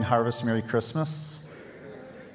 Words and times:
Harvest, 0.00 0.44
Merry 0.44 0.62
Christmas. 0.62 1.44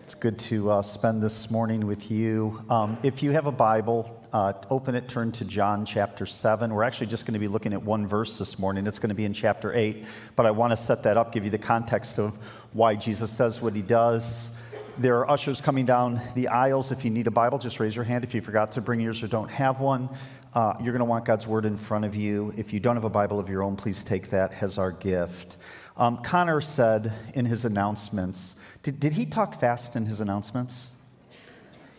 It's 0.04 0.14
good 0.16 0.38
to 0.40 0.70
uh, 0.70 0.82
spend 0.84 1.22
this 1.22 1.50
morning 1.50 1.86
with 1.88 2.12
you. 2.12 2.64
Um, 2.70 2.98
if 3.04 3.24
you 3.24 3.32
have 3.32 3.48
a 3.48 3.52
Bible, 3.52 4.24
uh, 4.32 4.54
open 4.70 4.96
it, 4.96 5.10
turn 5.10 5.32
to 5.34 5.44
John 5.44 5.84
chapter 5.84 6.26
7. 6.26 6.74
We're 6.74 6.84
actually 6.84 7.08
just 7.08 7.26
going 7.26 7.34
to 7.34 7.40
be 7.40 7.48
looking 7.48 7.74
at 7.74 7.82
one 7.82 8.08
verse 8.08 8.38
this 8.38 8.58
morning. 8.60 8.86
It's 8.88 9.00
going 9.00 9.10
to 9.10 9.16
be 9.16 9.26
in 9.26 9.34
chapter 9.34 9.74
8, 9.74 10.06
but 10.36 10.46
I 10.46 10.52
want 10.52 10.72
to 10.72 10.78
set 10.78 11.04
that 11.04 11.18
up, 11.18 11.34
give 11.34 11.44
you 11.44 11.50
the 11.50 11.58
context 11.58 12.20
of 12.20 12.36
why 12.74 12.96
Jesus 12.96 13.32
says 13.32 13.60
what 13.62 13.76
he 13.76 13.82
does. 13.82 14.54
There 15.00 15.18
are 15.18 15.30
ushers 15.30 15.60
coming 15.60 15.86
down 15.86 16.22
the 16.36 16.48
aisles. 16.48 16.92
If 16.92 17.04
you 17.04 17.12
need 17.12 17.28
a 17.28 17.32
Bible, 17.32 17.58
just 17.58 17.80
raise 17.80 17.96
your 17.96 18.06
hand. 18.06 18.24
If 18.24 18.34
you 18.34 18.42
forgot 18.42 18.74
to 18.74 18.82
bring 18.82 19.00
yours 19.00 19.22
or 19.24 19.28
don't 19.28 19.52
have 19.52 19.80
one, 19.80 20.10
uh, 20.54 20.74
you're 20.80 20.94
going 20.94 21.00
to 21.00 21.06
want 21.06 21.26
God's 21.26 21.46
Word 21.46 21.66
in 21.66 21.76
front 21.76 22.06
of 22.06 22.16
you. 22.16 22.54
If 22.56 22.72
you 22.72 22.80
don't 22.80 22.96
have 22.96 23.04
a 23.04 23.10
Bible 23.10 23.40
of 23.40 23.50
your 23.50 23.62
own, 23.62 23.76
please 23.76 24.04
take 24.04 24.30
that 24.30 24.64
as 24.64 24.78
our 24.78 24.92
gift. 24.92 25.58
Um, 25.98 26.18
Connor 26.18 26.62
said 26.62 27.12
in 27.34 27.46
his 27.46 27.66
announcements, 27.66 28.62
did, 28.84 29.00
did 29.00 29.14
he 29.14 29.26
talk 29.26 29.60
fast 29.60 29.96
in 29.96 30.06
his 30.06 30.22
announcements? 30.22 30.94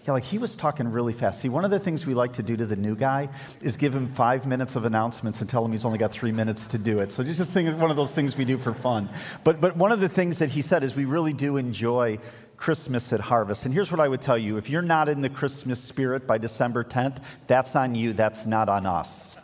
Yeah, 0.06 0.12
like 0.12 0.24
he 0.24 0.38
was 0.38 0.56
talking 0.56 0.90
really 0.90 1.12
fast. 1.12 1.40
See, 1.40 1.50
one 1.50 1.66
of 1.66 1.70
the 1.70 1.78
things 1.78 2.06
we 2.06 2.14
like 2.14 2.34
to 2.34 2.42
do 2.42 2.56
to 2.56 2.64
the 2.64 2.76
new 2.76 2.96
guy 2.96 3.28
is 3.60 3.76
give 3.76 3.94
him 3.94 4.06
five 4.06 4.46
minutes 4.46 4.74
of 4.74 4.86
announcements 4.86 5.42
and 5.42 5.50
tell 5.50 5.62
him 5.64 5.72
he's 5.72 5.84
only 5.84 5.98
got 5.98 6.12
three 6.12 6.32
minutes 6.32 6.68
to 6.68 6.78
do 6.78 7.00
it. 7.00 7.12
So 7.12 7.22
just 7.22 7.52
think 7.52 7.68
it's 7.68 7.76
one 7.76 7.90
of 7.90 7.96
those 7.96 8.14
things 8.14 8.34
we 8.34 8.46
do 8.46 8.56
for 8.56 8.72
fun. 8.72 9.10
But, 9.44 9.60
but 9.60 9.76
one 9.76 9.92
of 9.92 10.00
the 10.00 10.08
things 10.08 10.38
that 10.38 10.50
he 10.50 10.62
said 10.62 10.82
is 10.82 10.96
we 10.96 11.04
really 11.04 11.34
do 11.34 11.58
enjoy 11.58 12.20
Christmas 12.56 13.12
at 13.12 13.20
Harvest. 13.20 13.66
And 13.66 13.74
here's 13.74 13.90
what 13.90 14.00
I 14.00 14.08
would 14.08 14.22
tell 14.22 14.38
you 14.38 14.56
if 14.56 14.70
you're 14.70 14.80
not 14.80 15.10
in 15.10 15.20
the 15.20 15.28
Christmas 15.28 15.82
spirit 15.82 16.26
by 16.26 16.38
December 16.38 16.84
10th, 16.84 17.22
that's 17.46 17.76
on 17.76 17.94
you, 17.94 18.14
that's 18.14 18.46
not 18.46 18.70
on 18.70 18.86
us. 18.86 19.36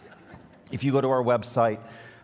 If 0.72 0.82
you 0.82 0.92
go 0.92 1.00
to 1.02 1.10
our 1.10 1.22
website, 1.22 1.78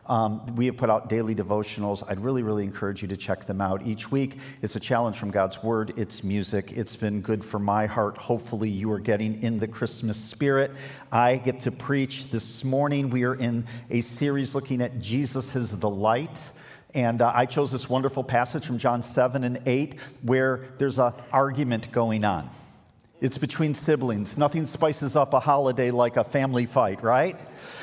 um, 0.06 0.44
we 0.56 0.66
have 0.66 0.76
put 0.76 0.90
out 0.90 1.08
daily 1.08 1.34
devotionals. 1.34 2.02
I'd 2.08 2.20
really, 2.20 2.42
really 2.42 2.64
encourage 2.64 3.02
you 3.02 3.08
to 3.08 3.16
check 3.16 3.44
them 3.44 3.60
out. 3.60 3.82
Each 3.86 4.10
week, 4.10 4.38
it's 4.62 4.76
a 4.76 4.80
challenge 4.80 5.16
from 5.16 5.30
God's 5.30 5.62
Word, 5.62 5.92
it's 5.96 6.24
music. 6.24 6.72
It's 6.72 6.96
been 6.96 7.20
good 7.20 7.44
for 7.44 7.58
my 7.58 7.86
heart. 7.86 8.18
Hopefully, 8.18 8.70
you 8.70 8.90
are 8.92 8.98
getting 8.98 9.42
in 9.42 9.58
the 9.58 9.68
Christmas 9.68 10.16
spirit. 10.16 10.72
I 11.12 11.36
get 11.36 11.60
to 11.60 11.70
preach 11.70 12.30
this 12.30 12.64
morning. 12.64 13.10
We 13.10 13.24
are 13.24 13.34
in 13.34 13.66
a 13.90 14.00
series 14.00 14.54
looking 14.54 14.82
at 14.82 15.00
Jesus 15.00 15.54
as 15.54 15.78
the 15.78 15.90
light. 15.90 16.52
And 16.94 17.22
uh, 17.22 17.32
I 17.34 17.46
chose 17.46 17.70
this 17.70 17.88
wonderful 17.88 18.24
passage 18.24 18.66
from 18.66 18.78
John 18.78 19.02
7 19.02 19.44
and 19.44 19.60
8 19.66 19.98
where 20.22 20.68
there's 20.78 20.98
an 20.98 21.12
argument 21.32 21.92
going 21.92 22.24
on. 22.24 22.50
It's 23.20 23.36
between 23.36 23.74
siblings. 23.74 24.38
Nothing 24.38 24.64
spices 24.64 25.14
up 25.14 25.34
a 25.34 25.40
holiday 25.40 25.90
like 25.90 26.16
a 26.16 26.24
family 26.24 26.64
fight, 26.64 27.02
right? 27.02 27.36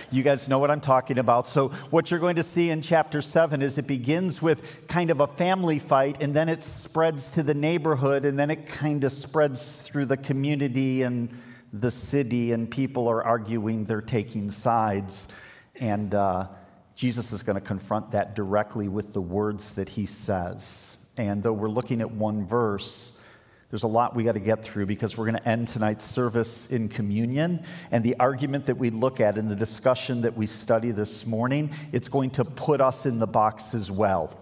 You 0.10 0.24
guys 0.24 0.50
know 0.50 0.58
what 0.58 0.72
I'm 0.72 0.82
talking 0.82 1.20
about. 1.20 1.46
So, 1.46 1.70
what 1.92 2.10
you're 2.10 2.20
going 2.20 2.38
to 2.38 2.44
see 2.44 2.72
in 2.72 2.82
chapter 2.82 3.22
7 3.22 3.62
is 3.62 3.78
it 3.78 3.86
begins 3.86 4.42
with 4.42 4.88
kind 4.88 5.12
of 5.12 5.20
a 5.20 5.28
family 5.28 5.78
fight, 5.78 6.24
and 6.24 6.34
then 6.34 6.50
it 6.50 6.64
spreads 6.64 7.32
to 7.34 7.44
the 7.44 7.54
neighborhood, 7.54 8.26
and 8.26 8.40
then 8.40 8.50
it 8.50 8.66
kind 8.66 9.04
of 9.04 9.12
spreads 9.12 9.84
through 9.84 10.06
the 10.06 10.18
community 10.18 11.04
and 11.04 11.30
the 11.72 11.92
city, 11.92 12.52
and 12.52 12.72
people 12.72 13.08
are 13.08 13.24
arguing, 13.24 13.84
they're 13.84 14.02
taking 14.02 14.50
sides. 14.50 15.28
And 15.80 16.16
uh, 16.16 16.48
Jesus 16.96 17.32
is 17.32 17.44
going 17.44 17.58
to 17.58 17.62
confront 17.62 18.12
that 18.12 18.36
directly 18.36 18.88
with 18.88 19.14
the 19.14 19.22
words 19.22 19.76
that 19.76 19.90
he 19.90 20.08
says. 20.08 20.98
And 21.16 21.44
though 21.44 21.54
we're 21.54 21.70
looking 21.70 22.02
at 22.02 22.10
one 22.10 22.48
verse, 22.48 23.17
there's 23.70 23.84
a 23.84 23.88
lot 23.88 24.16
we 24.16 24.24
got 24.24 24.34
to 24.34 24.40
get 24.40 24.64
through 24.64 24.86
because 24.86 25.18
we're 25.18 25.26
going 25.26 25.38
to 25.38 25.48
end 25.48 25.68
tonight's 25.68 26.06
service 26.06 26.72
in 26.72 26.88
communion. 26.88 27.66
And 27.92 28.02
the 28.02 28.16
argument 28.18 28.68
that 28.68 28.78
we 28.78 28.90
look 28.92 29.20
at 29.20 29.38
in 29.38 29.50
the 29.50 29.58
discussion 29.58 30.22
that 30.22 30.38
we 30.38 30.46
study 30.46 30.92
this 30.92 31.26
morning, 31.26 31.72
it's 31.92 32.08
going 32.08 32.30
to 32.32 32.46
put 32.46 32.80
us 32.80 33.06
in 33.06 33.20
the 33.20 33.28
box 33.28 33.74
as 33.74 33.92
well. 33.92 34.40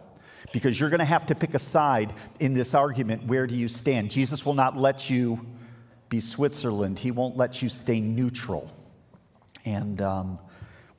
Because 0.53 0.79
you're 0.79 0.91
going 0.91 0.99
to 0.99 1.05
have 1.05 1.25
to 1.25 1.35
pick 1.35 1.55
a 1.55 1.59
side 1.59 2.13
in 2.39 2.53
this 2.53 2.75
argument. 2.75 3.23
Where 3.23 3.47
do 3.47 3.55
you 3.55 3.67
stand? 3.67 4.11
Jesus 4.11 4.45
will 4.45 4.53
not 4.53 4.77
let 4.77 5.09
you 5.09 5.45
be 6.07 6.19
Switzerland, 6.19 6.99
He 6.99 7.09
won't 7.09 7.35
let 7.35 7.63
you 7.63 7.69
stay 7.69 7.99
neutral. 7.99 8.71
And 9.65 9.99
um, 10.01 10.37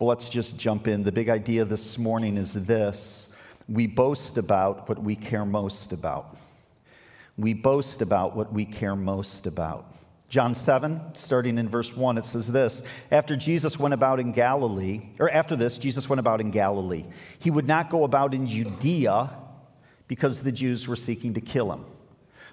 well, 0.01 0.09
let's 0.09 0.29
just 0.29 0.59
jump 0.59 0.89
in. 0.89 1.05
The 1.05 1.13
big 1.13 1.29
idea 1.29 1.65
this 1.65 1.97
morning 1.97 2.37
is 2.37 2.67
this 2.67 3.37
we 3.69 3.87
boast 3.87 4.37
about 4.37 4.89
what 4.89 5.01
we 5.01 5.15
care 5.15 5.47
most 5.47 5.93
about 5.93 6.37
we 7.37 7.55
boast 7.55 8.03
about 8.03 8.35
what 8.35 8.53
we 8.53 8.65
care 8.65 8.97
most 8.97 9.47
about. 9.47 9.97
John 10.29 10.55
7, 10.55 11.15
starting 11.15 11.57
in 11.57 11.69
verse 11.69 11.97
1, 11.97 12.19
it 12.19 12.25
says 12.25 12.51
this 12.51 12.83
After 13.11 13.37
Jesus 13.37 13.79
went 13.79 13.95
about 13.95 14.19
in 14.19 14.33
Galilee, 14.33 15.01
or 15.21 15.31
after 15.31 15.55
this, 15.55 15.79
Jesus 15.79 16.09
went 16.09 16.19
about 16.19 16.41
in 16.41 16.51
Galilee. 16.51 17.05
He 17.39 17.51
would 17.51 17.69
not 17.69 17.91
go 17.91 18.05
about 18.05 18.35
in 18.35 18.47
Judea 18.47 19.31
because 20.09 20.43
the 20.43 20.53
Jews 20.53 20.89
were 20.89 20.97
seeking 20.97 21.35
to 21.35 21.41
kill 21.41 21.73
him. 21.73 21.85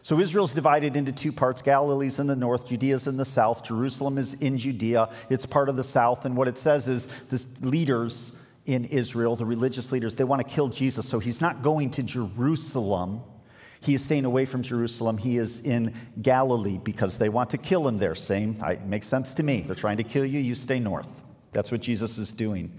So 0.04 0.20
Israel's 0.20 0.54
divided 0.54 0.98
into 0.98 1.14
two 1.14 1.32
parts 1.32 1.62
Galilee's 1.62 2.20
in 2.20 2.28
the 2.28 2.36
north, 2.36 2.68
Judea's 2.68 3.08
in 3.08 3.18
the 3.18 3.26
south. 3.26 3.64
Jerusalem 3.64 4.18
is 4.18 4.34
in 4.36 4.58
Judea, 4.58 5.10
it's 5.30 5.46
part 5.46 5.70
of 5.70 5.78
the 5.78 5.84
south. 5.84 6.26
And 6.26 6.36
what 6.36 6.48
it 6.48 6.58
says 6.58 6.88
is 6.88 7.08
the 7.30 7.68
leaders 7.68 8.40
in 8.66 8.86
Israel, 8.86 9.36
the 9.36 9.46
religious 9.46 9.92
leaders, 9.92 10.16
they 10.16 10.24
want 10.24 10.46
to 10.46 10.54
kill 10.54 10.68
Jesus. 10.68 11.08
So 11.08 11.20
he's 11.20 11.42
not 11.42 11.62
going 11.62 11.90
to 11.92 12.04
Jerusalem 12.04 13.22
he 13.84 13.96
is 13.96 14.06
staying 14.06 14.24
away 14.24 14.46
from 14.46 14.64
Jerusalem. 14.64 15.18
He 15.18 15.38
is 15.38 15.60
in 15.60 15.94
Galilee 16.22 16.80
because 16.82 17.18
they 17.18 17.28
want 17.28 17.50
to 17.50 17.58
kill 17.58 17.86
him 17.88 17.98
there. 17.98 18.16
Same, 18.16 18.58
it 18.64 18.86
makes 18.86 19.08
sense 19.08 19.34
to 19.36 19.44
me. 19.44 19.60
They're 19.62 19.76
trying 19.76 19.98
to 19.98 20.04
kill 20.04 20.26
you, 20.26 20.40
you 20.40 20.56
stay 20.56 20.80
north. 20.80 21.24
That's 21.52 21.72
what 21.72 21.82
Jesus 21.82 22.18
is 22.18 22.32
doing. 22.32 22.72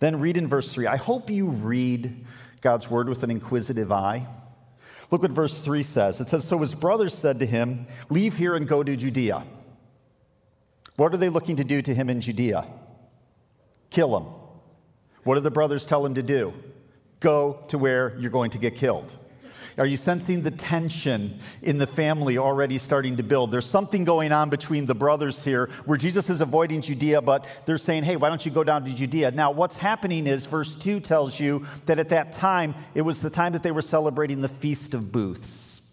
Then 0.00 0.20
read 0.20 0.36
in 0.36 0.46
verse 0.46 0.72
3. 0.72 0.86
I 0.86 0.96
hope 0.96 1.30
you 1.30 1.48
read 1.48 2.26
God's 2.60 2.90
word 2.90 3.08
with 3.08 3.22
an 3.22 3.30
inquisitive 3.30 3.90
eye. 3.90 4.26
Look 5.10 5.22
what 5.22 5.30
verse 5.30 5.58
3 5.58 5.82
says. 5.82 6.20
It 6.20 6.28
says, 6.28 6.46
So 6.46 6.58
his 6.58 6.74
brothers 6.74 7.14
said 7.14 7.38
to 7.40 7.46
him, 7.46 7.86
Leave 8.10 8.36
here 8.36 8.54
and 8.54 8.68
go 8.68 8.82
to 8.82 8.96
Judea. 8.96 9.42
What 10.96 11.14
are 11.14 11.16
they 11.18 11.30
looking 11.30 11.56
to 11.56 11.64
do 11.64 11.80
to 11.80 11.94
him 11.94 12.10
in 12.10 12.20
Judea? 12.20 12.66
Kill 13.88 14.16
him. 14.16 14.24
What 15.24 15.34
do 15.34 15.40
the 15.40 15.50
brothers 15.50 15.86
tell 15.86 16.04
him 16.04 16.14
to 16.14 16.22
do? 16.22 16.52
Go 17.18 17.64
to 17.68 17.78
where 17.78 18.16
you're 18.18 18.30
going 18.30 18.50
to 18.50 18.58
get 18.58 18.76
killed. 18.76 19.16
Are 19.80 19.86
you 19.86 19.96
sensing 19.96 20.42
the 20.42 20.50
tension 20.50 21.40
in 21.62 21.78
the 21.78 21.86
family 21.86 22.36
already 22.36 22.76
starting 22.76 23.16
to 23.16 23.22
build? 23.22 23.50
There's 23.50 23.64
something 23.64 24.04
going 24.04 24.30
on 24.30 24.50
between 24.50 24.84
the 24.84 24.94
brothers 24.94 25.42
here 25.42 25.70
where 25.86 25.96
Jesus 25.96 26.28
is 26.28 26.42
avoiding 26.42 26.82
Judea, 26.82 27.22
but 27.22 27.46
they're 27.64 27.78
saying, 27.78 28.02
hey, 28.02 28.16
why 28.16 28.28
don't 28.28 28.44
you 28.44 28.52
go 28.52 28.62
down 28.62 28.84
to 28.84 28.94
Judea? 28.94 29.30
Now, 29.30 29.52
what's 29.52 29.78
happening 29.78 30.26
is 30.26 30.44
verse 30.44 30.76
2 30.76 31.00
tells 31.00 31.40
you 31.40 31.64
that 31.86 31.98
at 31.98 32.10
that 32.10 32.32
time, 32.32 32.74
it 32.94 33.00
was 33.00 33.22
the 33.22 33.30
time 33.30 33.54
that 33.54 33.62
they 33.62 33.70
were 33.70 33.80
celebrating 33.80 34.42
the 34.42 34.48
Feast 34.48 34.92
of 34.92 35.10
Booths. 35.10 35.90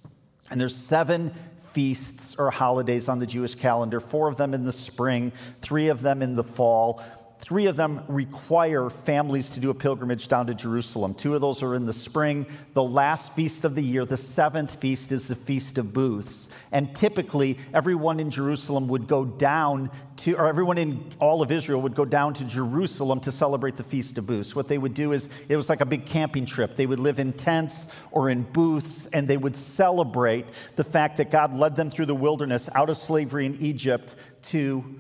And 0.52 0.60
there's 0.60 0.76
seven 0.76 1.32
feasts 1.78 2.36
or 2.38 2.52
holidays 2.52 3.08
on 3.08 3.20
the 3.20 3.26
Jewish 3.26 3.56
calendar, 3.56 4.00
four 4.00 4.28
of 4.28 4.36
them 4.36 4.54
in 4.54 4.66
the 4.66 4.72
spring, 4.74 5.32
three 5.62 5.88
of 5.88 6.02
them 6.02 6.22
in 6.22 6.36
the 6.36 6.44
fall. 6.44 7.02
Three 7.40 7.68
of 7.68 7.76
them 7.76 8.04
require 8.08 8.90
families 8.90 9.52
to 9.52 9.60
do 9.60 9.70
a 9.70 9.74
pilgrimage 9.74 10.28
down 10.28 10.48
to 10.48 10.56
Jerusalem. 10.56 11.14
Two 11.14 11.36
of 11.36 11.40
those 11.40 11.62
are 11.62 11.76
in 11.76 11.86
the 11.86 11.94
spring. 11.94 12.48
The 12.74 12.84
last 12.84 13.34
feast 13.36 13.64
of 13.64 13.76
the 13.76 13.84
year, 13.84 14.06
the 14.06 14.18
seventh 14.18 14.82
feast, 14.82 15.12
is 15.12 15.28
the 15.28 15.36
Feast 15.36 15.78
of 15.78 15.94
Booths. 15.94 16.50
And 16.72 16.96
typically, 16.96 17.60
everyone 17.76 18.20
in 18.20 18.32
Jerusalem 18.32 18.88
would 18.88 19.08
go 19.08 19.24
down 19.24 19.92
to, 20.18 20.34
or 20.34 20.48
everyone 20.48 20.80
in 20.80 21.06
all 21.20 21.44
of 21.44 21.52
Israel 21.52 21.82
would 21.84 21.94
go 21.94 22.06
down 22.06 22.34
to 22.34 22.46
Jerusalem 22.46 23.20
to 23.22 23.32
celebrate 23.32 23.78
the 23.78 23.84
Feast 23.84 24.18
of 24.18 24.26
Booths. 24.26 24.56
What 24.56 24.68
they 24.68 24.80
would 24.80 24.96
do 24.96 25.12
is, 25.12 25.30
it 25.48 25.56
was 25.56 25.70
like 25.70 25.82
a 25.82 25.86
big 25.86 26.08
camping 26.08 26.48
trip. 26.48 26.76
They 26.76 26.88
would 26.88 27.00
live 27.00 27.20
in 27.20 27.34
tents 27.34 27.96
or 28.12 28.30
in 28.30 28.42
booths, 28.42 29.06
and 29.08 29.28
they 29.28 29.38
would 29.38 29.56
celebrate 29.56 30.48
the 30.76 30.84
fact 30.84 31.18
that 31.18 31.30
God 31.30 31.54
led 31.54 31.76
them 31.76 31.92
through 31.92 32.08
the 32.08 32.16
wilderness 32.16 32.68
out 32.74 32.90
of 32.90 32.98
slavery 32.98 33.46
in 33.46 33.62
Egypt 33.62 34.16
to 34.44 35.00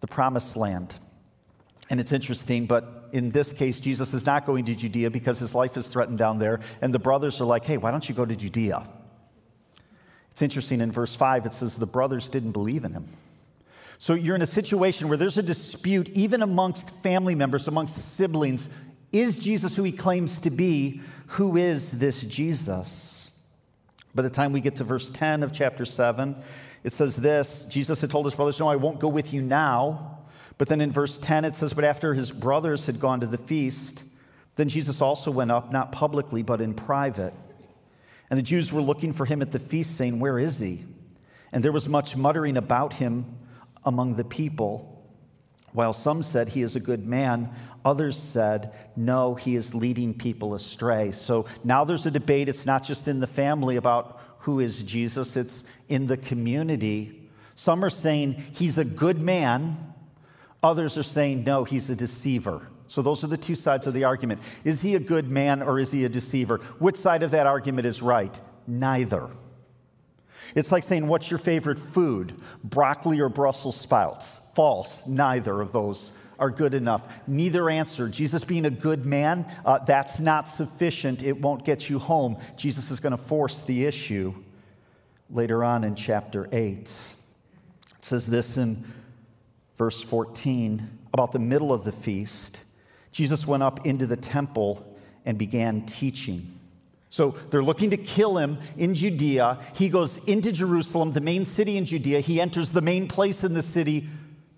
the 0.00 0.06
promised 0.06 0.56
land. 0.56 0.98
And 1.88 2.00
it's 2.00 2.12
interesting, 2.12 2.66
but 2.66 3.08
in 3.12 3.30
this 3.30 3.52
case, 3.52 3.78
Jesus 3.78 4.12
is 4.12 4.26
not 4.26 4.44
going 4.44 4.64
to 4.64 4.74
Judea 4.74 5.10
because 5.10 5.38
his 5.38 5.54
life 5.54 5.76
is 5.76 5.86
threatened 5.86 6.18
down 6.18 6.38
there. 6.38 6.60
And 6.80 6.92
the 6.92 6.98
brothers 6.98 7.40
are 7.40 7.44
like, 7.44 7.64
hey, 7.64 7.76
why 7.76 7.92
don't 7.92 8.08
you 8.08 8.14
go 8.14 8.26
to 8.26 8.34
Judea? 8.34 8.88
It's 10.30 10.42
interesting 10.42 10.80
in 10.80 10.92
verse 10.92 11.14
5, 11.14 11.46
it 11.46 11.54
says 11.54 11.76
the 11.76 11.86
brothers 11.86 12.28
didn't 12.28 12.52
believe 12.52 12.84
in 12.84 12.92
him. 12.92 13.06
So 13.98 14.12
you're 14.14 14.36
in 14.36 14.42
a 14.42 14.46
situation 14.46 15.08
where 15.08 15.16
there's 15.16 15.38
a 15.38 15.42
dispute, 15.42 16.10
even 16.10 16.42
amongst 16.42 16.90
family 16.90 17.34
members, 17.34 17.68
amongst 17.68 18.16
siblings. 18.16 18.68
Is 19.12 19.38
Jesus 19.38 19.76
who 19.76 19.84
he 19.84 19.92
claims 19.92 20.40
to 20.40 20.50
be? 20.50 21.00
Who 21.28 21.56
is 21.56 21.92
this 21.92 22.22
Jesus? 22.22 23.30
By 24.14 24.22
the 24.22 24.30
time 24.30 24.52
we 24.52 24.60
get 24.60 24.76
to 24.76 24.84
verse 24.84 25.08
10 25.08 25.42
of 25.42 25.52
chapter 25.52 25.86
7, 25.86 26.36
it 26.84 26.92
says 26.92 27.16
this 27.16 27.64
Jesus 27.66 28.00
had 28.02 28.10
told 28.10 28.26
his 28.26 28.36
brothers, 28.36 28.60
No, 28.60 28.68
I 28.68 28.76
won't 28.76 29.00
go 29.00 29.08
with 29.08 29.32
you 29.32 29.40
now 29.40 30.16
but 30.58 30.68
then 30.68 30.80
in 30.80 30.90
verse 30.90 31.18
10, 31.18 31.44
it 31.44 31.56
says, 31.56 31.74
But 31.74 31.84
after 31.84 32.14
his 32.14 32.32
brothers 32.32 32.86
had 32.86 33.00
gone 33.00 33.20
to 33.20 33.26
the 33.26 33.38
feast, 33.38 34.04
then 34.54 34.68
Jesus 34.68 35.02
also 35.02 35.30
went 35.30 35.50
up, 35.50 35.70
not 35.70 35.92
publicly, 35.92 36.42
but 36.42 36.60
in 36.60 36.74
private. 36.74 37.34
And 38.30 38.38
the 38.38 38.42
Jews 38.42 38.72
were 38.72 38.80
looking 38.80 39.12
for 39.12 39.24
him 39.24 39.42
at 39.42 39.52
the 39.52 39.58
feast, 39.58 39.96
saying, 39.96 40.18
Where 40.18 40.38
is 40.38 40.58
he? 40.58 40.84
And 41.52 41.62
there 41.62 41.72
was 41.72 41.88
much 41.88 42.16
muttering 42.16 42.56
about 42.56 42.94
him 42.94 43.24
among 43.84 44.16
the 44.16 44.24
people. 44.24 44.92
While 45.72 45.92
some 45.92 46.22
said 46.22 46.48
he 46.48 46.62
is 46.62 46.74
a 46.74 46.80
good 46.80 47.06
man, 47.06 47.50
others 47.84 48.16
said, 48.16 48.74
no, 48.96 49.34
he 49.34 49.56
is 49.56 49.74
leading 49.74 50.14
people 50.14 50.54
astray. 50.54 51.12
So 51.12 51.46
now 51.64 51.84
there's 51.84 52.06
a 52.06 52.10
debate. 52.10 52.48
It's 52.48 52.66
not 52.66 52.82
just 52.82 53.08
in 53.08 53.20
the 53.20 53.26
family 53.26 53.76
about 53.76 54.20
who 54.40 54.60
is 54.60 54.82
Jesus, 54.82 55.36
it's 55.36 55.70
in 55.88 56.06
the 56.06 56.16
community. 56.16 57.28
Some 57.54 57.84
are 57.84 57.90
saying 57.90 58.42
he's 58.52 58.78
a 58.78 58.84
good 58.84 59.20
man, 59.20 59.76
others 60.66 60.98
are 60.98 61.02
saying, 61.02 61.44
no, 61.44 61.64
he's 61.64 61.88
a 61.90 61.96
deceiver. 61.96 62.68
So 62.88 63.02
those 63.02 63.24
are 63.24 63.28
the 63.28 63.36
two 63.36 63.54
sides 63.54 63.86
of 63.86 63.94
the 63.94 64.04
argument. 64.04 64.42
Is 64.64 64.82
he 64.82 64.94
a 64.94 65.00
good 65.00 65.28
man 65.28 65.62
or 65.62 65.78
is 65.78 65.92
he 65.92 66.04
a 66.04 66.08
deceiver? 66.08 66.58
Which 66.78 66.96
side 66.96 67.22
of 67.22 67.32
that 67.32 67.46
argument 67.46 67.86
is 67.86 68.02
right? 68.02 68.38
Neither. 68.66 69.28
It's 70.54 70.70
like 70.70 70.84
saying, 70.84 71.06
What's 71.08 71.30
your 71.30 71.38
favorite 71.38 71.78
food? 71.78 72.40
Broccoli 72.62 73.20
or 73.20 73.28
Brussels 73.28 73.76
sprouts? 73.76 74.40
False. 74.54 75.06
Neither 75.06 75.60
of 75.60 75.72
those 75.72 76.12
are 76.38 76.50
good 76.50 76.74
enough. 76.74 77.26
Neither 77.26 77.68
answer. 77.70 78.08
Jesus 78.08 78.44
being 78.44 78.66
a 78.66 78.70
good 78.70 79.06
man, 79.06 79.46
uh, 79.64 79.78
that's 79.78 80.20
not 80.20 80.48
sufficient. 80.48 81.22
It 81.22 81.40
won't 81.40 81.64
get 81.64 81.88
you 81.88 81.98
home. 81.98 82.36
Jesus 82.56 82.90
is 82.90 83.00
going 83.00 83.12
to 83.12 83.16
force 83.16 83.62
the 83.62 83.84
issue 83.84 84.34
later 85.30 85.64
on 85.64 85.82
in 85.82 85.94
chapter 85.94 86.48
8. 86.52 86.78
It 86.78 86.88
says 88.00 88.26
this 88.26 88.56
in 88.56 88.84
verse 89.76 90.02
14 90.02 90.98
about 91.12 91.32
the 91.32 91.38
middle 91.38 91.72
of 91.72 91.84
the 91.84 91.92
feast. 91.92 92.62
Jesus 93.12 93.46
went 93.46 93.62
up 93.62 93.86
into 93.86 94.06
the 94.06 94.16
temple 94.16 94.96
and 95.24 95.38
began 95.38 95.86
teaching. 95.86 96.46
So 97.08 97.30
they're 97.50 97.62
looking 97.62 97.90
to 97.90 97.96
kill 97.96 98.36
him 98.36 98.58
in 98.76 98.94
Judea. 98.94 99.58
He 99.74 99.88
goes 99.88 100.22
into 100.24 100.52
Jerusalem, 100.52 101.12
the 101.12 101.20
main 101.20 101.44
city 101.44 101.76
in 101.76 101.86
Judea. 101.86 102.20
He 102.20 102.40
enters 102.40 102.72
the 102.72 102.82
main 102.82 103.08
place 103.08 103.42
in 103.44 103.54
the 103.54 103.62
city, 103.62 104.06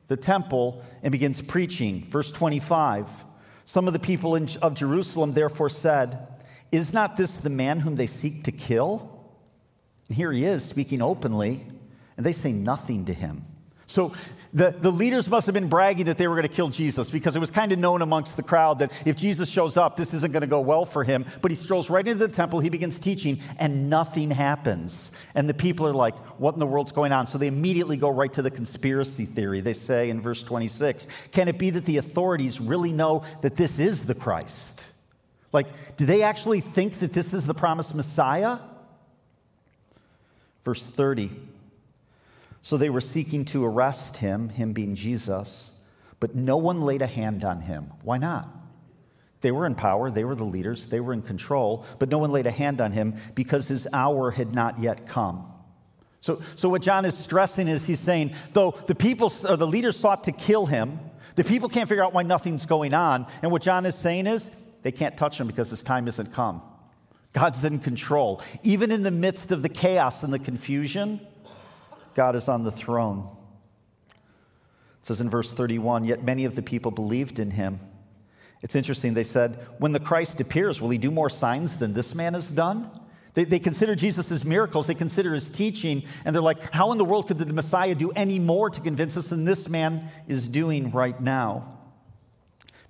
the 0.08 0.16
temple, 0.16 0.82
and 1.02 1.12
begins 1.12 1.40
preaching. 1.40 2.00
Verse 2.00 2.32
25 2.32 3.24
Some 3.64 3.86
of 3.86 3.92
the 3.92 3.98
people 4.00 4.34
in, 4.34 4.48
of 4.60 4.74
Jerusalem 4.74 5.32
therefore 5.32 5.68
said, 5.68 6.26
Is 6.72 6.92
not 6.92 7.16
this 7.16 7.38
the 7.38 7.50
man 7.50 7.80
whom 7.80 7.96
they 7.96 8.06
seek 8.06 8.44
to 8.44 8.52
kill? 8.52 9.14
And 10.08 10.16
here 10.16 10.32
he 10.32 10.44
is 10.44 10.64
speaking 10.64 11.00
openly, 11.00 11.64
and 12.16 12.26
they 12.26 12.32
say 12.32 12.52
nothing 12.52 13.04
to 13.04 13.12
him. 13.12 13.42
So 13.86 14.14
the, 14.52 14.70
the 14.70 14.90
leaders 14.90 15.28
must 15.28 15.46
have 15.46 15.54
been 15.54 15.68
bragging 15.68 16.06
that 16.06 16.16
they 16.16 16.26
were 16.26 16.34
going 16.34 16.48
to 16.48 16.54
kill 16.54 16.68
Jesus 16.68 17.10
because 17.10 17.36
it 17.36 17.38
was 17.38 17.50
kind 17.50 17.70
of 17.70 17.78
known 17.78 18.00
amongst 18.00 18.36
the 18.36 18.42
crowd 18.42 18.78
that 18.78 18.92
if 19.06 19.16
Jesus 19.16 19.50
shows 19.50 19.76
up, 19.76 19.96
this 19.96 20.14
isn't 20.14 20.32
going 20.32 20.40
to 20.40 20.46
go 20.46 20.60
well 20.60 20.86
for 20.86 21.04
him. 21.04 21.26
But 21.42 21.50
he 21.50 21.54
strolls 21.54 21.90
right 21.90 22.06
into 22.06 22.26
the 22.26 22.32
temple, 22.32 22.60
he 22.60 22.70
begins 22.70 22.98
teaching, 22.98 23.40
and 23.58 23.90
nothing 23.90 24.30
happens. 24.30 25.12
And 25.34 25.48
the 25.48 25.54
people 25.54 25.86
are 25.86 25.92
like, 25.92 26.16
What 26.38 26.54
in 26.54 26.60
the 26.60 26.66
world's 26.66 26.92
going 26.92 27.12
on? 27.12 27.26
So 27.26 27.36
they 27.36 27.46
immediately 27.46 27.98
go 27.98 28.08
right 28.08 28.32
to 28.32 28.42
the 28.42 28.50
conspiracy 28.50 29.26
theory. 29.26 29.60
They 29.60 29.74
say 29.74 30.08
in 30.08 30.20
verse 30.20 30.42
26 30.42 31.06
Can 31.32 31.48
it 31.48 31.58
be 31.58 31.70
that 31.70 31.84
the 31.84 31.98
authorities 31.98 32.60
really 32.60 32.92
know 32.92 33.24
that 33.42 33.56
this 33.56 33.78
is 33.78 34.06
the 34.06 34.14
Christ? 34.14 34.92
Like, 35.52 35.96
do 35.96 36.06
they 36.06 36.22
actually 36.22 36.60
think 36.60 36.94
that 37.00 37.12
this 37.12 37.34
is 37.34 37.46
the 37.46 37.54
promised 37.54 37.94
Messiah? 37.94 38.58
Verse 40.62 40.86
30. 40.86 41.30
So 42.68 42.76
they 42.76 42.90
were 42.90 43.00
seeking 43.00 43.46
to 43.46 43.64
arrest 43.64 44.18
him, 44.18 44.50
him 44.50 44.74
being 44.74 44.94
Jesus, 44.94 45.80
but 46.20 46.34
no 46.34 46.58
one 46.58 46.82
laid 46.82 47.00
a 47.00 47.06
hand 47.06 47.42
on 47.42 47.62
him. 47.62 47.94
Why 48.02 48.18
not? 48.18 48.46
They 49.40 49.52
were 49.52 49.64
in 49.64 49.74
power, 49.74 50.10
they 50.10 50.22
were 50.22 50.34
the 50.34 50.44
leaders, 50.44 50.88
they 50.88 51.00
were 51.00 51.14
in 51.14 51.22
control, 51.22 51.86
but 51.98 52.10
no 52.10 52.18
one 52.18 52.30
laid 52.30 52.46
a 52.46 52.50
hand 52.50 52.82
on 52.82 52.92
him 52.92 53.14
because 53.34 53.68
his 53.68 53.88
hour 53.94 54.30
had 54.30 54.54
not 54.54 54.80
yet 54.80 55.06
come. 55.06 55.46
So, 56.20 56.42
so 56.56 56.68
what 56.68 56.82
John 56.82 57.06
is 57.06 57.16
stressing 57.16 57.68
is 57.68 57.86
he's 57.86 58.00
saying, 58.00 58.34
though 58.52 58.72
the 58.72 58.94
people 58.94 59.32
or 59.48 59.56
the 59.56 59.66
leaders 59.66 59.96
sought 59.96 60.24
to 60.24 60.32
kill 60.32 60.66
him, 60.66 61.00
the 61.36 61.44
people 61.44 61.70
can't 61.70 61.88
figure 61.88 62.04
out 62.04 62.12
why 62.12 62.22
nothing's 62.22 62.66
going 62.66 62.92
on. 62.92 63.26
And 63.40 63.50
what 63.50 63.62
John 63.62 63.86
is 63.86 63.94
saying 63.94 64.26
is 64.26 64.50
they 64.82 64.92
can't 64.92 65.16
touch 65.16 65.40
him 65.40 65.46
because 65.46 65.70
his 65.70 65.82
time 65.82 66.06
isn't 66.06 66.34
come. 66.34 66.60
God's 67.32 67.64
in 67.64 67.78
control. 67.78 68.42
Even 68.62 68.92
in 68.92 69.04
the 69.04 69.10
midst 69.10 69.52
of 69.52 69.62
the 69.62 69.70
chaos 69.70 70.22
and 70.22 70.34
the 70.34 70.38
confusion, 70.38 71.20
God 72.18 72.34
is 72.34 72.48
on 72.48 72.64
the 72.64 72.72
throne. 72.72 73.24
It 74.10 75.06
says 75.06 75.20
in 75.20 75.30
verse 75.30 75.52
31 75.52 76.02
Yet 76.02 76.24
many 76.24 76.46
of 76.46 76.56
the 76.56 76.64
people 76.64 76.90
believed 76.90 77.38
in 77.38 77.52
him. 77.52 77.78
It's 78.60 78.74
interesting. 78.74 79.14
They 79.14 79.22
said, 79.22 79.64
When 79.78 79.92
the 79.92 80.00
Christ 80.00 80.40
appears, 80.40 80.82
will 80.82 80.90
he 80.90 80.98
do 80.98 81.12
more 81.12 81.30
signs 81.30 81.78
than 81.78 81.92
this 81.92 82.16
man 82.16 82.34
has 82.34 82.50
done? 82.50 82.90
They, 83.34 83.44
they 83.44 83.60
consider 83.60 83.94
Jesus' 83.94 84.44
miracles, 84.44 84.88
they 84.88 84.94
consider 84.94 85.32
his 85.32 85.48
teaching, 85.48 86.02
and 86.24 86.34
they're 86.34 86.42
like, 86.42 86.72
How 86.72 86.90
in 86.90 86.98
the 86.98 87.04
world 87.04 87.28
could 87.28 87.38
the 87.38 87.52
Messiah 87.52 87.94
do 87.94 88.10
any 88.10 88.40
more 88.40 88.68
to 88.68 88.80
convince 88.80 89.16
us 89.16 89.30
than 89.30 89.44
this 89.44 89.68
man 89.68 90.08
is 90.26 90.48
doing 90.48 90.90
right 90.90 91.20
now? 91.20 91.78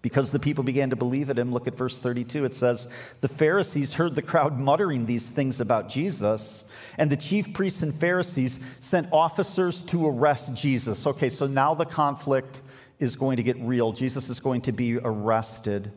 Because 0.00 0.32
the 0.32 0.38
people 0.38 0.64
began 0.64 0.88
to 0.88 0.96
believe 0.96 1.28
in 1.28 1.36
him, 1.36 1.52
look 1.52 1.66
at 1.66 1.76
verse 1.76 1.98
32. 1.98 2.46
It 2.46 2.54
says, 2.54 2.88
The 3.20 3.28
Pharisees 3.28 3.92
heard 3.92 4.14
the 4.14 4.22
crowd 4.22 4.58
muttering 4.58 5.04
these 5.04 5.28
things 5.28 5.60
about 5.60 5.90
Jesus. 5.90 6.67
And 6.98 7.10
the 7.10 7.16
chief 7.16 7.54
priests 7.54 7.82
and 7.82 7.94
Pharisees 7.94 8.58
sent 8.80 9.12
officers 9.12 9.82
to 9.84 10.06
arrest 10.06 10.56
Jesus. 10.56 11.06
Okay, 11.06 11.28
so 11.28 11.46
now 11.46 11.74
the 11.74 11.86
conflict 11.86 12.60
is 12.98 13.14
going 13.14 13.36
to 13.36 13.44
get 13.44 13.56
real. 13.60 13.92
Jesus 13.92 14.28
is 14.28 14.40
going 14.40 14.62
to 14.62 14.72
be 14.72 14.98
arrested. 14.98 15.92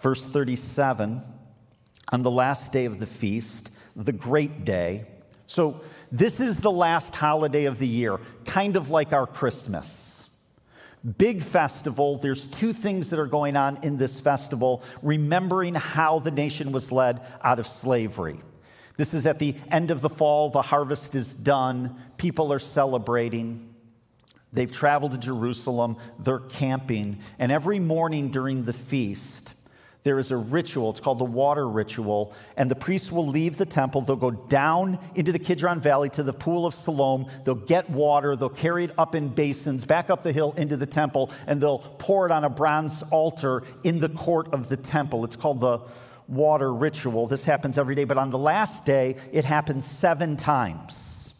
Verse 0.00 0.24
37 0.26 1.20
On 2.12 2.22
the 2.22 2.30
last 2.30 2.72
day 2.72 2.84
of 2.84 3.00
the 3.00 3.06
feast, 3.06 3.72
the 3.96 4.12
great 4.12 4.64
day. 4.64 5.04
So, 5.46 5.80
this 6.12 6.40
is 6.40 6.58
the 6.58 6.70
last 6.70 7.16
holiday 7.16 7.64
of 7.64 7.78
the 7.78 7.86
year, 7.86 8.18
kind 8.44 8.76
of 8.76 8.90
like 8.90 9.12
our 9.12 9.26
Christmas. 9.26 10.30
Big 11.16 11.42
festival. 11.42 12.18
There's 12.18 12.46
two 12.46 12.72
things 12.72 13.10
that 13.10 13.18
are 13.18 13.26
going 13.26 13.56
on 13.56 13.78
in 13.82 13.96
this 13.96 14.20
festival, 14.20 14.82
remembering 15.02 15.74
how 15.74 16.18
the 16.18 16.30
nation 16.30 16.70
was 16.72 16.92
led 16.92 17.20
out 17.42 17.58
of 17.58 17.66
slavery. 17.66 18.40
This 18.98 19.14
is 19.14 19.26
at 19.26 19.38
the 19.38 19.54
end 19.70 19.92
of 19.92 20.02
the 20.02 20.10
fall. 20.10 20.50
The 20.50 20.60
harvest 20.60 21.14
is 21.14 21.34
done. 21.34 21.96
People 22.18 22.52
are 22.52 22.58
celebrating. 22.58 23.72
They've 24.52 24.70
traveled 24.70 25.12
to 25.12 25.18
Jerusalem. 25.18 25.98
They're 26.18 26.40
camping. 26.40 27.20
And 27.38 27.52
every 27.52 27.78
morning 27.78 28.30
during 28.30 28.64
the 28.64 28.72
feast, 28.72 29.54
there 30.02 30.18
is 30.18 30.32
a 30.32 30.36
ritual. 30.36 30.90
It's 30.90 30.98
called 30.98 31.20
the 31.20 31.24
water 31.24 31.68
ritual. 31.68 32.34
And 32.56 32.68
the 32.68 32.74
priests 32.74 33.12
will 33.12 33.26
leave 33.26 33.56
the 33.56 33.66
temple. 33.66 34.00
They'll 34.00 34.16
go 34.16 34.32
down 34.32 34.98
into 35.14 35.30
the 35.30 35.38
Kidron 35.38 35.80
Valley 35.80 36.08
to 36.10 36.24
the 36.24 36.32
pool 36.32 36.66
of 36.66 36.74
Siloam. 36.74 37.26
They'll 37.44 37.54
get 37.54 37.88
water. 37.88 38.34
They'll 38.34 38.48
carry 38.48 38.82
it 38.82 38.90
up 38.98 39.14
in 39.14 39.28
basins, 39.28 39.84
back 39.84 40.10
up 40.10 40.24
the 40.24 40.32
hill 40.32 40.54
into 40.56 40.76
the 40.76 40.86
temple, 40.86 41.30
and 41.46 41.60
they'll 41.60 41.78
pour 41.78 42.26
it 42.26 42.32
on 42.32 42.42
a 42.42 42.50
bronze 42.50 43.04
altar 43.12 43.62
in 43.84 44.00
the 44.00 44.08
court 44.08 44.52
of 44.52 44.68
the 44.68 44.76
temple. 44.76 45.24
It's 45.24 45.36
called 45.36 45.60
the 45.60 45.82
water 46.28 46.72
ritual. 46.72 47.26
This 47.26 47.44
happens 47.44 47.78
every 47.78 47.94
day, 47.94 48.04
but 48.04 48.18
on 48.18 48.30
the 48.30 48.38
last 48.38 48.84
day, 48.84 49.16
it 49.32 49.44
happens 49.44 49.84
seven 49.84 50.36
times. 50.36 51.34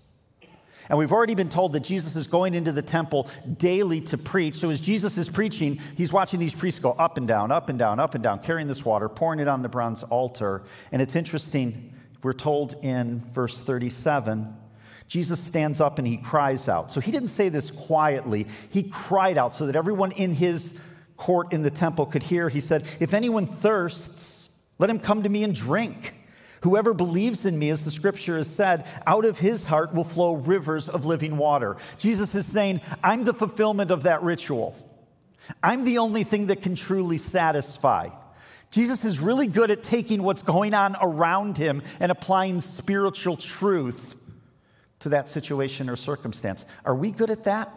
And 0.88 0.98
we've 0.98 1.12
already 1.12 1.34
been 1.34 1.50
told 1.50 1.74
that 1.74 1.84
Jesus 1.84 2.16
is 2.16 2.26
going 2.26 2.54
into 2.54 2.72
the 2.72 2.82
temple 2.82 3.28
daily 3.58 4.00
to 4.02 4.16
preach. 4.16 4.54
So 4.54 4.70
as 4.70 4.80
Jesus 4.80 5.18
is 5.18 5.28
preaching, 5.28 5.80
he's 5.96 6.12
watching 6.12 6.40
these 6.40 6.54
priests 6.54 6.80
go 6.80 6.92
up 6.92 7.18
and 7.18 7.28
down, 7.28 7.52
up 7.52 7.68
and 7.68 7.78
down, 7.78 8.00
up 8.00 8.14
and 8.14 8.24
down, 8.24 8.38
carrying 8.38 8.68
this 8.68 8.84
water, 8.84 9.08
pouring 9.08 9.40
it 9.40 9.48
on 9.48 9.60
the 9.60 9.68
bronze 9.68 10.02
altar. 10.04 10.62
And 10.90 11.02
it's 11.02 11.14
interesting, 11.14 11.92
we're 12.22 12.32
told 12.32 12.74
in 12.82 13.18
verse 13.18 13.60
37 13.60 14.54
Jesus 15.08 15.42
stands 15.42 15.80
up 15.80 15.98
and 15.98 16.06
he 16.06 16.18
cries 16.18 16.68
out. 16.68 16.90
So 16.90 17.00
he 17.00 17.10
didn't 17.10 17.28
say 17.28 17.48
this 17.48 17.70
quietly, 17.70 18.46
he 18.70 18.82
cried 18.82 19.38
out 19.38 19.54
so 19.54 19.66
that 19.66 19.74
everyone 19.74 20.12
in 20.12 20.34
his 20.34 20.78
court 21.16 21.52
in 21.52 21.62
the 21.62 21.70
temple 21.70 22.04
could 22.06 22.22
hear. 22.22 22.50
He 22.50 22.60
said, 22.60 22.86
If 23.00 23.14
anyone 23.14 23.46
thirsts, 23.46 24.37
let 24.78 24.90
him 24.90 24.98
come 24.98 25.22
to 25.22 25.28
me 25.28 25.44
and 25.44 25.54
drink. 25.54 26.14
Whoever 26.62 26.92
believes 26.92 27.46
in 27.46 27.58
me, 27.58 27.70
as 27.70 27.84
the 27.84 27.90
scripture 27.90 28.36
has 28.36 28.52
said, 28.52 28.86
out 29.06 29.24
of 29.24 29.38
his 29.38 29.66
heart 29.66 29.94
will 29.94 30.04
flow 30.04 30.34
rivers 30.34 30.88
of 30.88 31.04
living 31.04 31.36
water. 31.36 31.76
Jesus 31.98 32.34
is 32.34 32.46
saying, 32.46 32.80
I'm 33.02 33.24
the 33.24 33.34
fulfillment 33.34 33.90
of 33.90 34.02
that 34.04 34.22
ritual. 34.22 34.76
I'm 35.62 35.84
the 35.84 35.98
only 35.98 36.24
thing 36.24 36.48
that 36.48 36.62
can 36.62 36.74
truly 36.74 37.18
satisfy. 37.18 38.08
Jesus 38.70 39.04
is 39.04 39.20
really 39.20 39.46
good 39.46 39.70
at 39.70 39.82
taking 39.82 40.22
what's 40.22 40.42
going 40.42 40.74
on 40.74 40.96
around 41.00 41.56
him 41.56 41.82
and 42.00 42.12
applying 42.12 42.60
spiritual 42.60 43.36
truth 43.36 44.16
to 45.00 45.10
that 45.10 45.28
situation 45.28 45.88
or 45.88 45.96
circumstance. 45.96 46.66
Are 46.84 46.94
we 46.94 47.12
good 47.12 47.30
at 47.30 47.44
that? 47.44 47.70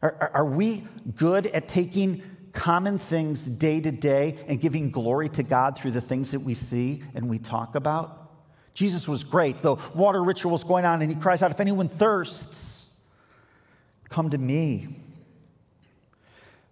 Are, 0.00 0.30
are, 0.32 0.44
we 0.44 0.84
good 1.16 1.46
at 1.48 1.68
taking 1.68 2.22
common 2.58 2.98
things 2.98 3.46
day 3.46 3.80
to 3.80 3.92
day 3.92 4.36
and 4.48 4.60
giving 4.60 4.90
glory 4.90 5.28
to 5.28 5.44
God 5.44 5.78
through 5.78 5.92
the 5.92 6.00
things 6.00 6.32
that 6.32 6.40
we 6.40 6.54
see 6.54 7.04
and 7.14 7.28
we 7.30 7.38
talk 7.38 7.76
about. 7.76 8.32
Jesus 8.74 9.06
was 9.06 9.22
great. 9.22 9.58
The 9.58 9.76
water 9.94 10.22
ritual 10.22 10.50
was 10.50 10.64
going 10.64 10.84
on, 10.84 11.00
and 11.00 11.10
he 11.10 11.16
cries 11.16 11.40
out, 11.40 11.52
If 11.52 11.60
anyone 11.60 11.88
thirsts, 11.88 12.92
come 14.08 14.30
to 14.30 14.38
me. 14.38 14.88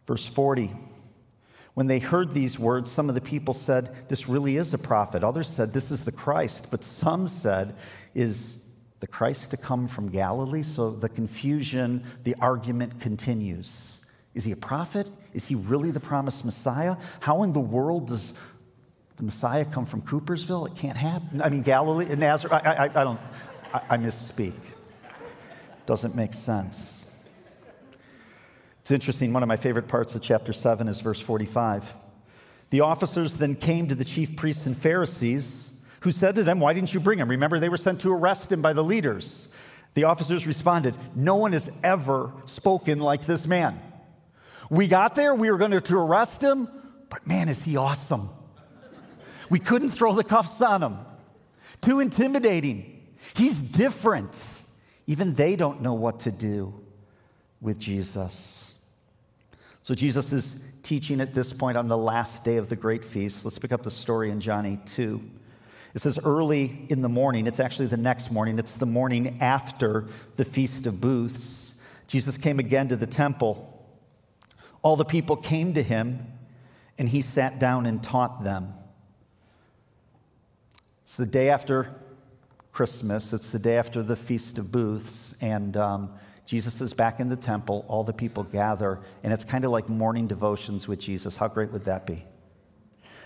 Verse 0.09 0.27
40. 0.27 0.71
When 1.75 1.87
they 1.87 2.01
heard 2.01 2.33
these 2.33 2.59
words, 2.59 2.91
some 2.91 3.09
of 3.09 3.15
the 3.15 3.21
people 3.21 3.55
said, 3.55 4.09
This 4.09 4.29
really 4.29 4.57
is 4.57 4.75
a 4.75 4.79
prophet. 4.79 5.23
Others 5.23 5.47
said, 5.47 5.73
This 5.73 5.93
is 5.93 6.05
the 6.05 6.13
Christ. 6.13 6.69
But 6.73 6.83
some 6.83 7.29
said, 7.29 7.77
Is 8.13 8.65
the 8.99 9.07
Christ 9.07 9.53
to 9.53 9.57
come 9.57 9.87
from 9.87 10.11
Galilee? 10.11 10.63
So 10.63 10.91
the 10.91 11.09
confusion, 11.09 12.03
the 12.25 12.35
argument 12.41 13.01
continues 13.01 14.06
Is 14.37 14.45
he 14.45 14.53
a 14.53 14.57
prophet? 14.57 15.09
Is 15.33 15.49
he 15.49 15.55
really 15.55 15.91
the 15.91 15.99
promised 15.99 16.45
Messiah? 16.45 16.97
How 17.21 17.43
in 17.43 17.55
the 17.55 17.61
world 17.61 18.09
does 18.09 18.35
the 19.17 19.25
Messiah 19.25 19.65
come 19.65 19.87
from 19.87 20.03
Coopersville? 20.03 20.69
It 20.69 20.77
can't 20.77 20.99
happen. 20.99 21.41
I 21.41 21.49
mean, 21.49 21.63
Galilee, 21.63 22.15
Nazareth. 22.15 22.53
I, 22.53 22.59
I, 22.59 22.85
I 22.85 22.89
don't, 22.89 23.19
I, 23.73 23.81
I 23.91 23.97
misspeak. 23.97 24.55
Doesn't 25.87 26.15
make 26.15 26.35
sense. 26.35 27.65
It's 28.83 28.91
interesting. 28.91 29.33
One 29.33 29.43
of 29.43 29.49
my 29.49 29.57
favorite 29.57 29.89
parts 29.89 30.15
of 30.15 30.21
chapter 30.21 30.53
7 30.53 30.87
is 30.87 31.01
verse 31.01 31.21
45. 31.21 31.95
The 32.69 32.83
officers 32.83 33.39
then 33.39 33.57
came 33.57 33.89
to 33.89 33.95
the 33.95 34.05
chief 34.05 34.37
priests 34.37 34.67
and 34.67 34.77
Pharisees, 34.77 35.83
who 36.01 36.11
said 36.11 36.35
to 36.35 36.43
them, 36.43 36.61
Why 36.61 36.75
didn't 36.75 36.93
you 36.93 37.01
bring 37.01 37.19
him? 37.21 37.31
Remember, 37.31 37.59
they 37.59 37.71
were 37.71 37.79
sent 37.79 38.03
to 38.03 38.13
arrest 38.13 38.53
him 38.53 38.61
by 38.61 38.75
the 38.75 38.85
leaders. 38.85 39.55
The 39.95 40.05
officers 40.05 40.47
responded, 40.47 40.95
No 41.15 41.37
one 41.37 41.55
has 41.55 41.73
ever 41.83 42.33
spoken 42.45 42.99
like 42.99 43.23
this 43.25 43.47
man. 43.47 43.81
We 44.71 44.89
got 44.89 45.15
there, 45.15 45.35
we 45.35 45.51
were 45.51 45.59
going 45.59 45.79
to 45.79 45.97
arrest 45.97 46.43
him, 46.43 46.69
but 47.09 47.27
man, 47.27 47.49
is 47.49 47.65
he 47.65 47.77
awesome. 47.77 48.29
We 49.49 49.59
couldn't 49.59 49.91
throw 49.91 50.13
the 50.13 50.25
cuffs 50.25 50.61
on 50.61 50.83
him. 50.83 50.99
Too 51.81 52.01
intimidating. 52.01 53.01
He's 53.35 53.63
different. 53.63 54.65
Even 55.07 55.35
they 55.35 55.57
don't 55.57 55.83
know 55.83 55.95
what 55.95 56.21
to 56.21 56.33
do 56.33 56.75
with 57.61 57.79
Jesus. 57.79 58.77
So 59.83 59.95
Jesus 59.95 60.33
is 60.33 60.65
teaching 60.83 61.21
at 61.21 61.33
this 61.33 61.53
point 61.53 61.77
on 61.77 61.87
the 61.89 61.97
last 61.97 62.45
day 62.45 62.57
of 62.57 62.69
the 62.69 62.77
great 62.77 63.05
feast. 63.05 63.45
Let's 63.45 63.59
pick 63.59 63.73
up 63.73 63.83
the 63.83 63.91
story 63.91 64.31
in 64.31 64.41
John 64.41 64.67
8 64.67 64.85
2. 64.87 65.31
It 65.95 66.01
says 66.01 66.19
early 66.25 66.87
in 66.91 67.03
the 67.03 67.09
morning, 67.09 67.47
it's 67.47 67.61
actually 67.61 67.87
the 67.87 67.97
next 67.97 68.31
morning, 68.31 68.59
it's 68.59 68.77
the 68.77 68.87
morning 68.87 69.39
after 69.41 70.07
the 70.37 70.45
Feast 70.45 70.87
of 70.87 71.01
Booths. 71.01 71.81
Jesus 72.07 72.37
came 72.37 72.59
again 72.59 72.89
to 72.89 72.97
the 72.97 73.07
temple. 73.07 73.76
All 74.87 74.95
the 74.95 75.05
people 75.05 75.35
came 75.35 75.75
to 75.75 75.83
him, 75.83 76.25
and 76.97 77.09
he 77.09 77.21
sat 77.21 77.59
down 77.59 77.87
and 77.87 78.01
taught 78.01 78.45
them. 78.45 78.69
It's 81.03 81.17
the 81.17 81.27
day 81.27 81.49
after 81.49 81.93
Christmas, 82.71 83.33
it's 83.33 83.51
the 83.51 83.59
day 83.59 83.79
after 83.79 84.01
the 84.01 84.15
Feast 84.15 84.59
of 84.59 84.71
Booths, 84.71 85.37
and 85.43 85.77
um, 85.77 86.15
Jesus 86.45 86.81
is 86.81 86.95
back 86.95 87.19
in 87.19 87.29
the 87.29 87.37
temple. 87.37 87.85
All 87.89 88.05
the 88.05 88.13
people 88.13 88.45
gather, 88.45 89.01
and 89.25 89.33
it's 89.33 89.45
kind 89.45 89.65
of 89.65 89.73
like 89.73 89.89
morning 89.89 90.29
devotions 90.29 90.87
with 90.87 91.01
Jesus. 91.01 91.37
How 91.37 91.49
great 91.49 91.73
would 91.73 91.87
that 91.87 92.07
be? 92.07 92.23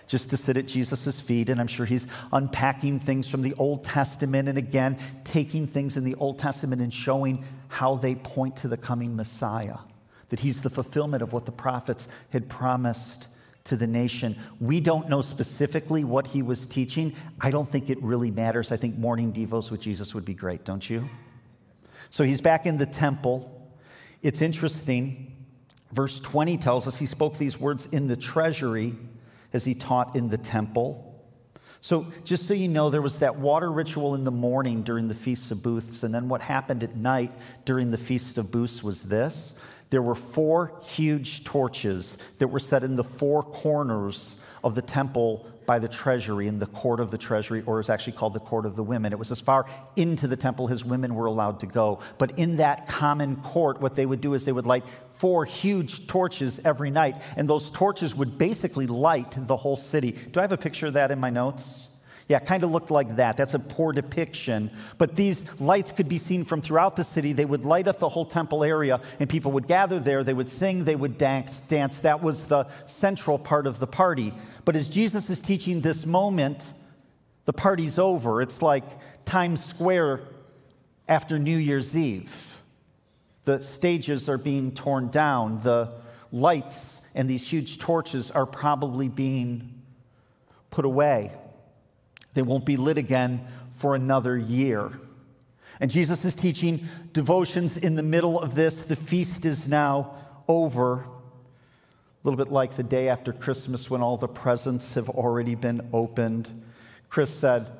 Just 0.06 0.30
to 0.30 0.38
sit 0.38 0.56
at 0.56 0.66
Jesus' 0.66 1.20
feet, 1.20 1.50
and 1.50 1.60
I'm 1.60 1.66
sure 1.66 1.84
he's 1.84 2.06
unpacking 2.32 3.00
things 3.00 3.28
from 3.28 3.42
the 3.42 3.52
Old 3.58 3.84
Testament, 3.84 4.48
and 4.48 4.56
again, 4.56 4.96
taking 5.24 5.66
things 5.66 5.98
in 5.98 6.04
the 6.04 6.14
Old 6.14 6.38
Testament 6.38 6.80
and 6.80 6.90
showing 6.90 7.44
how 7.68 7.96
they 7.96 8.14
point 8.14 8.56
to 8.56 8.68
the 8.68 8.78
coming 8.78 9.14
Messiah 9.14 9.76
that 10.30 10.40
he's 10.40 10.62
the 10.62 10.70
fulfillment 10.70 11.22
of 11.22 11.32
what 11.32 11.46
the 11.46 11.52
prophets 11.52 12.08
had 12.30 12.48
promised 12.48 13.28
to 13.64 13.76
the 13.76 13.86
nation. 13.86 14.36
We 14.58 14.80
don't 14.80 15.08
know 15.08 15.20
specifically 15.20 16.02
what 16.02 16.28
he 16.28 16.42
was 16.42 16.66
teaching. 16.66 17.14
I 17.40 17.50
don't 17.50 17.68
think 17.68 17.90
it 17.90 18.02
really 18.02 18.30
matters. 18.30 18.72
I 18.72 18.76
think 18.76 18.96
morning 18.96 19.32
devos 19.32 19.70
with 19.70 19.80
Jesus 19.80 20.14
would 20.14 20.24
be 20.24 20.34
great, 20.34 20.64
don't 20.64 20.88
you? 20.88 21.08
So 22.08 22.24
he's 22.24 22.40
back 22.40 22.66
in 22.66 22.78
the 22.78 22.86
temple. 22.86 23.70
It's 24.22 24.42
interesting. 24.42 25.36
Verse 25.92 26.20
20 26.20 26.56
tells 26.56 26.86
us 26.86 26.98
he 26.98 27.06
spoke 27.06 27.36
these 27.36 27.58
words 27.58 27.86
in 27.86 28.06
the 28.06 28.16
treasury 28.16 28.94
as 29.52 29.64
he 29.64 29.74
taught 29.74 30.16
in 30.16 30.28
the 30.28 30.38
temple. 30.38 31.06
So, 31.82 32.12
just 32.24 32.46
so 32.46 32.52
you 32.52 32.68
know, 32.68 32.90
there 32.90 33.00
was 33.00 33.20
that 33.20 33.36
water 33.36 33.72
ritual 33.72 34.14
in 34.14 34.24
the 34.24 34.30
morning 34.30 34.82
during 34.82 35.08
the 35.08 35.14
Feast 35.14 35.50
of 35.50 35.62
Booths, 35.62 36.02
and 36.02 36.14
then 36.14 36.28
what 36.28 36.42
happened 36.42 36.82
at 36.82 36.94
night 36.94 37.32
during 37.64 37.90
the 37.90 37.96
Feast 37.96 38.36
of 38.36 38.50
Booths 38.50 38.82
was 38.82 39.04
this 39.04 39.58
there 39.90 40.02
were 40.02 40.14
four 40.14 40.80
huge 40.82 41.44
torches 41.44 42.16
that 42.38 42.48
were 42.48 42.58
set 42.58 42.84
in 42.84 42.96
the 42.96 43.04
four 43.04 43.42
corners 43.42 44.42
of 44.62 44.74
the 44.74 44.82
temple 44.82 45.46
by 45.66 45.78
the 45.78 45.88
treasury 45.88 46.48
in 46.48 46.58
the 46.58 46.66
court 46.66 46.98
of 46.98 47.12
the 47.12 47.18
treasury, 47.18 47.62
or 47.64 47.78
it's 47.78 47.90
actually 47.90 48.14
called 48.14 48.34
the 48.34 48.40
court 48.40 48.66
of 48.66 48.74
the 48.74 48.82
women. 48.82 49.12
It 49.12 49.18
was 49.18 49.30
as 49.30 49.40
far 49.40 49.66
into 49.94 50.26
the 50.26 50.36
temple 50.36 50.68
as 50.68 50.84
women 50.84 51.14
were 51.14 51.26
allowed 51.26 51.60
to 51.60 51.66
go. 51.66 52.00
But 52.18 52.38
in 52.38 52.56
that 52.56 52.88
common 52.88 53.36
court, 53.36 53.80
what 53.80 53.94
they 53.94 54.04
would 54.04 54.20
do 54.20 54.34
is 54.34 54.44
they 54.44 54.52
would 54.52 54.66
light 54.66 54.84
four 55.10 55.44
huge 55.44 56.08
torches 56.08 56.60
every 56.64 56.90
night, 56.90 57.22
and 57.36 57.48
those 57.48 57.70
torches 57.70 58.16
would 58.16 58.36
basically 58.36 58.88
light 58.88 59.36
the 59.38 59.56
whole 59.56 59.76
city. 59.76 60.12
Do 60.32 60.40
I 60.40 60.42
have 60.42 60.52
a 60.52 60.58
picture 60.58 60.86
of 60.86 60.94
that 60.94 61.10
in 61.10 61.20
my 61.20 61.30
notes? 61.30 61.89
Yeah, 62.30 62.38
kind 62.38 62.62
of 62.62 62.70
looked 62.70 62.92
like 62.92 63.16
that. 63.16 63.36
That's 63.36 63.54
a 63.54 63.58
poor 63.58 63.92
depiction. 63.92 64.70
But 64.98 65.16
these 65.16 65.60
lights 65.60 65.90
could 65.90 66.08
be 66.08 66.16
seen 66.16 66.44
from 66.44 66.60
throughout 66.60 66.94
the 66.94 67.02
city. 67.02 67.32
They 67.32 67.44
would 67.44 67.64
light 67.64 67.88
up 67.88 67.98
the 67.98 68.08
whole 68.08 68.24
temple 68.24 68.62
area, 68.62 69.00
and 69.18 69.28
people 69.28 69.50
would 69.50 69.66
gather 69.66 69.98
there. 69.98 70.22
They 70.22 70.32
would 70.32 70.48
sing, 70.48 70.84
they 70.84 70.94
would 70.94 71.18
dance. 71.18 71.60
dance. 71.60 72.02
That 72.02 72.22
was 72.22 72.44
the 72.44 72.68
central 72.84 73.36
part 73.36 73.66
of 73.66 73.80
the 73.80 73.88
party. 73.88 74.32
But 74.64 74.76
as 74.76 74.88
Jesus 74.88 75.28
is 75.28 75.40
teaching 75.40 75.80
this 75.80 76.06
moment, 76.06 76.72
the 77.46 77.52
party's 77.52 77.98
over. 77.98 78.40
It's 78.40 78.62
like 78.62 78.84
Times 79.24 79.64
Square 79.64 80.20
after 81.08 81.36
New 81.36 81.58
Year's 81.58 81.96
Eve. 81.96 82.62
The 83.42 83.60
stages 83.60 84.28
are 84.28 84.38
being 84.38 84.70
torn 84.70 85.08
down. 85.08 85.62
The 85.62 85.96
lights 86.30 87.10
and 87.12 87.28
these 87.28 87.50
huge 87.50 87.78
torches 87.78 88.30
are 88.30 88.46
probably 88.46 89.08
being 89.08 89.82
put 90.70 90.84
away. 90.84 91.32
They 92.34 92.42
won't 92.42 92.64
be 92.64 92.76
lit 92.76 92.98
again 92.98 93.46
for 93.70 93.94
another 93.94 94.36
year. 94.36 94.90
And 95.80 95.90
Jesus 95.90 96.24
is 96.24 96.34
teaching 96.34 96.86
devotions 97.12 97.76
in 97.76 97.96
the 97.96 98.02
middle 98.02 98.38
of 98.38 98.54
this. 98.54 98.82
The 98.82 98.96
feast 98.96 99.46
is 99.46 99.68
now 99.68 100.14
over. 100.46 101.00
A 101.00 101.08
little 102.22 102.36
bit 102.36 102.52
like 102.52 102.72
the 102.72 102.82
day 102.82 103.08
after 103.08 103.32
Christmas 103.32 103.88
when 103.90 104.02
all 104.02 104.18
the 104.18 104.28
presents 104.28 104.94
have 104.94 105.08
already 105.08 105.54
been 105.54 105.88
opened. 105.92 106.62
Chris 107.08 107.30
said, 107.30 107.70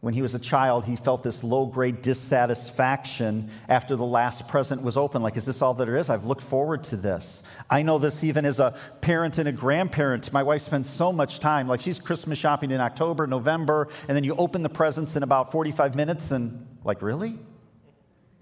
when 0.00 0.14
he 0.14 0.22
was 0.22 0.34
a 0.34 0.38
child, 0.38 0.86
he 0.86 0.96
felt 0.96 1.22
this 1.22 1.44
low 1.44 1.66
grade 1.66 2.00
dissatisfaction 2.00 3.50
after 3.68 3.96
the 3.96 4.04
last 4.04 4.48
present 4.48 4.82
was 4.82 4.96
open. 4.96 5.22
Like, 5.22 5.36
is 5.36 5.44
this 5.44 5.60
all 5.60 5.74
that 5.74 5.84
there 5.84 5.96
is? 5.98 6.08
I've 6.08 6.24
looked 6.24 6.42
forward 6.42 6.84
to 6.84 6.96
this. 6.96 7.42
I 7.68 7.82
know 7.82 7.98
this 7.98 8.24
even 8.24 8.46
as 8.46 8.60
a 8.60 8.74
parent 9.02 9.36
and 9.36 9.46
a 9.46 9.52
grandparent. 9.52 10.32
My 10.32 10.42
wife 10.42 10.62
spends 10.62 10.88
so 10.88 11.12
much 11.12 11.38
time, 11.38 11.66
like, 11.68 11.80
she's 11.80 11.98
Christmas 11.98 12.38
shopping 12.38 12.70
in 12.70 12.80
October, 12.80 13.26
November, 13.26 13.88
and 14.08 14.16
then 14.16 14.24
you 14.24 14.34
open 14.36 14.62
the 14.62 14.70
presents 14.70 15.16
in 15.16 15.22
about 15.22 15.52
45 15.52 15.94
minutes, 15.94 16.30
and, 16.30 16.66
like, 16.82 17.02
really? 17.02 17.38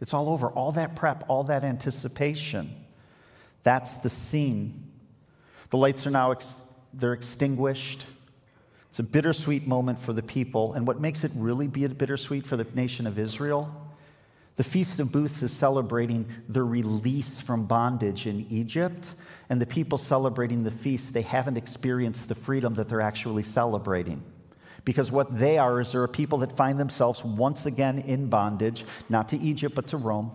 It's 0.01 0.15
all 0.15 0.29
over. 0.29 0.51
All 0.51 0.71
that 0.73 0.95
prep, 0.95 1.25
all 1.27 1.43
that 1.45 1.65
anticipation. 1.65 2.71
That's 3.65 3.97
the 3.97 4.09
scene. 4.09 4.73
The 5.71 5.77
lights 5.77 6.07
are 6.07 6.11
now 6.11 6.31
ex- 6.31 6.63
they're 6.95 7.15
extinguished. 7.15 8.07
It's 8.89 8.99
a 8.99 9.03
bittersweet 9.03 9.67
moment 9.67 9.99
for 9.99 10.13
the 10.13 10.23
people. 10.23 10.73
And 10.73 10.87
what 10.87 11.01
makes 11.01 11.25
it 11.25 11.33
really 11.35 11.67
be 11.67 11.85
a 11.85 11.89
bittersweet 11.89 12.47
for 12.47 12.57
the 12.57 12.67
nation 12.75 13.07
of 13.07 13.19
Israel? 13.19 13.75
The 14.57 14.65
Feast 14.65 14.99
of 14.99 15.13
Booths 15.13 15.43
is 15.43 15.53
celebrating 15.53 16.27
the 16.49 16.63
release 16.63 17.41
from 17.41 17.67
bondage 17.67 18.27
in 18.27 18.47
Egypt. 18.51 19.15
And 19.49 19.61
the 19.61 19.67
people 19.67 19.99
celebrating 19.99 20.65
the 20.65 20.71
feast, 20.71 21.15
they 21.15 21.23
haven't 21.23 21.57
experienced 21.57 22.29
the 22.29 22.35
freedom 22.35 22.75
that 22.75 22.89
they're 22.89 23.01
actually 23.01 23.45
celebrating. 23.45 24.23
Because 24.85 25.13
what 25.13 25.37
they 25.37 25.59
are 25.59 25.81
is 25.81 25.93
there 25.93 26.01
are 26.01 26.05
a 26.05 26.09
people 26.09 26.39
that 26.39 26.53
find 26.53 26.81
themselves 26.81 27.25
once 27.25 27.67
again 27.67 27.99
in 27.99 28.29
bondage, 28.29 28.85
not 29.09 29.29
to 29.29 29.39
Egypt, 29.39 29.75
but 29.75 29.87
to 29.89 29.97
Rome. 29.97 30.31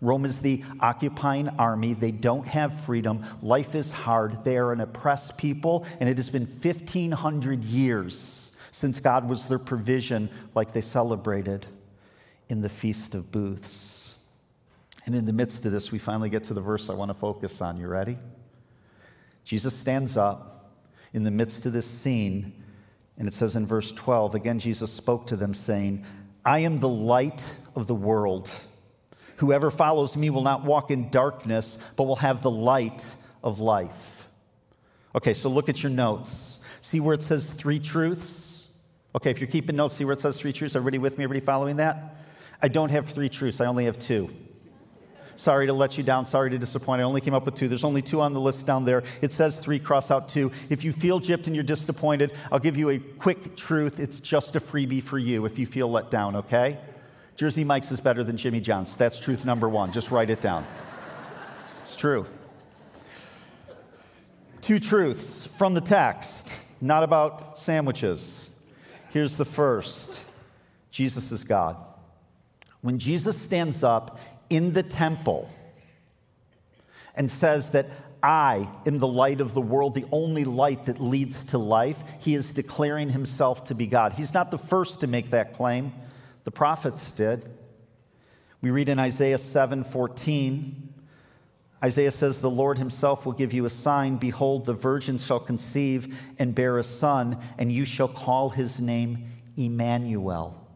Rome 0.00 0.24
is 0.24 0.40
the 0.40 0.62
occupying 0.80 1.48
army. 1.48 1.94
They 1.94 2.12
don't 2.12 2.46
have 2.46 2.80
freedom. 2.80 3.24
Life 3.42 3.74
is 3.74 3.92
hard. 3.92 4.44
They 4.44 4.56
are 4.56 4.72
an 4.72 4.80
oppressed 4.80 5.38
people, 5.38 5.86
and 5.98 6.08
it 6.08 6.16
has 6.16 6.30
been 6.30 6.46
1,500 6.46 7.64
years 7.64 8.56
since 8.70 9.00
God 9.00 9.28
was 9.28 9.48
their 9.48 9.58
provision, 9.58 10.30
like 10.54 10.72
they 10.72 10.80
celebrated 10.80 11.66
in 12.48 12.60
the 12.60 12.68
Feast 12.68 13.14
of 13.14 13.32
Booths. 13.32 14.24
And 15.04 15.14
in 15.14 15.24
the 15.24 15.32
midst 15.32 15.64
of 15.66 15.72
this, 15.72 15.90
we 15.90 15.98
finally 15.98 16.28
get 16.28 16.44
to 16.44 16.54
the 16.54 16.60
verse 16.60 16.88
I 16.88 16.94
want 16.94 17.10
to 17.10 17.14
focus 17.14 17.60
on. 17.60 17.80
You 17.80 17.88
ready? 17.88 18.18
Jesus 19.42 19.74
stands 19.74 20.16
up 20.16 20.50
in 21.12 21.24
the 21.24 21.30
midst 21.30 21.66
of 21.66 21.72
this 21.72 21.86
scene, 21.86 22.62
and 23.16 23.26
it 23.26 23.32
says 23.32 23.56
in 23.56 23.66
verse 23.66 23.90
12 23.90 24.34
again, 24.34 24.58
Jesus 24.58 24.92
spoke 24.92 25.26
to 25.28 25.36
them, 25.36 25.54
saying, 25.54 26.04
I 26.44 26.60
am 26.60 26.78
the 26.78 26.88
light 26.88 27.56
of 27.74 27.86
the 27.86 27.94
world. 27.94 28.50
Whoever 29.38 29.70
follows 29.70 30.16
me 30.16 30.30
will 30.30 30.42
not 30.42 30.64
walk 30.64 30.90
in 30.90 31.10
darkness, 31.10 31.84
but 31.96 32.04
will 32.04 32.16
have 32.16 32.42
the 32.42 32.50
light 32.50 33.14
of 33.42 33.60
life. 33.60 34.28
Okay, 35.14 35.32
so 35.32 35.48
look 35.48 35.68
at 35.68 35.82
your 35.82 35.90
notes. 35.90 36.64
See 36.80 37.00
where 37.00 37.14
it 37.14 37.22
says 37.22 37.52
three 37.52 37.78
truths? 37.78 38.72
Okay, 39.14 39.30
if 39.30 39.40
you're 39.40 39.50
keeping 39.50 39.76
notes, 39.76 39.96
see 39.96 40.04
where 40.04 40.12
it 40.12 40.20
says 40.20 40.40
three 40.40 40.52
truths? 40.52 40.76
Everybody 40.76 40.98
with 40.98 41.18
me? 41.18 41.24
Everybody 41.24 41.44
following 41.44 41.76
that? 41.76 42.16
I 42.60 42.68
don't 42.68 42.90
have 42.90 43.06
three 43.06 43.28
truths, 43.28 43.60
I 43.60 43.66
only 43.66 43.84
have 43.86 43.98
two. 43.98 44.28
Sorry 45.36 45.68
to 45.68 45.72
let 45.72 45.96
you 45.96 46.02
down. 46.02 46.26
Sorry 46.26 46.50
to 46.50 46.58
disappoint. 46.58 47.00
I 47.00 47.04
only 47.04 47.20
came 47.20 47.32
up 47.32 47.44
with 47.44 47.54
two. 47.54 47.68
There's 47.68 47.84
only 47.84 48.02
two 48.02 48.20
on 48.20 48.32
the 48.32 48.40
list 48.40 48.66
down 48.66 48.84
there. 48.84 49.04
It 49.22 49.30
says 49.30 49.60
three, 49.60 49.78
cross 49.78 50.10
out 50.10 50.28
two. 50.28 50.50
If 50.68 50.84
you 50.84 50.90
feel 50.90 51.20
gypped 51.20 51.46
and 51.46 51.54
you're 51.54 51.62
disappointed, 51.62 52.32
I'll 52.50 52.58
give 52.58 52.76
you 52.76 52.90
a 52.90 52.98
quick 52.98 53.54
truth. 53.54 54.00
It's 54.00 54.18
just 54.18 54.56
a 54.56 54.60
freebie 54.60 55.00
for 55.00 55.16
you 55.16 55.46
if 55.46 55.56
you 55.56 55.64
feel 55.64 55.88
let 55.88 56.10
down, 56.10 56.34
okay? 56.34 56.76
Jersey 57.38 57.62
Mike's 57.62 57.92
is 57.92 58.00
better 58.00 58.24
than 58.24 58.36
Jimmy 58.36 58.60
John's. 58.60 58.96
That's 58.96 59.20
truth 59.20 59.46
number 59.46 59.68
one. 59.68 59.92
Just 59.92 60.10
write 60.10 60.28
it 60.28 60.40
down. 60.40 60.66
It's 61.80 61.94
true. 61.94 62.26
Two 64.60 64.80
truths 64.80 65.46
from 65.46 65.74
the 65.74 65.80
text, 65.80 66.52
not 66.80 67.04
about 67.04 67.56
sandwiches. 67.56 68.50
Here's 69.10 69.36
the 69.36 69.44
first 69.44 70.28
Jesus 70.90 71.30
is 71.30 71.44
God. 71.44 71.76
When 72.80 72.98
Jesus 72.98 73.40
stands 73.40 73.84
up 73.84 74.18
in 74.50 74.72
the 74.72 74.82
temple 74.82 75.48
and 77.14 77.30
says 77.30 77.70
that 77.70 77.86
I 78.20 78.68
am 78.84 78.98
the 78.98 79.06
light 79.06 79.40
of 79.40 79.54
the 79.54 79.60
world, 79.60 79.94
the 79.94 80.06
only 80.10 80.42
light 80.42 80.86
that 80.86 80.98
leads 80.98 81.44
to 81.44 81.58
life, 81.58 82.02
he 82.18 82.34
is 82.34 82.52
declaring 82.52 83.10
himself 83.10 83.62
to 83.66 83.76
be 83.76 83.86
God. 83.86 84.14
He's 84.14 84.34
not 84.34 84.50
the 84.50 84.58
first 84.58 85.02
to 85.02 85.06
make 85.06 85.30
that 85.30 85.52
claim, 85.52 85.92
the 86.48 86.52
prophets 86.52 87.12
did. 87.12 87.46
We 88.62 88.70
read 88.70 88.88
in 88.88 88.98
Isaiah 88.98 89.36
7 89.36 89.84
14. 89.84 90.94
Isaiah 91.84 92.10
says, 92.10 92.40
The 92.40 92.48
Lord 92.48 92.78
himself 92.78 93.26
will 93.26 93.34
give 93.34 93.52
you 93.52 93.66
a 93.66 93.68
sign. 93.68 94.16
Behold, 94.16 94.64
the 94.64 94.72
virgin 94.72 95.18
shall 95.18 95.40
conceive 95.40 96.18
and 96.38 96.54
bear 96.54 96.78
a 96.78 96.82
son, 96.82 97.36
and 97.58 97.70
you 97.70 97.84
shall 97.84 98.08
call 98.08 98.48
his 98.48 98.80
name 98.80 99.26
Emmanuel. 99.58 100.66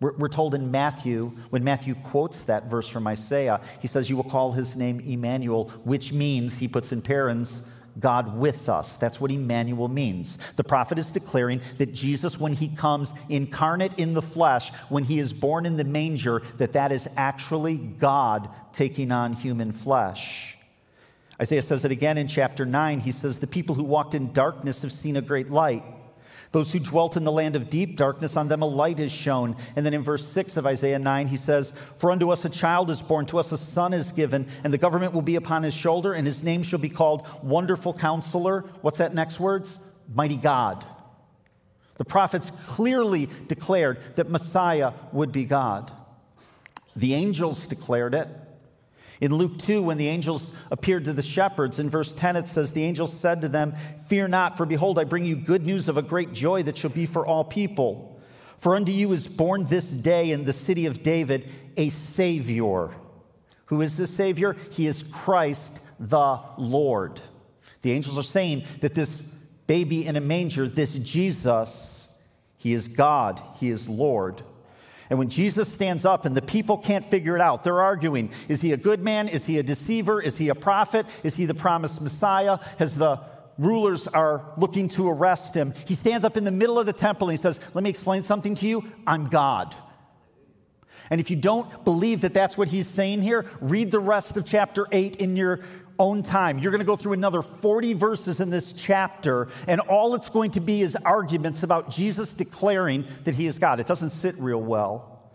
We're, 0.00 0.26
told 0.26 0.56
in 0.56 0.72
Matthew, 0.72 1.36
when 1.50 1.62
Matthew 1.62 1.94
quotes 1.94 2.42
that 2.42 2.64
verse 2.64 2.88
from 2.88 3.06
Isaiah, 3.06 3.60
he 3.80 3.86
says, 3.86 4.10
You 4.10 4.16
will 4.16 4.24
call 4.24 4.50
his 4.50 4.76
name 4.76 4.98
Emmanuel, 4.98 5.68
which 5.84 6.12
means, 6.12 6.58
he 6.58 6.66
puts 6.66 6.90
in 6.90 7.00
parens, 7.00 7.70
God 8.00 8.36
with 8.36 8.68
us. 8.68 8.96
That's 8.96 9.20
what 9.20 9.30
Emmanuel 9.30 9.88
means. 9.88 10.36
The 10.52 10.64
prophet 10.64 10.98
is 10.98 11.12
declaring 11.12 11.60
that 11.78 11.92
Jesus, 11.92 12.38
when 12.38 12.52
he 12.52 12.68
comes 12.68 13.14
incarnate 13.28 13.98
in 13.98 14.14
the 14.14 14.22
flesh, 14.22 14.70
when 14.88 15.04
he 15.04 15.18
is 15.18 15.32
born 15.32 15.66
in 15.66 15.76
the 15.76 15.84
manger, 15.84 16.42
that 16.58 16.72
that 16.74 16.92
is 16.92 17.08
actually 17.16 17.76
God 17.78 18.48
taking 18.72 19.12
on 19.12 19.32
human 19.34 19.72
flesh. 19.72 20.56
Isaiah 21.40 21.62
says 21.62 21.84
it 21.84 21.92
again 21.92 22.18
in 22.18 22.26
chapter 22.26 22.66
9. 22.66 23.00
He 23.00 23.12
says, 23.12 23.38
The 23.38 23.46
people 23.46 23.74
who 23.74 23.84
walked 23.84 24.14
in 24.14 24.32
darkness 24.32 24.82
have 24.82 24.92
seen 24.92 25.16
a 25.16 25.22
great 25.22 25.50
light. 25.50 25.84
Those 26.50 26.72
who 26.72 26.78
dwelt 26.78 27.16
in 27.16 27.24
the 27.24 27.32
land 27.32 27.56
of 27.56 27.68
deep 27.68 27.96
darkness, 27.96 28.36
on 28.36 28.48
them 28.48 28.62
a 28.62 28.66
light 28.66 29.00
is 29.00 29.12
shown. 29.12 29.54
And 29.76 29.84
then 29.84 29.92
in 29.92 30.02
verse 30.02 30.26
6 30.26 30.56
of 30.56 30.66
Isaiah 30.66 30.98
9, 30.98 31.26
he 31.26 31.36
says, 31.36 31.72
For 31.96 32.10
unto 32.10 32.30
us 32.30 32.44
a 32.44 32.50
child 32.50 32.88
is 32.88 33.02
born, 33.02 33.26
to 33.26 33.38
us 33.38 33.52
a 33.52 33.58
son 33.58 33.92
is 33.92 34.12
given, 34.12 34.46
and 34.64 34.72
the 34.72 34.78
government 34.78 35.12
will 35.12 35.22
be 35.22 35.36
upon 35.36 35.62
his 35.62 35.74
shoulder, 35.74 36.14
and 36.14 36.26
his 36.26 36.42
name 36.42 36.62
shall 36.62 36.78
be 36.78 36.88
called 36.88 37.26
Wonderful 37.42 37.92
Counselor. 37.92 38.62
What's 38.80 38.98
that 38.98 39.14
next 39.14 39.38
words? 39.38 39.86
Mighty 40.14 40.38
God. 40.38 40.86
The 41.98 42.04
prophets 42.04 42.50
clearly 42.50 43.28
declared 43.48 43.98
that 44.14 44.30
Messiah 44.30 44.92
would 45.12 45.32
be 45.32 45.44
God. 45.44 45.92
The 46.96 47.14
angels 47.14 47.66
declared 47.66 48.14
it. 48.14 48.28
In 49.20 49.34
Luke 49.34 49.58
2, 49.58 49.82
when 49.82 49.98
the 49.98 50.08
angels 50.08 50.56
appeared 50.70 51.04
to 51.06 51.12
the 51.12 51.22
shepherds, 51.22 51.80
in 51.80 51.90
verse 51.90 52.14
10, 52.14 52.36
it 52.36 52.46
says, 52.46 52.72
The 52.72 52.84
angels 52.84 53.12
said 53.12 53.40
to 53.40 53.48
them, 53.48 53.72
Fear 54.06 54.28
not, 54.28 54.56
for 54.56 54.64
behold, 54.64 54.98
I 54.98 55.04
bring 55.04 55.24
you 55.24 55.34
good 55.34 55.66
news 55.66 55.88
of 55.88 55.98
a 55.98 56.02
great 56.02 56.32
joy 56.32 56.62
that 56.64 56.76
shall 56.76 56.90
be 56.90 57.06
for 57.06 57.26
all 57.26 57.44
people. 57.44 58.20
For 58.58 58.76
unto 58.76 58.92
you 58.92 59.12
is 59.12 59.26
born 59.26 59.64
this 59.64 59.90
day 59.90 60.30
in 60.30 60.44
the 60.44 60.52
city 60.52 60.86
of 60.86 61.02
David 61.02 61.48
a 61.76 61.88
Savior. 61.88 62.90
Who 63.66 63.80
is 63.80 63.96
this 63.96 64.14
Savior? 64.14 64.56
He 64.70 64.86
is 64.86 65.02
Christ 65.02 65.82
the 65.98 66.40
Lord. 66.56 67.20
The 67.82 67.92
angels 67.92 68.18
are 68.18 68.22
saying 68.22 68.64
that 68.80 68.94
this 68.94 69.22
baby 69.66 70.06
in 70.06 70.16
a 70.16 70.20
manger, 70.20 70.68
this 70.68 70.94
Jesus, 70.96 72.16
he 72.56 72.72
is 72.72 72.88
God, 72.88 73.40
he 73.58 73.68
is 73.68 73.88
Lord. 73.88 74.42
And 75.10 75.18
when 75.18 75.28
Jesus 75.30 75.72
stands 75.72 76.04
up 76.04 76.24
and 76.24 76.36
the 76.36 76.42
people 76.42 76.76
can't 76.76 77.04
figure 77.04 77.34
it 77.34 77.40
out, 77.40 77.64
they're 77.64 77.80
arguing 77.80 78.30
is 78.48 78.60
he 78.60 78.72
a 78.72 78.76
good 78.76 79.00
man? 79.00 79.28
Is 79.28 79.46
he 79.46 79.58
a 79.58 79.62
deceiver? 79.62 80.20
Is 80.20 80.36
he 80.36 80.48
a 80.48 80.54
prophet? 80.54 81.06
Is 81.22 81.36
he 81.36 81.46
the 81.46 81.54
promised 81.54 82.00
Messiah? 82.00 82.58
As 82.78 82.96
the 82.96 83.20
rulers 83.56 84.06
are 84.06 84.42
looking 84.56 84.88
to 84.88 85.08
arrest 85.08 85.54
him, 85.54 85.72
he 85.86 85.94
stands 85.94 86.24
up 86.24 86.36
in 86.36 86.44
the 86.44 86.50
middle 86.50 86.78
of 86.78 86.86
the 86.86 86.92
temple 86.92 87.28
and 87.28 87.32
he 87.32 87.42
says, 87.42 87.58
Let 87.74 87.82
me 87.82 87.90
explain 87.90 88.22
something 88.22 88.54
to 88.56 88.68
you. 88.68 88.84
I'm 89.06 89.26
God. 89.26 89.74
And 91.10 91.20
if 91.20 91.30
you 91.30 91.36
don't 91.36 91.84
believe 91.84 92.20
that 92.20 92.34
that's 92.34 92.58
what 92.58 92.68
he's 92.68 92.86
saying 92.86 93.22
here, 93.22 93.46
read 93.60 93.90
the 93.90 93.98
rest 93.98 94.36
of 94.36 94.44
chapter 94.44 94.86
8 94.92 95.16
in 95.16 95.36
your 95.36 95.60
own 95.98 96.22
time. 96.22 96.58
You're 96.58 96.70
going 96.70 96.80
to 96.80 96.86
go 96.86 96.96
through 96.96 97.14
another 97.14 97.42
40 97.42 97.94
verses 97.94 98.40
in 98.40 98.50
this 98.50 98.72
chapter, 98.72 99.48
and 99.66 99.80
all 99.80 100.14
it's 100.14 100.28
going 100.28 100.52
to 100.52 100.60
be 100.60 100.80
is 100.82 100.96
arguments 100.96 101.62
about 101.62 101.90
Jesus 101.90 102.34
declaring 102.34 103.04
that 103.24 103.34
he 103.34 103.46
is 103.46 103.58
God. 103.58 103.80
It 103.80 103.86
doesn't 103.86 104.10
sit 104.10 104.38
real 104.38 104.62
well 104.62 105.30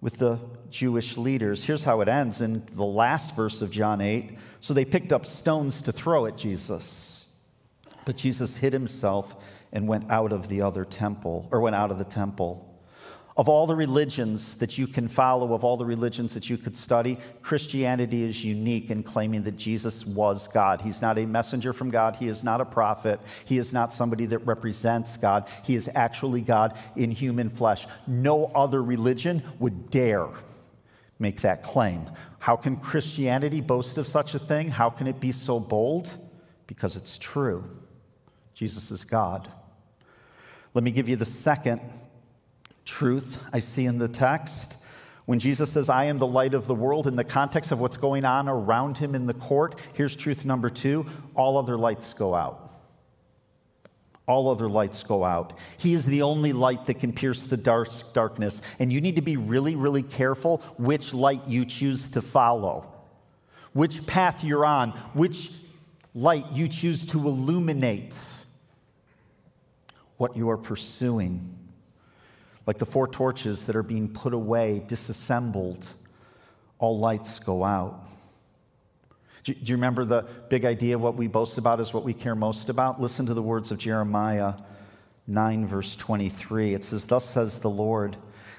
with 0.00 0.18
the 0.18 0.38
Jewish 0.70 1.16
leaders. 1.16 1.64
Here's 1.64 1.84
how 1.84 2.00
it 2.00 2.08
ends 2.08 2.40
in 2.40 2.64
the 2.72 2.84
last 2.84 3.34
verse 3.34 3.62
of 3.62 3.70
John 3.70 4.00
8. 4.00 4.38
So 4.60 4.74
they 4.74 4.84
picked 4.84 5.12
up 5.12 5.26
stones 5.26 5.82
to 5.82 5.92
throw 5.92 6.26
at 6.26 6.36
Jesus. 6.36 7.28
But 8.04 8.16
Jesus 8.16 8.56
hid 8.58 8.72
himself 8.72 9.36
and 9.72 9.88
went 9.88 10.10
out 10.10 10.32
of 10.32 10.48
the 10.48 10.62
other 10.62 10.84
temple, 10.84 11.48
or 11.50 11.60
went 11.60 11.76
out 11.76 11.90
of 11.90 11.98
the 11.98 12.04
temple. 12.04 12.65
Of 13.36 13.50
all 13.50 13.66
the 13.66 13.76
religions 13.76 14.56
that 14.56 14.78
you 14.78 14.86
can 14.86 15.08
follow, 15.08 15.52
of 15.52 15.62
all 15.62 15.76
the 15.76 15.84
religions 15.84 16.32
that 16.32 16.48
you 16.48 16.56
could 16.56 16.74
study, 16.74 17.18
Christianity 17.42 18.22
is 18.22 18.42
unique 18.42 18.90
in 18.90 19.02
claiming 19.02 19.42
that 19.42 19.56
Jesus 19.58 20.06
was 20.06 20.48
God. 20.48 20.80
He's 20.80 21.02
not 21.02 21.18
a 21.18 21.26
messenger 21.26 21.74
from 21.74 21.90
God. 21.90 22.16
He 22.16 22.28
is 22.28 22.42
not 22.42 22.62
a 22.62 22.64
prophet. 22.64 23.20
He 23.44 23.58
is 23.58 23.74
not 23.74 23.92
somebody 23.92 24.24
that 24.26 24.38
represents 24.38 25.18
God. 25.18 25.50
He 25.64 25.74
is 25.74 25.90
actually 25.94 26.40
God 26.40 26.78
in 26.96 27.10
human 27.10 27.50
flesh. 27.50 27.86
No 28.06 28.46
other 28.54 28.82
religion 28.82 29.42
would 29.58 29.90
dare 29.90 30.28
make 31.18 31.42
that 31.42 31.62
claim. 31.62 32.08
How 32.38 32.56
can 32.56 32.76
Christianity 32.76 33.60
boast 33.60 33.98
of 33.98 34.06
such 34.06 34.34
a 34.34 34.38
thing? 34.38 34.68
How 34.68 34.88
can 34.88 35.06
it 35.06 35.20
be 35.20 35.32
so 35.32 35.60
bold? 35.60 36.14
Because 36.66 36.96
it's 36.96 37.18
true. 37.18 37.64
Jesus 38.54 38.90
is 38.90 39.04
God. 39.04 39.46
Let 40.72 40.84
me 40.84 40.90
give 40.90 41.08
you 41.08 41.16
the 41.16 41.26
second 41.26 41.80
truth 42.96 43.44
I 43.52 43.58
see 43.58 43.84
in 43.84 43.98
the 43.98 44.08
text. 44.08 44.78
When 45.26 45.38
Jesus 45.38 45.70
says, 45.70 45.90
I 45.90 46.04
am 46.04 46.16
the 46.16 46.26
light 46.26 46.54
of 46.54 46.66
the 46.66 46.74
world, 46.74 47.06
in 47.06 47.14
the 47.14 47.24
context 47.24 47.70
of 47.70 47.78
what's 47.78 47.98
going 47.98 48.24
on 48.24 48.48
around 48.48 48.96
him 48.96 49.14
in 49.14 49.26
the 49.26 49.34
court, 49.34 49.78
here's 49.92 50.16
truth 50.16 50.46
number 50.46 50.70
two 50.70 51.04
all 51.34 51.58
other 51.58 51.76
lights 51.76 52.14
go 52.14 52.34
out. 52.34 52.70
All 54.26 54.48
other 54.48 54.66
lights 54.66 55.02
go 55.02 55.24
out. 55.24 55.52
He 55.76 55.92
is 55.92 56.06
the 56.06 56.22
only 56.22 56.54
light 56.54 56.86
that 56.86 56.94
can 56.94 57.12
pierce 57.12 57.44
the 57.44 57.58
dark, 57.58 57.88
darkness. 58.14 58.62
And 58.78 58.90
you 58.90 59.02
need 59.02 59.16
to 59.16 59.22
be 59.22 59.36
really, 59.36 59.76
really 59.76 60.02
careful 60.02 60.58
which 60.78 61.12
light 61.12 61.46
you 61.46 61.66
choose 61.66 62.08
to 62.10 62.22
follow, 62.22 62.90
which 63.74 64.06
path 64.06 64.42
you're 64.42 64.64
on, 64.64 64.92
which 65.12 65.52
light 66.14 66.46
you 66.52 66.66
choose 66.66 67.04
to 67.06 67.18
illuminate 67.18 68.16
what 70.16 70.34
you 70.34 70.48
are 70.48 70.56
pursuing 70.56 71.65
like 72.66 72.78
the 72.78 72.86
four 72.86 73.06
torches 73.06 73.66
that 73.66 73.76
are 73.76 73.82
being 73.82 74.08
put 74.08 74.34
away, 74.34 74.82
disassembled, 74.86 75.94
all 76.78 76.98
lights 76.98 77.38
go 77.38 77.64
out. 77.64 78.06
Do 79.44 79.54
you 79.62 79.76
remember 79.76 80.04
the 80.04 80.26
big 80.48 80.64
idea? 80.64 80.98
What 80.98 81.14
we 81.14 81.28
boast 81.28 81.56
about 81.56 81.78
is 81.78 81.94
what 81.94 82.02
we 82.02 82.12
care 82.12 82.34
most 82.34 82.68
about? 82.68 83.00
Listen 83.00 83.26
to 83.26 83.34
the 83.34 83.42
words 83.42 83.70
of 83.70 83.78
Jeremiah 83.78 84.54
9, 85.28 85.66
verse 85.68 85.94
23. 85.94 86.74
It 86.74 86.82
says, 86.82 87.06
Thus 87.06 87.24
says 87.24 87.60
the 87.60 87.70
Lord, 87.70 88.16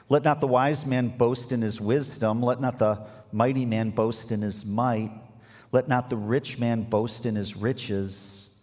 let 0.07 0.23
not 0.23 0.39
the 0.39 0.47
wise 0.47 0.85
man 0.85 1.09
boast 1.09 1.51
in 1.51 1.61
his 1.61 1.81
wisdom, 1.81 2.41
let 2.41 2.61
not 2.61 2.79
the 2.79 3.05
mighty 3.33 3.65
man 3.65 3.89
boast 3.89 4.31
in 4.31 4.41
his 4.41 4.65
might, 4.65 5.11
let 5.73 5.89
not 5.89 6.09
the 6.09 6.15
rich 6.15 6.57
man 6.57 6.83
boast 6.83 7.25
in 7.25 7.35
his 7.35 7.57
riches, 7.57 8.55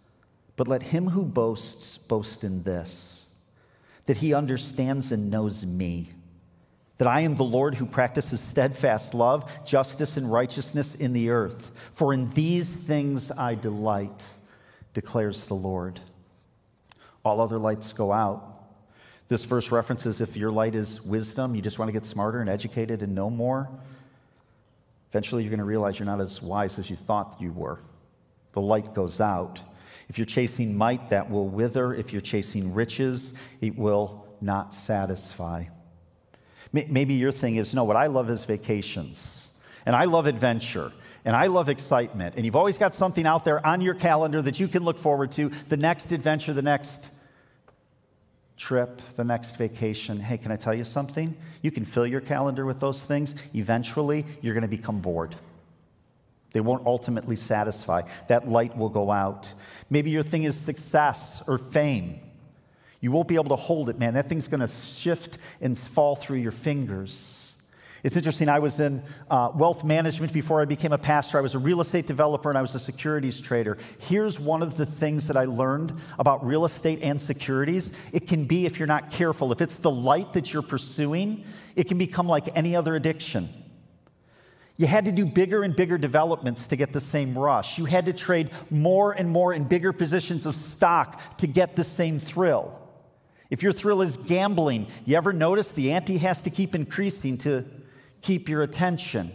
but 0.55 0.67
let 0.67 0.81
him 0.81 1.09
who 1.09 1.23
boasts 1.23 1.99
boast 1.99 2.43
in 2.43 2.63
this 2.63 3.24
that 4.05 4.17
he 4.17 4.33
understands 4.33 5.11
and 5.11 5.29
knows 5.29 5.65
me, 5.65 6.09
that 6.97 7.07
I 7.07 7.21
am 7.21 7.35
the 7.35 7.43
Lord 7.43 7.75
who 7.75 7.85
practices 7.85 8.39
steadfast 8.39 9.13
love, 9.13 9.65
justice, 9.65 10.17
and 10.17 10.31
righteousness 10.31 10.95
in 10.95 11.13
the 11.13 11.29
earth. 11.29 11.71
For 11.91 12.13
in 12.13 12.29
these 12.33 12.77
things 12.77 13.31
I 13.31 13.55
delight, 13.55 14.35
declares 14.93 15.45
the 15.45 15.55
Lord. 15.55 15.99
All 17.23 17.41
other 17.41 17.57
lights 17.57 17.93
go 17.93 18.11
out. 18.11 18.51
This 19.27 19.43
verse 19.43 19.71
references 19.71 20.21
if 20.21 20.37
your 20.37 20.51
light 20.51 20.75
is 20.75 21.01
wisdom, 21.01 21.55
you 21.55 21.61
just 21.61 21.79
want 21.79 21.89
to 21.89 21.93
get 21.93 22.05
smarter 22.05 22.39
and 22.39 22.49
educated 22.49 23.01
and 23.01 23.15
know 23.15 23.29
more. 23.29 23.69
Eventually, 25.09 25.43
you're 25.43 25.49
going 25.49 25.59
to 25.59 25.65
realize 25.65 25.97
you're 25.97 26.05
not 26.05 26.21
as 26.21 26.41
wise 26.41 26.77
as 26.77 26.89
you 26.89 26.95
thought 26.95 27.37
you 27.39 27.51
were. 27.51 27.79
The 28.51 28.61
light 28.61 28.93
goes 28.93 29.19
out. 29.19 29.61
If 30.07 30.17
you're 30.17 30.25
chasing 30.25 30.77
might, 30.77 31.09
that 31.09 31.29
will 31.29 31.47
wither. 31.47 31.93
If 31.93 32.11
you're 32.13 32.21
chasing 32.21 32.73
riches, 32.73 33.39
it 33.61 33.77
will 33.77 34.25
not 34.41 34.73
satisfy. 34.73 35.65
Maybe 36.71 37.13
your 37.13 37.31
thing 37.31 37.55
is 37.55 37.73
no, 37.73 37.85
what 37.85 37.95
I 37.95 38.07
love 38.07 38.29
is 38.29 38.43
vacations, 38.43 39.53
and 39.85 39.95
I 39.95 40.05
love 40.05 40.27
adventure, 40.27 40.91
and 41.23 41.33
I 41.35 41.47
love 41.47 41.69
excitement. 41.69 42.35
And 42.35 42.45
you've 42.45 42.55
always 42.57 42.77
got 42.77 42.93
something 42.93 43.25
out 43.25 43.45
there 43.45 43.65
on 43.65 43.79
your 43.79 43.93
calendar 43.93 44.41
that 44.41 44.59
you 44.59 44.67
can 44.67 44.83
look 44.83 44.97
forward 44.97 45.31
to 45.33 45.49
the 45.69 45.77
next 45.77 46.11
adventure, 46.11 46.51
the 46.53 46.61
next 46.61 47.11
trip, 48.57 48.97
the 49.15 49.23
next 49.23 49.57
vacation. 49.57 50.17
Hey, 50.17 50.37
can 50.37 50.51
I 50.51 50.57
tell 50.57 50.73
you 50.73 50.83
something? 50.83 51.35
You 51.61 51.71
can 51.71 51.85
fill 51.85 52.07
your 52.07 52.21
calendar 52.21 52.65
with 52.65 52.79
those 52.79 53.05
things. 53.05 53.35
Eventually, 53.53 54.25
you're 54.41 54.53
going 54.53 54.61
to 54.61 54.67
become 54.67 54.99
bored. 54.99 55.35
They 56.55 56.61
won't 56.61 56.87
ultimately 56.87 57.35
satisfy. 57.35 58.03
That 58.29 58.47
light 58.47 58.77
will 58.77 58.87
go 58.87 59.11
out. 59.11 59.53
Maybe 59.89 60.09
your 60.09 60.23
thing 60.23 60.43
is 60.43 60.57
success 60.57 61.43
or 61.49 61.57
fame. 61.57 62.17
You 63.01 63.11
won't 63.11 63.27
be 63.27 63.35
able 63.35 63.49
to 63.49 63.57
hold 63.57 63.89
it, 63.89 63.99
man. 63.99 64.13
That 64.13 64.29
thing's 64.29 64.47
going 64.47 64.61
to 64.61 64.67
shift 64.69 65.37
and 65.59 65.77
fall 65.77 66.15
through 66.15 66.37
your 66.37 66.53
fingers. 66.53 67.57
It's 68.05 68.15
interesting. 68.15 68.47
I 68.47 68.59
was 68.59 68.79
in 68.79 69.03
uh, 69.29 69.51
wealth 69.53 69.83
management 69.83 70.31
before 70.31 70.61
I 70.61 70.65
became 70.65 70.93
a 70.93 70.97
pastor. 70.97 71.37
I 71.37 71.41
was 71.41 71.55
a 71.55 71.59
real 71.59 71.81
estate 71.81 72.07
developer 72.07 72.47
and 72.47 72.57
I 72.57 72.61
was 72.61 72.73
a 72.73 72.79
securities 72.79 73.41
trader. 73.41 73.77
Here's 73.99 74.39
one 74.39 74.63
of 74.63 74.77
the 74.77 74.85
things 74.85 75.27
that 75.27 75.35
I 75.35 75.43
learned 75.43 75.91
about 76.17 76.45
real 76.45 76.63
estate 76.63 77.03
and 77.03 77.19
securities. 77.19 77.91
It 78.13 78.29
can 78.29 78.45
be, 78.45 78.65
if 78.65 78.79
you're 78.79 78.87
not 78.87 79.11
careful, 79.11 79.51
if 79.51 79.59
it's 79.59 79.79
the 79.79 79.91
light 79.91 80.31
that 80.31 80.53
you're 80.53 80.61
pursuing, 80.63 81.43
it 81.75 81.89
can 81.89 81.97
become 81.97 82.27
like 82.29 82.47
any 82.55 82.77
other 82.77 82.95
addiction. 82.95 83.49
You 84.77 84.87
had 84.87 85.05
to 85.05 85.11
do 85.11 85.25
bigger 85.25 85.63
and 85.63 85.75
bigger 85.75 85.97
developments 85.97 86.67
to 86.67 86.75
get 86.75 86.91
the 86.91 86.99
same 86.99 87.37
rush. 87.37 87.77
You 87.77 87.85
had 87.85 88.05
to 88.07 88.13
trade 88.13 88.49
more 88.69 89.13
and 89.13 89.29
more 89.29 89.53
in 89.53 89.63
bigger 89.63 89.93
positions 89.93 90.45
of 90.45 90.53
stock 90.53 91.37
to 91.37 91.47
get 91.47 91.75
the 91.75 91.83
same 91.83 92.19
thrill. 92.19 92.81
If 93.49 93.63
your 93.63 93.71
thrill 93.71 94.01
is 94.01 94.17
gambling, 94.17 94.87
you 95.05 95.15
ever 95.15 95.31
notice 95.31 95.71
the 95.71 95.93
ante 95.93 96.17
has 96.17 96.43
to 96.43 96.49
keep 96.49 96.75
increasing 96.75 97.37
to 97.39 97.63
keep 98.21 98.49
your 98.49 98.63
attention. 98.63 99.31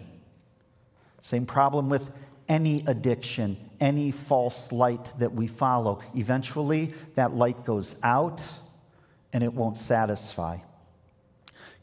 Same 1.20 1.46
problem 1.46 1.88
with 1.88 2.11
any 2.48 2.83
addiction, 2.87 3.57
any 3.81 4.11
false 4.11 4.72
light 4.72 5.12
that 5.20 5.33
we 5.33 5.46
follow. 5.46 6.03
Eventually, 6.14 6.92
that 7.14 7.33
light 7.33 7.64
goes 7.64 7.96
out 8.03 8.42
and 9.33 9.44
it 9.44 9.55
won't 9.55 9.79
satisfy. 9.79 10.59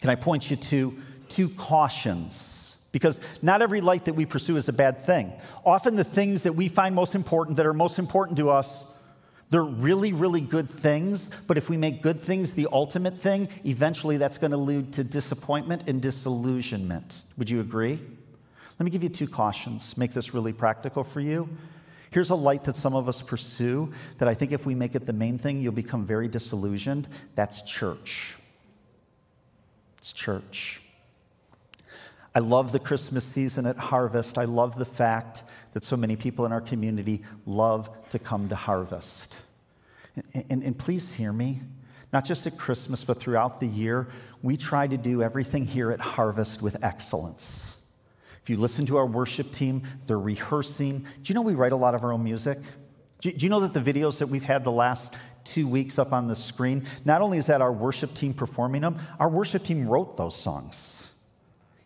Can 0.01 0.09
I 0.09 0.15
point 0.15 0.51
you 0.51 0.57
to 0.57 0.97
two 1.29 1.49
cautions? 1.49 2.66
Because 2.91 3.19
not 3.41 3.61
every 3.61 3.81
light 3.81 4.05
that 4.05 4.13
we 4.13 4.25
pursue 4.25 4.55
is 4.55 4.69
a 4.69 4.73
bad 4.73 5.01
thing. 5.01 5.33
Often, 5.65 5.97
the 5.97 6.03
things 6.03 6.43
that 6.43 6.53
we 6.53 6.67
find 6.67 6.95
most 6.95 7.15
important, 7.15 7.57
that 7.57 7.65
are 7.65 7.73
most 7.73 7.99
important 7.99 8.37
to 8.37 8.49
us, 8.49 8.97
they're 9.49 9.63
really, 9.63 10.11
really 10.11 10.41
good 10.41 10.69
things, 10.69 11.29
but 11.47 11.57
if 11.57 11.69
we 11.69 11.77
make 11.77 12.01
good 12.01 12.19
things 12.19 12.53
the 12.53 12.67
ultimate 12.71 13.19
thing, 13.19 13.47
eventually 13.65 14.17
that's 14.17 14.37
going 14.37 14.51
to 14.51 14.57
lead 14.57 14.93
to 14.93 15.03
disappointment 15.03 15.87
and 15.87 16.01
disillusionment. 16.01 17.23
Would 17.37 17.49
you 17.49 17.61
agree? 17.61 17.99
Let 18.77 18.83
me 18.83 18.91
give 18.91 19.03
you 19.03 19.09
two 19.09 19.27
cautions, 19.27 19.97
make 19.97 20.11
this 20.11 20.33
really 20.33 20.51
practical 20.53 21.03
for 21.03 21.21
you. 21.21 21.49
Here's 22.11 22.29
a 22.29 22.35
light 22.35 22.65
that 22.65 22.75
some 22.75 22.95
of 22.95 23.07
us 23.07 23.21
pursue 23.21 23.93
that 24.17 24.27
I 24.27 24.33
think 24.33 24.51
if 24.51 24.65
we 24.65 24.75
make 24.75 24.95
it 24.95 25.05
the 25.05 25.13
main 25.13 25.37
thing, 25.37 25.61
you'll 25.61 25.73
become 25.73 26.05
very 26.05 26.27
disillusioned. 26.27 27.07
That's 27.35 27.61
church. 27.61 28.37
It's 29.97 30.13
church. 30.13 30.81
I 32.35 32.39
love 32.39 32.71
the 32.71 32.79
Christmas 32.79 33.23
season 33.23 33.65
at 33.65 33.77
Harvest. 33.77 34.37
I 34.37 34.45
love 34.45 34.75
the 34.75 34.85
fact 34.85 35.43
that 35.73 35.83
so 35.83 35.97
many 35.97 36.15
people 36.15 36.45
in 36.45 36.51
our 36.51 36.61
community 36.61 37.23
love 37.45 37.89
to 38.09 38.19
come 38.19 38.49
to 38.49 38.55
harvest. 38.55 39.43
And, 40.15 40.45
and, 40.49 40.63
and, 40.63 40.77
please 40.77 41.13
hear 41.13 41.31
me, 41.31 41.59
not 42.11 42.25
just 42.25 42.47
at 42.47 42.57
Christmas, 42.57 43.03
but 43.03 43.19
throughout 43.19 43.59
the 43.59 43.67
year, 43.67 44.07
we 44.41 44.57
try 44.57 44.87
to 44.87 44.97
do 44.97 45.21
everything 45.21 45.65
here 45.65 45.91
at 45.91 45.99
Harvest 45.99 46.61
with 46.61 46.83
excellence. 46.83 47.79
If 48.41 48.49
you 48.49 48.57
listen 48.57 48.85
to 48.87 48.97
our 48.97 49.05
worship 49.05 49.51
team, 49.51 49.83
they're 50.07 50.19
rehearsing. 50.19 50.99
Do 50.99 51.05
you 51.25 51.35
know 51.35 51.41
we 51.41 51.53
write 51.53 51.73
a 51.73 51.77
lot 51.77 51.95
of 51.95 52.03
our 52.03 52.13
own 52.13 52.23
music? 52.23 52.57
Do, 53.21 53.31
do 53.31 53.45
you 53.45 53.49
know 53.49 53.59
that 53.59 53.73
the 53.73 53.93
videos 53.93 54.19
that 54.19 54.27
we've 54.27 54.43
had 54.43 54.63
the 54.63 54.71
last 54.71 55.15
two 55.43 55.67
weeks 55.67 55.99
up 55.99 56.13
on 56.13 56.27
the 56.27 56.35
screen, 56.35 56.87
not 57.05 57.21
only 57.21 57.37
is 57.37 57.47
that 57.47 57.61
our 57.61 57.71
worship 57.71 58.13
team 58.13 58.33
performing 58.33 58.81
them, 58.81 58.97
our 59.19 59.29
worship 59.29 59.63
team 59.63 59.87
wrote 59.87 60.17
those 60.17 60.35
songs. 60.35 61.06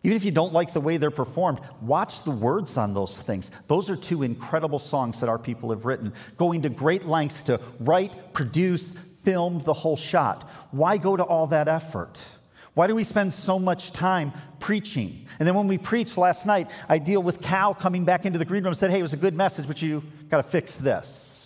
Even 0.04 0.16
if 0.16 0.24
you 0.24 0.32
don't 0.32 0.52
like 0.52 0.72
the 0.72 0.80
way 0.80 0.96
they're 0.96 1.10
performed, 1.10 1.60
watch 1.80 2.24
the 2.24 2.30
words 2.30 2.76
on 2.76 2.92
those 2.92 3.22
things. 3.22 3.52
Those 3.68 3.88
are 3.88 3.96
two 3.96 4.24
incredible 4.24 4.80
songs 4.80 5.20
that 5.20 5.28
our 5.28 5.38
people 5.38 5.70
have 5.70 5.84
written, 5.84 6.12
going 6.36 6.62
to 6.62 6.68
great 6.68 7.04
lengths 7.04 7.44
to 7.44 7.60
write, 7.78 8.32
produce, 8.32 8.94
film 8.94 9.60
the 9.60 9.72
whole 9.72 9.96
shot. 9.96 10.50
Why 10.72 10.96
go 10.96 11.16
to 11.16 11.24
all 11.24 11.46
that 11.48 11.68
effort? 11.68 12.38
Why 12.74 12.86
do 12.86 12.94
we 12.94 13.04
spend 13.04 13.32
so 13.32 13.58
much 13.58 13.92
time 13.92 14.32
preaching? 14.58 15.26
And 15.38 15.46
then 15.46 15.54
when 15.54 15.68
we 15.68 15.78
preached 15.78 16.16
last 16.16 16.46
night, 16.46 16.70
I 16.88 16.98
deal 16.98 17.22
with 17.22 17.40
Cal 17.40 17.74
coming 17.74 18.04
back 18.04 18.24
into 18.24 18.38
the 18.38 18.44
green 18.44 18.64
room 18.64 18.68
and 18.68 18.76
said, 18.76 18.90
Hey, 18.90 18.98
it 18.98 19.02
was 19.02 19.12
a 19.12 19.18
good 19.18 19.34
message, 19.34 19.68
but 19.68 19.82
you 19.82 20.02
got 20.28 20.38
to 20.38 20.42
fix 20.42 20.78
this 20.78 21.41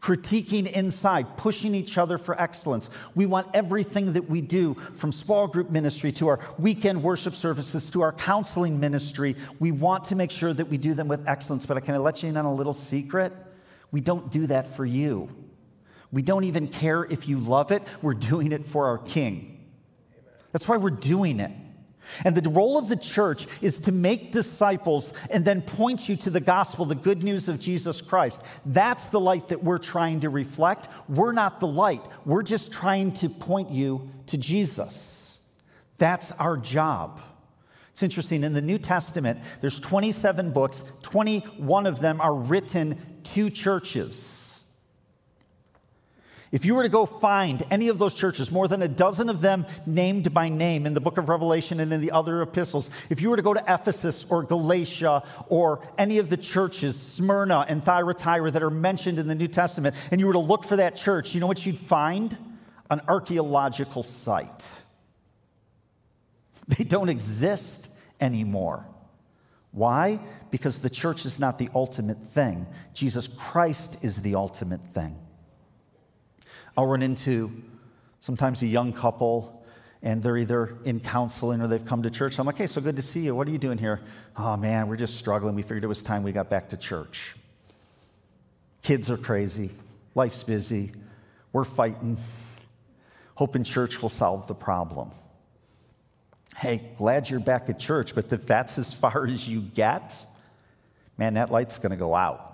critiquing 0.00 0.70
inside, 0.70 1.36
pushing 1.36 1.74
each 1.74 1.98
other 1.98 2.18
for 2.18 2.40
excellence. 2.40 2.90
We 3.14 3.26
want 3.26 3.48
everything 3.54 4.14
that 4.14 4.28
we 4.28 4.40
do, 4.40 4.74
from 4.74 5.12
small 5.12 5.46
group 5.46 5.70
ministry 5.70 6.10
to 6.12 6.28
our 6.28 6.40
weekend 6.58 7.02
worship 7.02 7.34
services 7.34 7.90
to 7.90 8.00
our 8.00 8.12
counseling 8.12 8.80
ministry, 8.80 9.36
we 9.58 9.72
want 9.72 10.04
to 10.04 10.16
make 10.16 10.30
sure 10.30 10.52
that 10.52 10.68
we 10.68 10.78
do 10.78 10.94
them 10.94 11.08
with 11.08 11.28
excellence. 11.28 11.66
But 11.66 11.76
I 11.76 11.80
can 11.80 11.94
I 11.94 11.98
let 11.98 12.22
you 12.22 12.30
in 12.30 12.36
on 12.36 12.46
a 12.46 12.54
little 12.54 12.74
secret? 12.74 13.32
We 13.92 14.00
don't 14.00 14.30
do 14.32 14.46
that 14.46 14.68
for 14.68 14.86
you. 14.86 15.28
We 16.12 16.22
don't 16.22 16.44
even 16.44 16.68
care 16.68 17.04
if 17.04 17.28
you 17.28 17.38
love 17.38 17.70
it, 17.70 17.82
we're 18.02 18.14
doing 18.14 18.52
it 18.52 18.66
for 18.66 18.86
our 18.86 18.98
King. 18.98 19.68
That's 20.52 20.66
why 20.66 20.76
we're 20.76 20.90
doing 20.90 21.38
it. 21.40 21.52
And 22.24 22.36
the 22.36 22.50
role 22.50 22.78
of 22.78 22.88
the 22.88 22.96
church 22.96 23.46
is 23.60 23.80
to 23.80 23.92
make 23.92 24.32
disciples 24.32 25.14
and 25.30 25.44
then 25.44 25.62
point 25.62 26.08
you 26.08 26.16
to 26.16 26.30
the 26.30 26.40
gospel, 26.40 26.84
the 26.84 26.94
good 26.94 27.22
news 27.22 27.48
of 27.48 27.60
Jesus 27.60 28.00
Christ. 28.00 28.42
That's 28.66 29.08
the 29.08 29.20
light 29.20 29.48
that 29.48 29.62
we're 29.62 29.78
trying 29.78 30.20
to 30.20 30.30
reflect. 30.30 30.88
We're 31.08 31.32
not 31.32 31.60
the 31.60 31.66
light, 31.66 32.02
we're 32.24 32.42
just 32.42 32.72
trying 32.72 33.12
to 33.14 33.28
point 33.28 33.70
you 33.70 34.10
to 34.26 34.38
Jesus. 34.38 35.40
That's 35.98 36.32
our 36.32 36.56
job. 36.56 37.20
It's 37.92 38.02
interesting, 38.02 38.44
in 38.44 38.54
the 38.54 38.62
New 38.62 38.78
Testament, 38.78 39.40
there's 39.60 39.78
27 39.78 40.52
books, 40.52 40.84
21 41.02 41.86
of 41.86 42.00
them 42.00 42.20
are 42.20 42.34
written 42.34 42.98
to 43.24 43.50
churches. 43.50 44.49
If 46.52 46.64
you 46.64 46.74
were 46.74 46.82
to 46.82 46.88
go 46.88 47.06
find 47.06 47.62
any 47.70 47.88
of 47.88 47.98
those 47.98 48.12
churches, 48.12 48.50
more 48.50 48.66
than 48.66 48.82
a 48.82 48.88
dozen 48.88 49.28
of 49.28 49.40
them 49.40 49.66
named 49.86 50.34
by 50.34 50.48
name 50.48 50.84
in 50.84 50.94
the 50.94 51.00
book 51.00 51.16
of 51.16 51.28
Revelation 51.28 51.78
and 51.78 51.92
in 51.92 52.00
the 52.00 52.10
other 52.10 52.42
epistles, 52.42 52.90
if 53.08 53.22
you 53.22 53.30
were 53.30 53.36
to 53.36 53.42
go 53.42 53.54
to 53.54 53.62
Ephesus 53.68 54.26
or 54.28 54.42
Galatia 54.42 55.22
or 55.46 55.80
any 55.96 56.18
of 56.18 56.28
the 56.28 56.36
churches, 56.36 57.00
Smyrna 57.00 57.66
and 57.68 57.84
Thyatira, 57.84 58.50
that 58.50 58.64
are 58.64 58.70
mentioned 58.70 59.20
in 59.20 59.28
the 59.28 59.36
New 59.36 59.46
Testament, 59.46 59.94
and 60.10 60.20
you 60.20 60.26
were 60.26 60.32
to 60.32 60.40
look 60.40 60.64
for 60.64 60.74
that 60.76 60.96
church, 60.96 61.34
you 61.34 61.40
know 61.40 61.46
what 61.46 61.64
you'd 61.64 61.78
find? 61.78 62.36
An 62.90 63.00
archaeological 63.06 64.02
site. 64.02 64.82
They 66.66 66.82
don't 66.82 67.08
exist 67.08 67.92
anymore. 68.20 68.86
Why? 69.70 70.18
Because 70.50 70.80
the 70.80 70.90
church 70.90 71.24
is 71.24 71.38
not 71.38 71.58
the 71.58 71.68
ultimate 71.76 72.24
thing, 72.24 72.66
Jesus 72.92 73.28
Christ 73.28 74.04
is 74.04 74.22
the 74.22 74.34
ultimate 74.34 74.82
thing. 74.82 75.16
I'll 76.76 76.86
run 76.86 77.02
into 77.02 77.50
sometimes 78.20 78.62
a 78.62 78.66
young 78.66 78.92
couple 78.92 79.64
and 80.02 80.22
they're 80.22 80.36
either 80.36 80.76
in 80.84 81.00
counseling 81.00 81.60
or 81.60 81.66
they've 81.66 81.84
come 81.84 82.02
to 82.04 82.10
church. 82.10 82.38
I'm 82.38 82.46
like, 82.46 82.56
hey, 82.56 82.66
so 82.66 82.80
good 82.80 82.96
to 82.96 83.02
see 83.02 83.20
you. 83.20 83.34
What 83.34 83.46
are 83.48 83.50
you 83.50 83.58
doing 83.58 83.78
here? 83.78 84.00
Oh 84.36 84.56
man, 84.56 84.88
we're 84.88 84.96
just 84.96 85.16
struggling. 85.16 85.54
We 85.54 85.62
figured 85.62 85.84
it 85.84 85.88
was 85.88 86.02
time 86.02 86.22
we 86.22 86.32
got 86.32 86.48
back 86.48 86.70
to 86.70 86.76
church. 86.76 87.36
Kids 88.82 89.10
are 89.10 89.18
crazy. 89.18 89.70
Life's 90.14 90.42
busy. 90.42 90.92
We're 91.52 91.64
fighting. 91.64 92.16
Hoping 93.34 93.64
church 93.64 94.00
will 94.00 94.08
solve 94.08 94.46
the 94.48 94.54
problem. 94.54 95.10
Hey, 96.56 96.90
glad 96.96 97.30
you're 97.30 97.40
back 97.40 97.68
at 97.68 97.78
church, 97.78 98.14
but 98.14 98.32
if 98.32 98.46
that's 98.46 98.78
as 98.78 98.92
far 98.92 99.26
as 99.28 99.48
you 99.48 99.60
get, 99.60 100.26
man, 101.18 101.34
that 101.34 101.50
light's 101.50 101.78
going 101.78 101.90
to 101.90 101.96
go 101.96 102.14
out. 102.14 102.49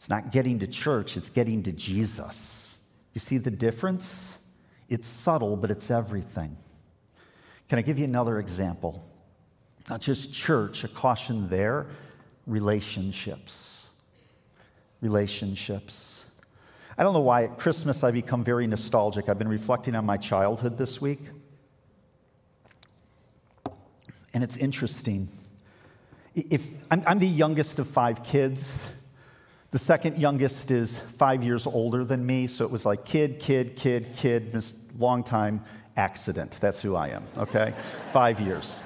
It's 0.00 0.08
not 0.08 0.32
getting 0.32 0.60
to 0.60 0.66
church, 0.66 1.18
it's 1.18 1.28
getting 1.28 1.62
to 1.64 1.72
Jesus. 1.72 2.80
You 3.12 3.18
see 3.18 3.36
the 3.36 3.50
difference? 3.50 4.40
It's 4.88 5.06
subtle, 5.06 5.58
but 5.58 5.70
it's 5.70 5.90
everything. 5.90 6.56
Can 7.68 7.78
I 7.78 7.82
give 7.82 7.98
you 7.98 8.06
another 8.06 8.38
example? 8.38 9.04
Not 9.90 10.00
just 10.00 10.32
church, 10.32 10.84
a 10.84 10.88
caution 10.88 11.50
there, 11.50 11.86
relationships. 12.46 13.90
Relationships. 15.02 16.30
I 16.96 17.02
don't 17.02 17.12
know 17.12 17.20
why 17.20 17.44
at 17.44 17.58
Christmas 17.58 18.02
I 18.02 18.10
become 18.10 18.42
very 18.42 18.66
nostalgic. 18.66 19.28
I've 19.28 19.38
been 19.38 19.48
reflecting 19.48 19.94
on 19.94 20.06
my 20.06 20.16
childhood 20.16 20.78
this 20.78 20.98
week. 21.02 21.20
And 24.32 24.42
it's 24.42 24.56
interesting. 24.56 25.28
If 26.34 26.82
I'm, 26.90 27.02
I'm 27.06 27.18
the 27.18 27.26
youngest 27.26 27.78
of 27.78 27.86
five 27.86 28.24
kids, 28.24 28.96
the 29.70 29.78
second 29.78 30.18
youngest 30.18 30.70
is 30.70 30.98
five 30.98 31.44
years 31.44 31.66
older 31.66 32.04
than 32.04 32.26
me, 32.26 32.48
so 32.48 32.64
it 32.64 32.70
was 32.70 32.84
like 32.84 33.04
kid, 33.04 33.38
kid, 33.38 33.76
kid, 33.76 34.12
kid, 34.16 34.64
long 34.98 35.22
time 35.22 35.64
accident. 35.96 36.58
That's 36.60 36.82
who 36.82 36.96
I 36.96 37.08
am, 37.08 37.24
okay? 37.38 37.72
five 38.12 38.40
years. 38.40 38.82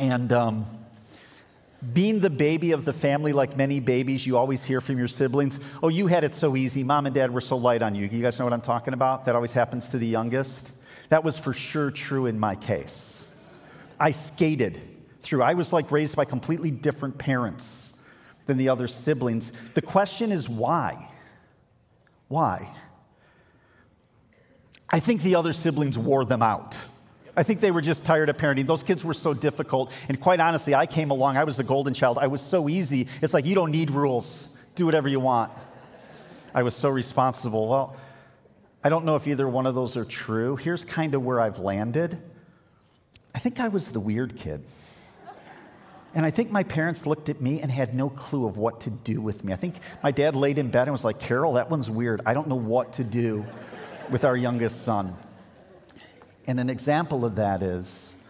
And 0.00 0.32
um, 0.32 0.66
being 1.92 2.18
the 2.18 2.30
baby 2.30 2.72
of 2.72 2.84
the 2.84 2.92
family, 2.92 3.32
like 3.32 3.56
many 3.56 3.78
babies, 3.78 4.26
you 4.26 4.36
always 4.36 4.64
hear 4.64 4.80
from 4.80 4.98
your 4.98 5.06
siblings, 5.06 5.60
oh, 5.80 5.88
you 5.88 6.08
had 6.08 6.24
it 6.24 6.34
so 6.34 6.56
easy. 6.56 6.82
Mom 6.82 7.06
and 7.06 7.14
dad 7.14 7.30
were 7.30 7.40
so 7.40 7.56
light 7.56 7.82
on 7.82 7.94
you. 7.94 8.06
You 8.06 8.22
guys 8.22 8.36
know 8.38 8.46
what 8.46 8.54
I'm 8.54 8.60
talking 8.60 8.94
about? 8.94 9.26
That 9.26 9.36
always 9.36 9.52
happens 9.52 9.90
to 9.90 9.98
the 9.98 10.08
youngest. 10.08 10.72
That 11.08 11.22
was 11.22 11.38
for 11.38 11.52
sure 11.52 11.92
true 11.92 12.26
in 12.26 12.40
my 12.40 12.56
case. 12.56 13.32
I 14.00 14.10
skated 14.10 14.80
through. 15.20 15.44
I 15.44 15.54
was 15.54 15.72
like 15.72 15.92
raised 15.92 16.16
by 16.16 16.24
completely 16.24 16.72
different 16.72 17.16
parents 17.16 17.87
than 18.48 18.56
the 18.56 18.70
other 18.70 18.88
siblings. 18.88 19.52
The 19.74 19.82
question 19.82 20.32
is 20.32 20.48
why? 20.48 21.06
Why? 22.28 22.74
I 24.88 25.00
think 25.00 25.20
the 25.22 25.34
other 25.34 25.52
siblings 25.52 25.98
wore 25.98 26.24
them 26.24 26.42
out. 26.42 26.74
I 27.36 27.42
think 27.42 27.60
they 27.60 27.70
were 27.70 27.82
just 27.82 28.06
tired 28.06 28.30
of 28.30 28.38
parenting. 28.38 28.66
Those 28.66 28.82
kids 28.82 29.04
were 29.04 29.14
so 29.14 29.34
difficult. 29.34 29.92
And 30.08 30.18
quite 30.18 30.40
honestly, 30.40 30.74
I 30.74 30.86
came 30.86 31.10
along, 31.10 31.36
I 31.36 31.44
was 31.44 31.58
a 31.60 31.62
golden 31.62 31.92
child. 31.92 32.16
I 32.18 32.26
was 32.26 32.40
so 32.40 32.70
easy. 32.70 33.06
It's 33.20 33.34
like, 33.34 33.44
you 33.44 33.54
don't 33.54 33.70
need 33.70 33.90
rules, 33.90 34.48
do 34.74 34.86
whatever 34.86 35.08
you 35.08 35.20
want. 35.20 35.52
I 36.54 36.62
was 36.62 36.74
so 36.74 36.88
responsible. 36.88 37.68
Well, 37.68 37.96
I 38.82 38.88
don't 38.88 39.04
know 39.04 39.16
if 39.16 39.28
either 39.28 39.46
one 39.46 39.66
of 39.66 39.74
those 39.74 39.94
are 39.98 40.06
true. 40.06 40.56
Here's 40.56 40.86
kind 40.86 41.14
of 41.14 41.22
where 41.22 41.38
I've 41.38 41.58
landed. 41.58 42.18
I 43.34 43.40
think 43.40 43.60
I 43.60 43.68
was 43.68 43.92
the 43.92 44.00
weird 44.00 44.36
kid. 44.36 44.64
And 46.14 46.24
I 46.24 46.30
think 46.30 46.50
my 46.50 46.62
parents 46.62 47.06
looked 47.06 47.28
at 47.28 47.40
me 47.40 47.60
and 47.60 47.70
had 47.70 47.94
no 47.94 48.08
clue 48.08 48.46
of 48.46 48.56
what 48.56 48.80
to 48.82 48.90
do 48.90 49.20
with 49.20 49.44
me. 49.44 49.52
I 49.52 49.56
think 49.56 49.76
my 50.02 50.10
dad 50.10 50.34
laid 50.34 50.58
in 50.58 50.70
bed 50.70 50.82
and 50.82 50.92
was 50.92 51.04
like, 51.04 51.20
Carol, 51.20 51.54
that 51.54 51.70
one's 51.70 51.90
weird. 51.90 52.22
I 52.24 52.34
don't 52.34 52.48
know 52.48 52.56
what 52.56 52.94
to 52.94 53.04
do 53.04 53.46
with 54.10 54.24
our 54.24 54.36
youngest 54.36 54.82
son. 54.84 55.14
And 56.46 56.58
an 56.58 56.70
example 56.70 57.24
of 57.26 57.36
that 57.36 57.62
is 57.62 58.22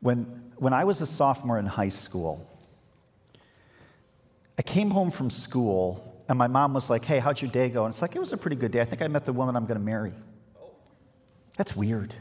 when, 0.00 0.52
when 0.56 0.72
I 0.72 0.84
was 0.84 1.00
a 1.00 1.06
sophomore 1.06 1.58
in 1.58 1.66
high 1.66 1.88
school, 1.88 2.46
I 4.56 4.62
came 4.62 4.90
home 4.90 5.10
from 5.10 5.30
school 5.30 6.24
and 6.28 6.38
my 6.38 6.46
mom 6.46 6.74
was 6.74 6.88
like, 6.88 7.04
Hey, 7.04 7.18
how'd 7.18 7.42
your 7.42 7.50
day 7.50 7.68
go? 7.68 7.84
And 7.84 7.92
it's 7.92 8.02
like, 8.02 8.14
It 8.14 8.20
was 8.20 8.32
a 8.32 8.36
pretty 8.36 8.56
good 8.56 8.70
day. 8.70 8.80
I 8.80 8.84
think 8.84 9.02
I 9.02 9.08
met 9.08 9.24
the 9.24 9.32
woman 9.32 9.56
I'm 9.56 9.66
going 9.66 9.78
to 9.78 9.84
marry. 9.84 10.12
That's 11.56 11.74
weird. 11.74 12.14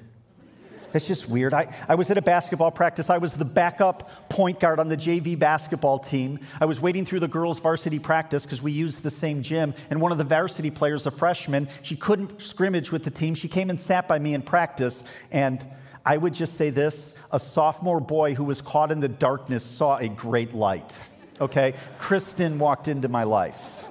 It's 0.96 1.08
just 1.08 1.28
weird. 1.28 1.54
I, 1.54 1.74
I 1.90 1.96
was 1.96 2.10
at 2.10 2.18
a 2.18 2.22
basketball 2.22 2.72
practice. 2.72 3.10
I 3.10 3.18
was 3.18 3.36
the 3.36 3.46
backup 3.46 4.30
point 4.30 4.60
guard 4.60 4.80
on 4.80 4.88
the 4.88 4.96
JV 4.96 5.38
basketball 5.38 6.00
team. 6.00 6.40
I 6.62 6.66
was 6.66 6.80
waiting 6.80 7.06
through 7.06 7.20
the 7.20 7.28
girls' 7.28 7.60
varsity 7.60 8.00
practice 8.00 8.46
because 8.46 8.62
we 8.62 8.72
used 8.72 9.04
the 9.04 9.10
same 9.10 9.42
gym. 9.42 9.74
And 9.90 10.02
one 10.02 10.12
of 10.12 10.18
the 10.18 10.24
varsity 10.24 10.72
players, 10.72 11.06
a 11.06 11.12
freshman, 11.12 11.68
she 11.82 11.96
couldn't 11.96 12.42
scrimmage 12.42 12.92
with 12.92 13.04
the 13.04 13.12
team. 13.12 13.36
She 13.36 13.50
came 13.50 13.70
and 13.70 13.80
sat 13.80 14.08
by 14.08 14.20
me 14.20 14.34
in 14.34 14.42
practice. 14.42 15.04
And 15.32 15.66
I 16.06 16.18
would 16.18 16.34
just 16.34 16.54
say 16.54 16.70
this 16.70 17.20
a 17.32 17.40
sophomore 17.40 18.00
boy 18.00 18.34
who 18.34 18.46
was 18.46 18.62
caught 18.62 18.92
in 18.92 19.02
the 19.02 19.10
darkness 19.10 19.66
saw 19.66 19.98
a 19.98 20.08
great 20.08 20.54
light. 20.54 21.12
Okay? 21.42 21.74
Kristen 21.98 22.60
walked 22.60 22.88
into 22.88 23.10
my 23.10 23.24
life. 23.24 23.88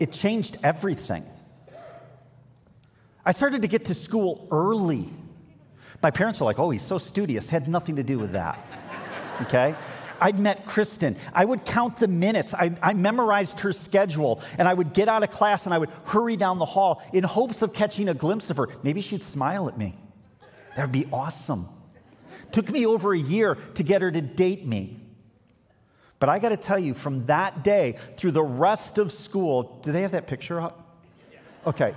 It 0.00 0.10
changed 0.10 0.56
everything. 0.64 1.24
I 3.24 3.30
started 3.30 3.62
to 3.62 3.68
get 3.68 3.84
to 3.84 3.94
school 3.94 4.48
early. 4.50 5.08
My 6.02 6.10
parents 6.10 6.40
were 6.40 6.46
like, 6.46 6.58
oh, 6.58 6.70
he's 6.70 6.82
so 6.82 6.98
studious. 6.98 7.48
Had 7.48 7.68
nothing 7.68 7.96
to 7.96 8.02
do 8.02 8.18
with 8.18 8.32
that. 8.32 8.58
Okay? 9.42 9.74
I'd 10.20 10.38
met 10.38 10.66
Kristen. 10.66 11.16
I 11.32 11.44
would 11.44 11.64
count 11.64 11.96
the 11.96 12.06
minutes. 12.06 12.54
I, 12.54 12.70
I, 12.80 12.92
memorized 12.92 13.60
her 13.60 13.72
schedule, 13.72 14.40
and 14.56 14.68
I 14.68 14.74
would 14.74 14.92
get 14.92 15.08
out 15.08 15.24
of 15.24 15.30
class 15.30 15.66
and 15.66 15.74
I 15.74 15.78
would 15.78 15.90
hurry 16.06 16.36
down 16.36 16.58
the 16.58 16.64
hall 16.64 17.02
in 17.12 17.24
hopes 17.24 17.60
of 17.60 17.74
catching 17.74 18.08
a 18.08 18.14
glimpse 18.14 18.48
of 18.48 18.56
her. 18.56 18.68
Maybe 18.84 19.00
she'd 19.00 19.22
smile 19.22 19.68
at 19.68 19.76
me. 19.76 19.94
That 20.76 20.82
would 20.82 20.92
be 20.92 21.06
awesome. 21.12 21.68
Took 22.52 22.70
me 22.70 22.86
over 22.86 23.12
a 23.12 23.18
year 23.18 23.56
to 23.74 23.82
get 23.82 24.02
her 24.02 24.10
to 24.10 24.20
date 24.20 24.64
me. 24.64 24.96
But 26.20 26.28
I 26.28 26.38
got 26.38 26.50
to 26.50 26.56
tell 26.56 26.78
you, 26.78 26.94
from 26.94 27.26
that 27.26 27.64
day 27.64 27.96
through 28.16 28.30
the 28.30 28.44
rest 28.44 28.98
of 28.98 29.10
school, 29.10 29.80
do 29.82 29.90
they 29.90 30.02
have 30.02 30.12
that 30.12 30.28
picture 30.28 30.60
up? 30.60 31.00
Okay. 31.66 31.94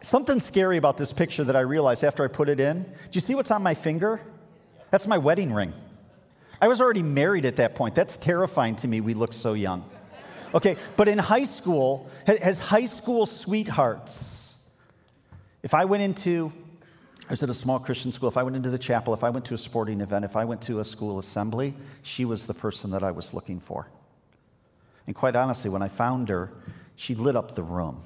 Something 0.00 0.40
scary 0.40 0.76
about 0.76 0.96
this 0.96 1.12
picture 1.12 1.44
that 1.44 1.56
I 1.56 1.60
realized 1.60 2.04
after 2.04 2.24
I 2.24 2.28
put 2.28 2.48
it 2.48 2.60
in. 2.60 2.82
Do 2.82 2.90
you 3.12 3.20
see 3.20 3.34
what's 3.34 3.50
on 3.50 3.62
my 3.62 3.74
finger? 3.74 4.20
That's 4.90 5.06
my 5.06 5.18
wedding 5.18 5.52
ring. 5.52 5.72
I 6.60 6.68
was 6.68 6.80
already 6.80 7.02
married 7.02 7.44
at 7.44 7.56
that 7.56 7.74
point. 7.74 7.94
That's 7.94 8.16
terrifying 8.16 8.76
to 8.76 8.88
me. 8.88 9.00
We 9.00 9.14
look 9.14 9.32
so 9.32 9.54
young. 9.54 9.84
Okay, 10.54 10.76
but 10.96 11.08
in 11.08 11.18
high 11.18 11.44
school, 11.44 12.08
as 12.26 12.60
high 12.60 12.84
school 12.84 13.26
sweethearts, 13.26 14.56
if 15.62 15.74
I 15.74 15.84
went 15.84 16.02
into, 16.02 16.52
I 17.28 17.32
was 17.32 17.42
at 17.42 17.50
a 17.50 17.54
small 17.54 17.78
Christian 17.78 18.12
school, 18.12 18.28
if 18.28 18.36
I 18.36 18.42
went 18.42 18.56
into 18.56 18.70
the 18.70 18.78
chapel, 18.78 19.12
if 19.12 19.24
I 19.24 19.30
went 19.30 19.44
to 19.46 19.54
a 19.54 19.58
sporting 19.58 20.00
event, 20.00 20.24
if 20.24 20.36
I 20.36 20.44
went 20.44 20.62
to 20.62 20.80
a 20.80 20.84
school 20.84 21.18
assembly, 21.18 21.74
she 22.02 22.24
was 22.24 22.46
the 22.46 22.54
person 22.54 22.92
that 22.92 23.02
I 23.02 23.10
was 23.10 23.34
looking 23.34 23.60
for. 23.60 23.88
And 25.06 25.14
quite 25.14 25.36
honestly, 25.36 25.68
when 25.68 25.82
I 25.82 25.88
found 25.88 26.28
her, 26.28 26.52
she 26.94 27.14
lit 27.14 27.36
up 27.36 27.54
the 27.54 27.62
room. 27.62 27.98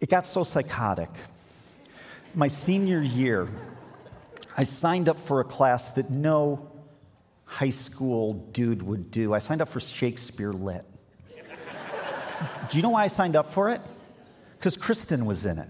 It 0.00 0.08
got 0.08 0.26
so 0.26 0.44
psychotic. 0.44 1.10
My 2.34 2.46
senior 2.46 3.00
year, 3.00 3.48
I 4.56 4.64
signed 4.64 5.08
up 5.08 5.18
for 5.18 5.40
a 5.40 5.44
class 5.44 5.92
that 5.92 6.10
no 6.10 6.70
high 7.44 7.70
school 7.70 8.34
dude 8.34 8.82
would 8.82 9.10
do. 9.10 9.34
I 9.34 9.38
signed 9.38 9.62
up 9.62 9.68
for 9.68 9.80
Shakespeare 9.80 10.52
Lit. 10.52 10.84
do 12.68 12.76
you 12.76 12.82
know 12.82 12.90
why 12.90 13.04
I 13.04 13.06
signed 13.08 13.34
up 13.34 13.46
for 13.46 13.70
it? 13.70 13.80
Because 14.58 14.76
Kristen 14.76 15.24
was 15.26 15.46
in 15.46 15.58
it. 15.58 15.68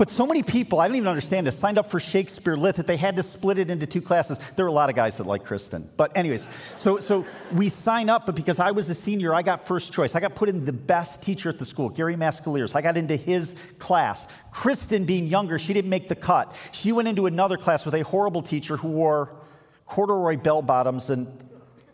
But 0.00 0.08
so 0.08 0.26
many 0.26 0.42
people, 0.42 0.80
I 0.80 0.88
don't 0.88 0.96
even 0.96 1.08
understand 1.08 1.46
this, 1.46 1.58
signed 1.58 1.76
up 1.76 1.90
for 1.90 2.00
Shakespeare 2.00 2.56
Lit 2.56 2.76
that 2.76 2.86
they 2.86 2.96
had 2.96 3.16
to 3.16 3.22
split 3.22 3.58
it 3.58 3.68
into 3.68 3.86
two 3.86 4.00
classes. 4.00 4.38
There 4.56 4.64
are 4.64 4.68
a 4.70 4.72
lot 4.72 4.88
of 4.88 4.96
guys 4.96 5.18
that 5.18 5.26
like 5.26 5.44
Kristen. 5.44 5.90
But, 5.98 6.16
anyways, 6.16 6.48
so, 6.74 6.96
so 6.96 7.26
we 7.52 7.68
sign 7.68 8.08
up, 8.08 8.24
but 8.24 8.34
because 8.34 8.60
I 8.60 8.70
was 8.70 8.88
a 8.88 8.94
senior, 8.94 9.34
I 9.34 9.42
got 9.42 9.66
first 9.66 9.92
choice. 9.92 10.14
I 10.14 10.20
got 10.20 10.34
put 10.34 10.48
in 10.48 10.64
the 10.64 10.72
best 10.72 11.22
teacher 11.22 11.50
at 11.50 11.58
the 11.58 11.66
school, 11.66 11.90
Gary 11.90 12.16
Mascaliers. 12.16 12.74
I 12.74 12.80
got 12.80 12.96
into 12.96 13.14
his 13.14 13.56
class. 13.78 14.26
Kristen, 14.50 15.04
being 15.04 15.26
younger, 15.26 15.58
she 15.58 15.74
didn't 15.74 15.90
make 15.90 16.08
the 16.08 16.16
cut. 16.16 16.56
She 16.72 16.92
went 16.92 17.06
into 17.06 17.26
another 17.26 17.58
class 17.58 17.84
with 17.84 17.92
a 17.92 18.02
horrible 18.02 18.40
teacher 18.40 18.78
who 18.78 18.88
wore 18.88 19.36
corduroy 19.84 20.38
bell 20.38 20.62
bottoms 20.62 21.10
and 21.10 21.26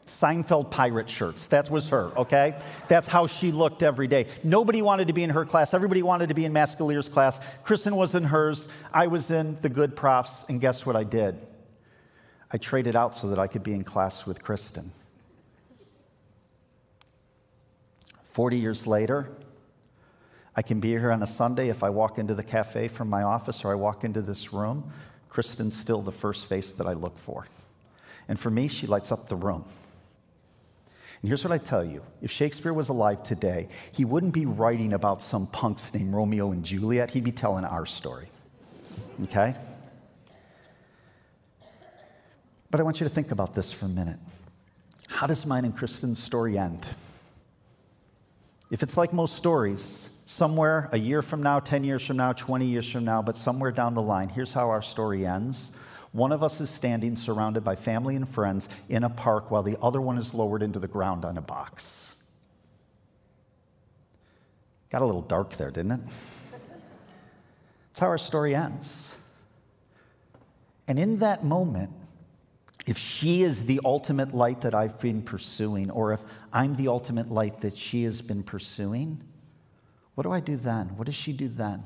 Seinfeld 0.07 0.71
pirate 0.71 1.11
shirts. 1.11 1.49
That 1.49 1.71
was 1.71 1.89
her, 1.91 2.13
okay? 2.17 2.59
That's 2.89 3.09
how 3.09 3.27
she 3.27 3.51
looked 3.51 3.83
every 3.83 4.07
day. 4.07 4.27
Nobody 4.45 4.81
wanted 4.81 5.09
to 5.09 5.13
be 5.13 5.25
in 5.25 5.31
her 5.31 5.45
class. 5.45 5.75
Everybody 5.75 6.03
wanted 6.03 6.29
to 6.29 6.35
be 6.35 6.45
in 6.45 6.53
Mascalier's 6.53 7.09
class. 7.09 7.41
Kristen 7.65 7.97
was 7.97 8.15
in 8.15 8.25
hers. 8.25 8.69
I 8.95 9.09
was 9.09 9.31
in 9.31 9.57
the 9.63 9.69
good 9.69 9.97
profs. 9.97 10.45
And 10.49 10.61
guess 10.61 10.87
what 10.87 10.95
I 10.97 11.05
did? 11.05 11.37
I 12.53 12.59
traded 12.59 12.95
out 12.95 13.17
so 13.17 13.29
that 13.31 13.39
I 13.39 13.49
could 13.49 13.65
be 13.65 13.73
in 13.73 13.83
class 13.83 14.27
with 14.27 14.43
Kristen. 14.43 14.91
40 18.23 18.59
years 18.59 18.87
later, 18.87 19.29
I 20.55 20.63
can 20.63 20.79
be 20.79 20.91
here 20.91 21.11
on 21.11 21.23
a 21.23 21.27
Sunday 21.27 21.69
if 21.69 21.83
I 21.83 21.91
walk 21.91 22.19
into 22.19 22.35
the 22.35 22.45
cafe 22.45 22.87
from 22.87 23.11
my 23.11 23.23
office 23.23 23.65
or 23.65 23.73
I 23.73 23.75
walk 23.75 24.05
into 24.05 24.23
this 24.23 24.53
room. 24.53 24.93
Kristen's 25.29 25.77
still 25.77 26.01
the 26.01 26.13
first 26.13 26.47
face 26.47 26.73
that 26.73 26.87
I 26.87 26.93
look 26.93 27.19
for. 27.19 27.47
And 28.29 28.39
for 28.39 28.51
me, 28.51 28.69
she 28.69 28.87
lights 28.87 29.11
up 29.11 29.29
the 29.29 29.37
room. 29.37 29.65
And 31.27 31.31
here's 31.33 31.43
what 31.43 31.51
I 31.51 31.59
tell 31.59 31.85
you 31.85 32.03
if 32.23 32.31
Shakespeare 32.31 32.73
was 32.73 32.89
alive 32.89 33.21
today, 33.21 33.67
he 33.93 34.05
wouldn't 34.05 34.33
be 34.33 34.47
writing 34.47 34.93
about 34.93 35.21
some 35.21 35.49
punks 35.49 35.93
named 35.93 36.15
Romeo 36.15 36.53
and 36.53 36.65
Juliet, 36.65 37.11
he'd 37.11 37.25
be 37.25 37.33
telling 37.33 37.65
our 37.65 37.85
story. 37.85 38.29
Okay? 39.25 39.57
But 42.71 42.79
I 42.79 42.85
want 42.85 43.01
you 43.01 43.09
to 43.09 43.13
think 43.13 43.33
about 43.33 43.55
this 43.55 43.73
for 43.73 43.87
a 43.87 43.89
minute. 43.89 44.21
How 45.09 45.27
does 45.27 45.45
mine 45.45 45.65
and 45.65 45.77
Kristen's 45.77 46.23
story 46.23 46.57
end? 46.57 46.89
If 48.71 48.85
it's 48.85 48.97
like 48.97 49.13
most 49.13 49.35
stories, 49.35 50.17
somewhere 50.27 50.89
a 50.93 50.97
year 50.97 51.23
from 51.23 51.43
now, 51.43 51.59
10 51.59 51.83
years 51.83 52.07
from 52.07 52.19
now, 52.19 52.35
20 52.35 52.67
years 52.67 52.89
from 52.89 53.05
now, 53.05 53.21
but 53.21 53.37
somewhere 53.37 53.73
down 53.73 53.95
the 53.95 54.03
line, 54.03 54.29
here's 54.29 54.55
how 54.55 54.71
our 54.71 54.81
story 54.81 55.27
ends 55.27 55.77
one 56.17 56.33
of 56.33 56.43
us 56.43 56.61
is 56.61 56.71
standing 56.71 57.15
surrounded 57.15 57.63
by 57.63 57.77
family 57.77 58.17
and 58.17 58.29
friends 58.29 58.69
in 58.89 59.05
a 59.05 59.11
park 59.11 59.51
while 59.51 59.63
the 59.63 59.77
other 59.83 60.01
one 60.01 60.17
is 60.17 60.33
lowered 60.33 60.63
into 60.63 60.79
the 60.79 60.89
ground 60.89 61.25
on 61.25 61.37
a 61.37 61.43
box. 61.43 62.23
Got 64.91 65.03
a 65.03 65.05
little 65.05 65.21
dark 65.21 65.53
there, 65.57 65.71
didn't 65.71 65.93
it? 65.93 66.01
That's 66.01 68.01
how 68.01 68.07
our 68.07 68.19
story 68.19 68.55
ends. 68.55 69.19
And 70.89 70.99
in 70.99 71.19
that 71.19 71.45
moment, 71.45 71.91
if 72.87 72.97
she 72.97 73.43
is 73.43 73.65
the 73.65 73.81
ultimate 73.85 74.33
light 74.33 74.61
that 74.61 74.75
I've 74.75 75.01
been 75.01 75.23
pursuing, 75.23 75.91
or 75.91 76.13
if 76.13 76.21
I'm 76.53 76.77
the 76.77 76.89
ultimate 76.89 77.31
light 77.31 77.61
that 77.61 77.77
she 77.77 78.05
has 78.05 78.23
been 78.23 78.43
pursuing, 78.43 79.23
what 80.15 80.23
do 80.23 80.31
I 80.31 80.41
do 80.41 80.57
then? 80.57 80.97
What 80.97 81.07
does 81.07 81.17
she 81.17 81.33
do 81.33 81.49
then? 81.49 81.83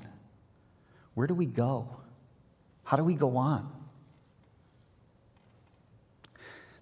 Where 1.15 1.27
do 1.27 1.35
we 1.35 1.47
go? 1.47 1.97
How 2.85 2.97
do 2.97 3.05
we 3.05 3.15
go 3.15 3.37
on? 3.37 3.80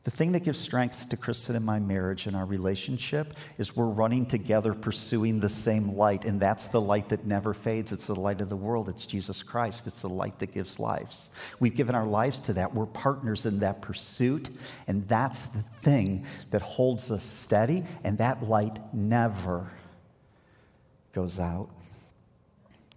The 0.09 0.17
thing 0.17 0.33
that 0.33 0.41
gives 0.41 0.59
strength 0.59 1.11
to 1.11 1.19
Kristen 1.19 1.55
and 1.55 1.67
my 1.67 1.81
marriage 1.81 2.27
and 2.27 2.35
our 2.35 2.47
relationship 2.47 3.35
is 3.59 3.77
we're 3.77 3.85
running 3.85 4.25
together 4.25 4.73
pursuing 4.73 5.39
the 5.39 5.51
same 5.51 5.91
light, 5.91 6.25
and 6.25 6.41
that's 6.41 6.69
the 6.69 6.81
light 6.81 7.11
that 7.11 7.27
never 7.27 7.53
fades. 7.53 7.93
It's 7.93 8.07
the 8.07 8.15
light 8.15 8.41
of 8.41 8.49
the 8.49 8.57
world. 8.57 8.89
It's 8.89 9.05
Jesus 9.05 9.43
Christ. 9.43 9.87
It's 9.87 10.01
the 10.01 10.09
light 10.09 10.39
that 10.39 10.53
gives 10.55 10.81
lives. 10.81 11.31
We've 11.61 11.75
given 11.77 11.95
our 11.95 12.07
lives 12.07 12.41
to 12.41 12.55
that. 12.55 12.73
We're 12.73 12.87
partners 12.87 13.45
in 13.45 13.59
that 13.59 13.83
pursuit, 13.83 14.49
and 14.87 15.07
that's 15.07 15.45
the 15.45 15.61
thing 15.81 16.25
that 16.53 16.63
holds 16.63 17.11
us 17.11 17.23
steady, 17.23 17.85
and 18.03 18.17
that 18.17 18.43
light 18.43 18.79
never 18.95 19.71
goes 21.13 21.39
out. 21.39 21.69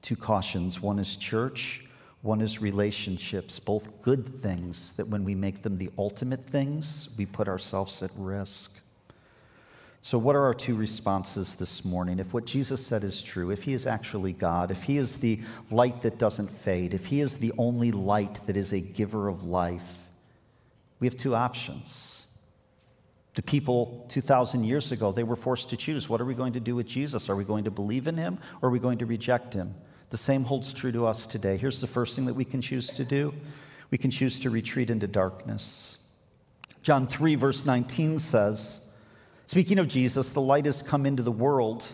Two 0.01 0.15
cautions 0.15 0.79
one 0.79 0.97
is 0.97 1.17
church, 1.17 1.89
One 2.21 2.41
is 2.41 2.61
relationships, 2.61 3.59
both 3.59 4.01
good 4.01 4.27
things 4.27 4.93
that 4.93 5.07
when 5.07 5.23
we 5.23 5.33
make 5.33 5.63
them 5.63 5.77
the 5.77 5.89
ultimate 5.97 6.45
things, 6.45 7.13
we 7.17 7.25
put 7.25 7.47
ourselves 7.47 8.03
at 8.03 8.11
risk. 8.15 8.79
So, 10.03 10.17
what 10.17 10.35
are 10.35 10.45
our 10.45 10.53
two 10.53 10.75
responses 10.75 11.55
this 11.55 11.85
morning? 11.85 12.19
If 12.19 12.33
what 12.33 12.45
Jesus 12.45 12.85
said 12.85 13.03
is 13.03 13.21
true, 13.21 13.51
if 13.51 13.63
he 13.63 13.73
is 13.73 13.85
actually 13.85 14.33
God, 14.33 14.71
if 14.71 14.83
he 14.83 14.97
is 14.97 15.19
the 15.19 15.39
light 15.69 16.01
that 16.01 16.17
doesn't 16.17 16.49
fade, 16.49 16.93
if 16.93 17.07
he 17.07 17.21
is 17.21 17.37
the 17.37 17.53
only 17.57 17.91
light 17.91 18.39
that 18.47 18.57
is 18.57 18.73
a 18.73 18.79
giver 18.79 19.27
of 19.27 19.43
life, 19.43 20.07
we 20.99 21.07
have 21.07 21.17
two 21.17 21.35
options. 21.35 22.27
The 23.33 23.43
people 23.43 24.05
2,000 24.09 24.63
years 24.63 24.91
ago, 24.91 25.11
they 25.11 25.23
were 25.23 25.35
forced 25.35 25.69
to 25.69 25.77
choose 25.77 26.09
what 26.09 26.19
are 26.19 26.25
we 26.25 26.33
going 26.33 26.53
to 26.53 26.59
do 26.59 26.75
with 26.75 26.87
Jesus? 26.87 27.29
Are 27.29 27.35
we 27.35 27.43
going 27.43 27.63
to 27.63 27.71
believe 27.71 28.07
in 28.07 28.17
him 28.17 28.39
or 28.61 28.69
are 28.69 28.71
we 28.71 28.79
going 28.79 28.97
to 28.99 29.05
reject 29.05 29.53
him? 29.53 29.73
The 30.11 30.17
same 30.17 30.43
holds 30.43 30.73
true 30.73 30.91
to 30.91 31.07
us 31.07 31.25
today. 31.25 31.55
Here's 31.55 31.79
the 31.79 31.87
first 31.87 32.15
thing 32.17 32.25
that 32.25 32.33
we 32.33 32.45
can 32.45 32.61
choose 32.61 32.87
to 32.89 33.03
do 33.03 33.33
we 33.89 33.97
can 33.97 34.11
choose 34.11 34.39
to 34.41 34.49
retreat 34.49 34.89
into 34.89 35.07
darkness. 35.07 35.97
John 36.81 37.07
3, 37.07 37.35
verse 37.35 37.65
19 37.65 38.19
says, 38.19 38.85
Speaking 39.47 39.79
of 39.79 39.87
Jesus, 39.89 40.31
the 40.31 40.41
light 40.41 40.65
has 40.65 40.81
come 40.81 41.05
into 41.05 41.23
the 41.23 41.31
world, 41.31 41.91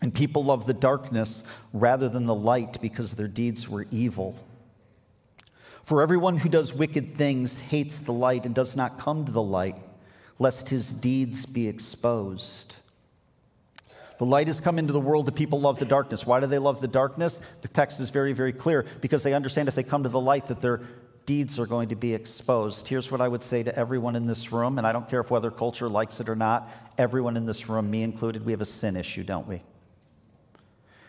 and 0.00 0.14
people 0.14 0.44
love 0.44 0.66
the 0.66 0.74
darkness 0.74 1.46
rather 1.72 2.08
than 2.08 2.24
the 2.26 2.34
light 2.34 2.80
because 2.80 3.14
their 3.14 3.28
deeds 3.28 3.68
were 3.68 3.86
evil. 3.90 4.36
For 5.82 6.00
everyone 6.00 6.38
who 6.38 6.48
does 6.48 6.74
wicked 6.74 7.10
things 7.10 7.60
hates 7.60 8.00
the 8.00 8.12
light 8.12 8.46
and 8.46 8.54
does 8.54 8.74
not 8.74 8.98
come 8.98 9.24
to 9.24 9.32
the 9.32 9.42
light, 9.42 9.76
lest 10.38 10.70
his 10.70 10.92
deeds 10.94 11.44
be 11.44 11.68
exposed. 11.68 12.76
The 14.22 14.26
light 14.26 14.46
has 14.46 14.60
come 14.60 14.78
into 14.78 14.92
the 14.92 15.00
world, 15.00 15.26
the 15.26 15.32
people 15.32 15.60
love 15.60 15.80
the 15.80 15.84
darkness. 15.84 16.24
Why 16.24 16.38
do 16.38 16.46
they 16.46 16.60
love 16.60 16.80
the 16.80 16.86
darkness? 16.86 17.38
The 17.38 17.66
text 17.66 17.98
is 17.98 18.10
very, 18.10 18.32
very 18.32 18.52
clear 18.52 18.86
because 19.00 19.24
they 19.24 19.34
understand 19.34 19.66
if 19.66 19.74
they 19.74 19.82
come 19.82 20.04
to 20.04 20.08
the 20.08 20.20
light 20.20 20.46
that 20.46 20.60
their 20.60 20.80
deeds 21.26 21.58
are 21.58 21.66
going 21.66 21.88
to 21.88 21.96
be 21.96 22.14
exposed. 22.14 22.86
Here's 22.86 23.10
what 23.10 23.20
I 23.20 23.26
would 23.26 23.42
say 23.42 23.64
to 23.64 23.76
everyone 23.76 24.14
in 24.14 24.26
this 24.26 24.52
room, 24.52 24.78
and 24.78 24.86
I 24.86 24.92
don't 24.92 25.10
care 25.10 25.18
if 25.18 25.32
whether 25.32 25.50
culture 25.50 25.88
likes 25.88 26.20
it 26.20 26.28
or 26.28 26.36
not, 26.36 26.70
everyone 26.96 27.36
in 27.36 27.46
this 27.46 27.68
room, 27.68 27.90
me 27.90 28.04
included, 28.04 28.46
we 28.46 28.52
have 28.52 28.60
a 28.60 28.64
sin 28.64 28.94
issue, 28.94 29.24
don't 29.24 29.48
we? 29.48 29.60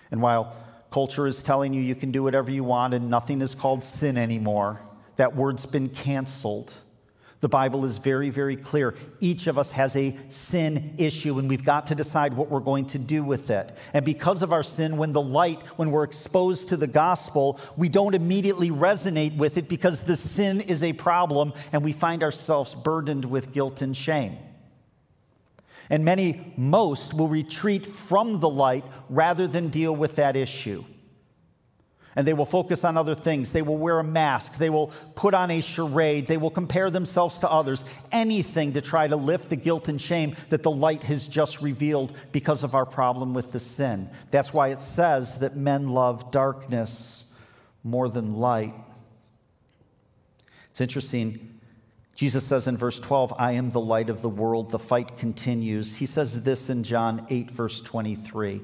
And 0.09 0.19
while 0.19 0.55
culture 0.89 1.27
is 1.27 1.43
telling 1.43 1.71
you 1.71 1.83
you 1.83 1.93
can 1.93 2.09
do 2.09 2.23
whatever 2.23 2.49
you 2.49 2.63
want 2.63 2.95
and 2.95 3.11
nothing 3.11 3.43
is 3.43 3.53
called 3.53 3.83
sin 3.83 4.17
anymore, 4.17 4.81
that 5.17 5.35
word's 5.35 5.67
been 5.67 5.89
canceled. 5.89 6.73
The 7.43 7.49
Bible 7.49 7.83
is 7.83 7.97
very, 7.97 8.29
very 8.29 8.55
clear. 8.55 8.95
Each 9.19 9.47
of 9.47 9.57
us 9.57 9.73
has 9.73 9.97
a 9.97 10.15
sin 10.29 10.93
issue, 10.97 11.39
and 11.39 11.49
we've 11.49 11.65
got 11.65 11.87
to 11.87 11.93
decide 11.93 12.31
what 12.35 12.49
we're 12.49 12.61
going 12.61 12.85
to 12.85 12.97
do 12.97 13.21
with 13.21 13.49
it. 13.49 13.77
And 13.93 14.05
because 14.05 14.43
of 14.43 14.53
our 14.53 14.63
sin, 14.63 14.95
when 14.95 15.11
the 15.11 15.21
light, 15.21 15.61
when 15.75 15.91
we're 15.91 16.05
exposed 16.05 16.69
to 16.69 16.77
the 16.77 16.87
gospel, 16.87 17.59
we 17.75 17.89
don't 17.89 18.15
immediately 18.15 18.69
resonate 18.69 19.35
with 19.35 19.57
it 19.57 19.67
because 19.67 20.03
the 20.03 20.15
sin 20.15 20.61
is 20.61 20.83
a 20.83 20.93
problem, 20.93 21.51
and 21.73 21.83
we 21.83 21.91
find 21.91 22.23
ourselves 22.23 22.75
burdened 22.75 23.25
with 23.25 23.51
guilt 23.51 23.81
and 23.81 23.97
shame. 23.97 24.37
And 25.89 26.05
many, 26.05 26.53
most, 26.55 27.13
will 27.13 27.27
retreat 27.27 27.85
from 27.85 28.39
the 28.39 28.49
light 28.49 28.85
rather 29.09 29.47
than 29.47 29.67
deal 29.67 29.93
with 29.93 30.15
that 30.15 30.37
issue 30.37 30.85
and 32.15 32.27
they 32.27 32.33
will 32.33 32.45
focus 32.45 32.83
on 32.83 32.97
other 32.97 33.15
things. 33.15 33.51
They 33.51 33.61
will 33.61 33.77
wear 33.77 33.99
a 33.99 34.03
mask. 34.03 34.57
They 34.57 34.69
will 34.69 34.87
put 35.15 35.33
on 35.33 35.49
a 35.51 35.61
charade. 35.61 36.27
They 36.27 36.37
will 36.37 36.51
compare 36.51 36.89
themselves 36.89 37.39
to 37.39 37.49
others. 37.49 37.85
Anything 38.11 38.73
to 38.73 38.81
try 38.81 39.07
to 39.07 39.15
lift 39.15 39.49
the 39.49 39.55
guilt 39.55 39.87
and 39.87 40.01
shame 40.01 40.35
that 40.49 40.63
the 40.63 40.71
light 40.71 41.03
has 41.03 41.27
just 41.27 41.61
revealed 41.61 42.13
because 42.31 42.63
of 42.63 42.75
our 42.75 42.85
problem 42.85 43.33
with 43.33 43.51
the 43.51 43.59
sin. 43.59 44.09
That's 44.31 44.53
why 44.53 44.69
it 44.69 44.81
says 44.81 45.39
that 45.39 45.55
men 45.55 45.89
love 45.89 46.31
darkness 46.31 47.33
more 47.83 48.09
than 48.09 48.35
light. 48.35 48.75
It's 50.69 50.81
interesting. 50.81 51.59
Jesus 52.15 52.45
says 52.45 52.67
in 52.67 52.77
verse 52.77 52.99
12, 52.99 53.33
I 53.37 53.53
am 53.53 53.71
the 53.71 53.79
light 53.79 54.09
of 54.09 54.21
the 54.21 54.29
world. 54.29 54.69
The 54.69 54.79
fight 54.79 55.17
continues. 55.17 55.97
He 55.97 56.05
says 56.05 56.43
this 56.43 56.69
in 56.69 56.83
John 56.83 57.25
8, 57.29 57.49
verse 57.49 57.81
23. 57.81 58.61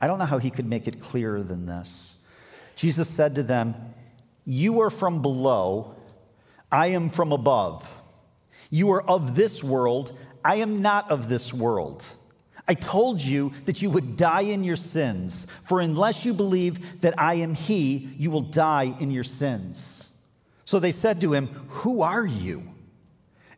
I 0.00 0.06
don't 0.06 0.18
know 0.18 0.24
how 0.24 0.38
he 0.38 0.50
could 0.50 0.66
make 0.66 0.88
it 0.88 1.00
clearer 1.00 1.42
than 1.42 1.66
this. 1.66 2.19
Jesus 2.80 3.10
said 3.10 3.34
to 3.34 3.42
them, 3.42 3.74
You 4.46 4.80
are 4.80 4.88
from 4.88 5.20
below, 5.20 5.96
I 6.72 6.86
am 6.86 7.10
from 7.10 7.30
above. 7.30 7.94
You 8.70 8.92
are 8.92 9.02
of 9.02 9.36
this 9.36 9.62
world, 9.62 10.18
I 10.42 10.56
am 10.56 10.80
not 10.80 11.10
of 11.10 11.28
this 11.28 11.52
world. 11.52 12.06
I 12.66 12.72
told 12.72 13.20
you 13.20 13.52
that 13.66 13.82
you 13.82 13.90
would 13.90 14.16
die 14.16 14.42
in 14.42 14.64
your 14.64 14.76
sins, 14.76 15.46
for 15.60 15.82
unless 15.82 16.24
you 16.24 16.32
believe 16.32 17.02
that 17.02 17.20
I 17.20 17.34
am 17.34 17.52
He, 17.52 18.14
you 18.16 18.30
will 18.30 18.40
die 18.40 18.94
in 18.98 19.10
your 19.10 19.24
sins. 19.24 20.16
So 20.64 20.78
they 20.78 20.92
said 20.92 21.20
to 21.20 21.34
him, 21.34 21.48
Who 21.68 22.00
are 22.00 22.24
you? 22.24 22.62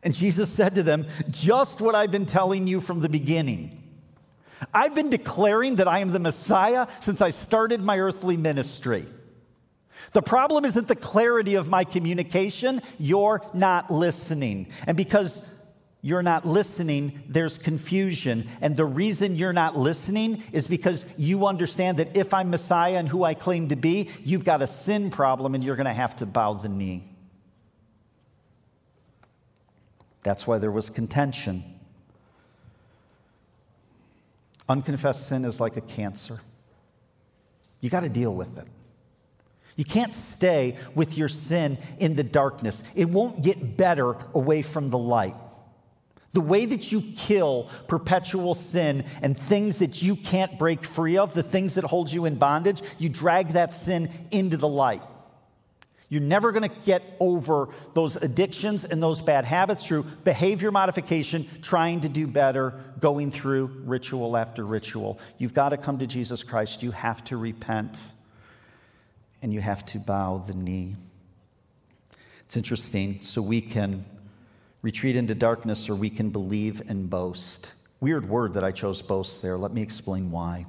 And 0.03 0.13
Jesus 0.13 0.49
said 0.49 0.75
to 0.75 0.83
them, 0.83 1.05
Just 1.29 1.79
what 1.79 1.95
I've 1.95 2.11
been 2.11 2.25
telling 2.25 2.67
you 2.67 2.81
from 2.81 2.99
the 2.99 3.07
beginning. 3.07 3.82
I've 4.73 4.93
been 4.93 5.09
declaring 5.09 5.77
that 5.77 5.87
I 5.87 5.99
am 5.99 6.09
the 6.09 6.19
Messiah 6.19 6.87
since 6.99 7.21
I 7.21 7.31
started 7.31 7.81
my 7.81 7.99
earthly 7.99 8.37
ministry. 8.37 9.05
The 10.11 10.21
problem 10.21 10.65
isn't 10.65 10.87
the 10.87 10.95
clarity 10.95 11.55
of 11.55 11.67
my 11.67 11.83
communication, 11.83 12.81
you're 12.99 13.41
not 13.53 13.89
listening. 13.89 14.67
And 14.85 14.95
because 14.95 15.49
you're 16.01 16.21
not 16.21 16.45
listening, 16.45 17.23
there's 17.29 17.57
confusion. 17.57 18.47
And 18.59 18.75
the 18.75 18.85
reason 18.85 19.35
you're 19.35 19.53
not 19.53 19.77
listening 19.77 20.43
is 20.51 20.67
because 20.67 21.17
you 21.17 21.47
understand 21.47 21.97
that 21.97 22.17
if 22.17 22.33
I'm 22.33 22.49
Messiah 22.49 22.97
and 22.97 23.07
who 23.07 23.23
I 23.23 23.33
claim 23.33 23.69
to 23.69 23.77
be, 23.77 24.09
you've 24.23 24.43
got 24.43 24.61
a 24.61 24.67
sin 24.67 25.09
problem 25.09 25.55
and 25.55 25.63
you're 25.63 25.77
going 25.77 25.85
to 25.85 25.93
have 25.93 26.17
to 26.17 26.25
bow 26.25 26.53
the 26.53 26.69
knee. 26.69 27.09
That's 30.23 30.45
why 30.45 30.57
there 30.57 30.71
was 30.71 30.89
contention. 30.89 31.63
Unconfessed 34.69 35.27
sin 35.27 35.45
is 35.45 35.59
like 35.59 35.77
a 35.77 35.81
cancer. 35.81 36.41
You 37.81 37.89
got 37.89 38.01
to 38.01 38.09
deal 38.09 38.33
with 38.33 38.57
it. 38.57 38.67
You 39.75 39.83
can't 39.83 40.13
stay 40.13 40.77
with 40.93 41.17
your 41.17 41.27
sin 41.27 41.77
in 41.99 42.15
the 42.15 42.23
darkness. 42.23 42.83
It 42.95 43.09
won't 43.09 43.43
get 43.43 43.75
better 43.75 44.15
away 44.33 44.61
from 44.61 44.89
the 44.89 44.97
light. 44.97 45.35
The 46.31 46.41
way 46.41 46.65
that 46.65 46.91
you 46.91 47.01
kill 47.15 47.69
perpetual 47.87 48.53
sin 48.53 49.05
and 49.21 49.37
things 49.37 49.79
that 49.79 50.01
you 50.01 50.15
can't 50.15 50.57
break 50.57 50.83
free 50.83 51.17
of, 51.17 51.33
the 51.33 51.43
things 51.43 51.75
that 51.75 51.83
hold 51.83 52.11
you 52.11 52.25
in 52.25 52.35
bondage, 52.35 52.81
you 52.97 53.09
drag 53.09 53.49
that 53.49 53.73
sin 53.73 54.09
into 54.31 54.57
the 54.57 54.67
light. 54.67 55.01
You're 56.13 56.21
never 56.21 56.51
going 56.51 56.69
to 56.69 56.75
get 56.85 57.17
over 57.19 57.69
those 57.95 58.17
addictions 58.17 58.85
and 58.85 59.01
those 59.01 59.19
bad 59.19 59.45
habits 59.45 59.87
through 59.87 60.03
behavior 60.23 60.71
modification, 60.71 61.47
trying 61.63 62.01
to 62.01 62.09
do 62.09 62.27
better, 62.27 62.79
going 62.99 63.31
through 63.31 63.81
ritual 63.83 64.37
after 64.37 64.63
ritual. 64.63 65.17
You've 65.39 65.55
got 65.55 65.69
to 65.69 65.77
come 65.77 65.97
to 65.97 66.05
Jesus 66.05 66.43
Christ. 66.43 66.83
You 66.83 66.91
have 66.91 67.23
to 67.23 67.37
repent 67.37 68.13
and 69.41 69.51
you 69.51 69.59
have 69.59 69.83
to 69.87 69.99
bow 69.99 70.37
the 70.37 70.53
knee. 70.53 70.93
It's 72.45 72.57
interesting. 72.57 73.19
So 73.21 73.41
we 73.41 73.59
can 73.59 74.05
retreat 74.83 75.15
into 75.15 75.33
darkness 75.33 75.89
or 75.89 75.95
we 75.95 76.11
can 76.11 76.29
believe 76.29 76.87
and 76.91 77.09
boast. 77.09 77.73
Weird 77.99 78.29
word 78.29 78.53
that 78.53 78.63
I 78.63 78.71
chose 78.71 79.01
boast 79.01 79.41
there. 79.41 79.57
Let 79.57 79.73
me 79.73 79.81
explain 79.81 80.29
why 80.29 80.67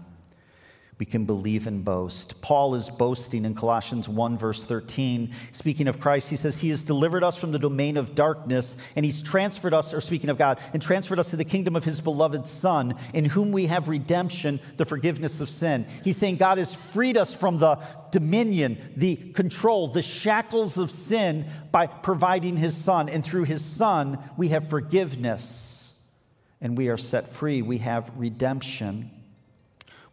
we 0.99 1.07
can 1.07 1.25
believe 1.25 1.67
and 1.67 1.85
boast. 1.85 2.41
Paul 2.41 2.77
is 2.77 2.89
boasting 2.89 3.45
in 3.45 3.55
Colossians 3.55 4.09
1, 4.09 4.39
verse 4.39 4.65
13. 4.65 5.33
Speaking 5.51 5.89
of 5.89 5.99
Christ, 5.99 6.31
he 6.31 6.37
says, 6.37 6.61
He 6.61 6.69
has 6.71 6.85
delivered 6.85 7.25
us 7.25 7.37
from 7.37 7.51
the 7.51 7.59
domain 7.59 7.97
of 7.97 8.15
darkness, 8.15 8.77
and 8.95 9.05
He's 9.05 9.21
transferred 9.21 9.75
us, 9.75 9.93
or 9.93 10.01
speaking 10.01 10.31
of 10.31 10.39
God, 10.39 10.61
and 10.73 10.81
transferred 10.81 11.19
us 11.19 11.31
to 11.31 11.37
the 11.37 11.45
kingdom 11.45 11.75
of 11.75 11.85
His 11.85 12.01
beloved 12.01 12.47
Son, 12.47 12.95
in 13.13 13.25
whom 13.25 13.51
we 13.51 13.67
have 13.67 13.89
redemption, 13.89 14.61
the 14.77 14.85
forgiveness 14.85 15.41
of 15.41 15.49
sin. 15.49 15.87
He's 16.05 16.17
saying 16.17 16.37
God 16.37 16.59
has 16.59 16.73
freed 16.73 17.17
us 17.17 17.35
from 17.35 17.59
the 17.59 17.77
dominion, 18.13 18.79
the 18.97 19.17
control, 19.17 19.89
the 19.89 20.03
shackles 20.03 20.79
of 20.79 20.93
sin 20.93 21.45
by 21.73 21.89
providing 21.89 22.57
His 22.57 22.77
Son. 22.77 23.09
And 23.09 23.25
through 23.25 23.45
His 23.45 23.65
Son, 23.65 24.19
we 24.37 24.51
have 24.51 24.71
forgiveness, 24.71 26.01
and 26.61 26.79
we 26.79 26.89
are 26.89 26.97
set 26.97 27.27
free. 27.27 27.63
We 27.63 27.79
have 27.79 28.13
redemption 28.17 29.11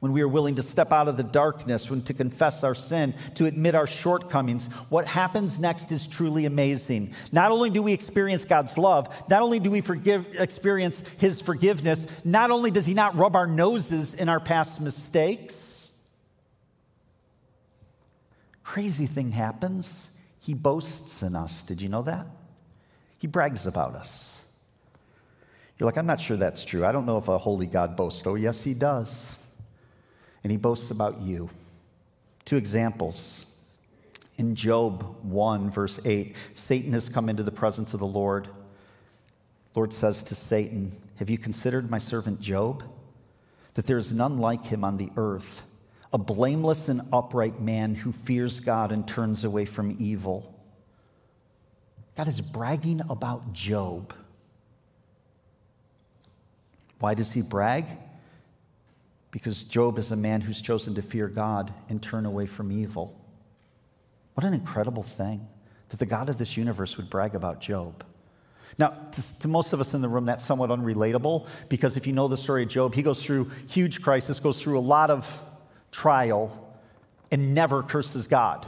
when 0.02 0.14
we 0.14 0.22
are 0.24 0.28
willing 0.28 0.56
to 0.56 0.64
step 0.64 0.92
out 0.92 1.08
of 1.08 1.16
the 1.16 1.24
darkness, 1.24 1.88
when 1.88 2.02
to 2.02 2.14
confess 2.14 2.64
our 2.64 2.74
sin, 2.74 3.14
to 3.36 3.46
admit 3.46 3.76
our 3.76 3.86
shortcomings, 3.86 4.68
what 4.90 5.06
happens 5.06 5.60
next 5.60 5.92
is 5.92 6.08
truly 6.08 6.46
amazing. 6.46 7.14
Not 7.32 7.52
only 7.52 7.70
do 7.70 7.84
we 7.84 7.94
experience 7.94 8.44
God's 8.44 8.80
love, 8.80 9.08
not 9.30 9.44
only 9.44 9.60
do 9.60 9.70
we 9.70 9.80
forgive, 9.80 10.26
experience 10.40 11.08
His 11.20 11.40
forgiveness, 11.40 12.08
not 12.26 12.50
only 12.50 12.72
does 12.72 12.88
He 12.88 12.96
not 12.96 13.16
rub 13.16 13.36
our 13.36 13.46
noses 13.46 14.16
in 14.16 14.28
our 14.28 14.40
past 14.40 14.82
mistakes, 14.82 15.94
crazy 18.64 19.06
thing 19.06 19.30
happens. 19.30 20.18
He 20.40 20.56
boasts 20.56 21.22
in 21.22 21.36
us. 21.36 21.62
Did 21.62 21.80
you 21.80 21.90
know 21.90 22.02
that? 22.02 22.26
He 23.20 23.28
brags 23.28 23.68
about 23.68 23.94
us. 23.94 24.46
You're 25.78 25.86
like, 25.86 25.98
I'm 25.98 26.08
not 26.08 26.20
sure 26.20 26.38
that's 26.38 26.66
true. 26.66 26.88
I 26.88 26.92
don't 26.92 27.06
know 27.06 27.20
if 27.20 27.28
a 27.28 27.38
holy 27.38 27.68
God 27.68 27.96
boasts. 27.96 28.26
Oh, 28.26 28.34
yes, 28.34 28.64
he 28.64 28.74
does 28.74 29.41
and 30.44 30.52
he 30.52 30.58
boasts 30.58 30.92
about 30.92 31.22
you. 31.22 31.50
Two 32.46 32.58
examples. 32.58 33.56
In 34.38 34.56
Job 34.56 35.24
1, 35.24 35.70
verse 35.70 36.00
8, 36.06 36.36
Satan 36.54 36.94
has 36.94 37.10
come 37.10 37.30
into 37.30 37.44
the 37.44 37.52
presence 37.52 37.94
of 37.94 38.00
the 38.00 38.08
Lord. 38.08 38.48
Lord 39.76 39.94
says 39.94 40.24
to 40.24 40.36
Satan, 40.36 40.92
Have 41.18 41.30
you 41.30 41.38
considered 41.38 41.92
my 41.92 41.98
servant 41.98 42.42
Job? 42.42 42.84
That 43.76 43.86
there 43.86 43.98
is 43.98 44.14
none 44.14 44.38
like 44.38 44.66
him 44.66 44.84
on 44.84 44.98
the 44.98 45.12
earth, 45.16 45.66
a 46.12 46.18
blameless 46.18 46.90
and 46.90 47.02
upright 47.14 47.62
man 47.62 47.94
who 47.96 48.12
fears 48.12 48.60
God 48.60 48.92
and 48.92 49.08
turns 49.08 49.46
away 49.46 49.66
from 49.66 49.96
evil. 50.00 50.60
God 52.18 52.28
is 52.28 52.42
bragging 52.42 53.02
about 53.10 53.54
Job. 53.54 54.14
Why 57.00 57.14
does 57.14 57.32
he 57.32 57.42
brag? 57.42 57.86
Because 59.32 59.64
Job 59.64 59.98
is 59.98 60.12
a 60.12 60.16
man 60.16 60.42
who's 60.42 60.62
chosen 60.62 60.94
to 60.96 61.02
fear 61.02 61.28
God 61.28 61.74
and 61.90 62.02
turn 62.02 62.26
away 62.26 62.46
from 62.46 62.72
evil. 62.72 63.18
What 64.34 64.46
an 64.46 64.54
incredible 64.54 65.04
thing 65.04 65.48
that 65.90 66.00
the 66.00 66.06
God 66.06 66.30
of 66.30 66.38
this 66.38 66.58
universe 66.58 66.98
would 66.98 67.10
brag 67.10 67.36
about 67.36 67.62
Job. 67.62 68.04
Now, 68.78 68.90
to, 69.12 69.40
to, 69.40 69.48
most 69.48 69.74
of 69.74 69.82
us 69.82 69.94
in 69.94 70.02
the 70.02 70.08
room, 70.08 70.26
that's 70.26 70.44
somewhat 70.44 70.70
unrelatable 70.70 71.48
because 71.68 71.98
if 71.98 72.08
you 72.08 72.14
know 72.14 72.28
the 72.28 72.38
story 72.38 72.64
of 72.64 72.70
Job, 72.70 72.96
he 72.96 73.04
goes 73.04 73.24
through 73.24 73.52
huge 73.68 74.02
crisis, 74.02 74.40
goes 74.40 74.62
through 74.62 74.80
a 74.80 74.82
lot 74.82 75.10
of 75.10 75.40
trial, 75.92 76.76
and 77.32 77.54
never 77.54 77.84
curses 77.84 78.28
God. 78.28 78.66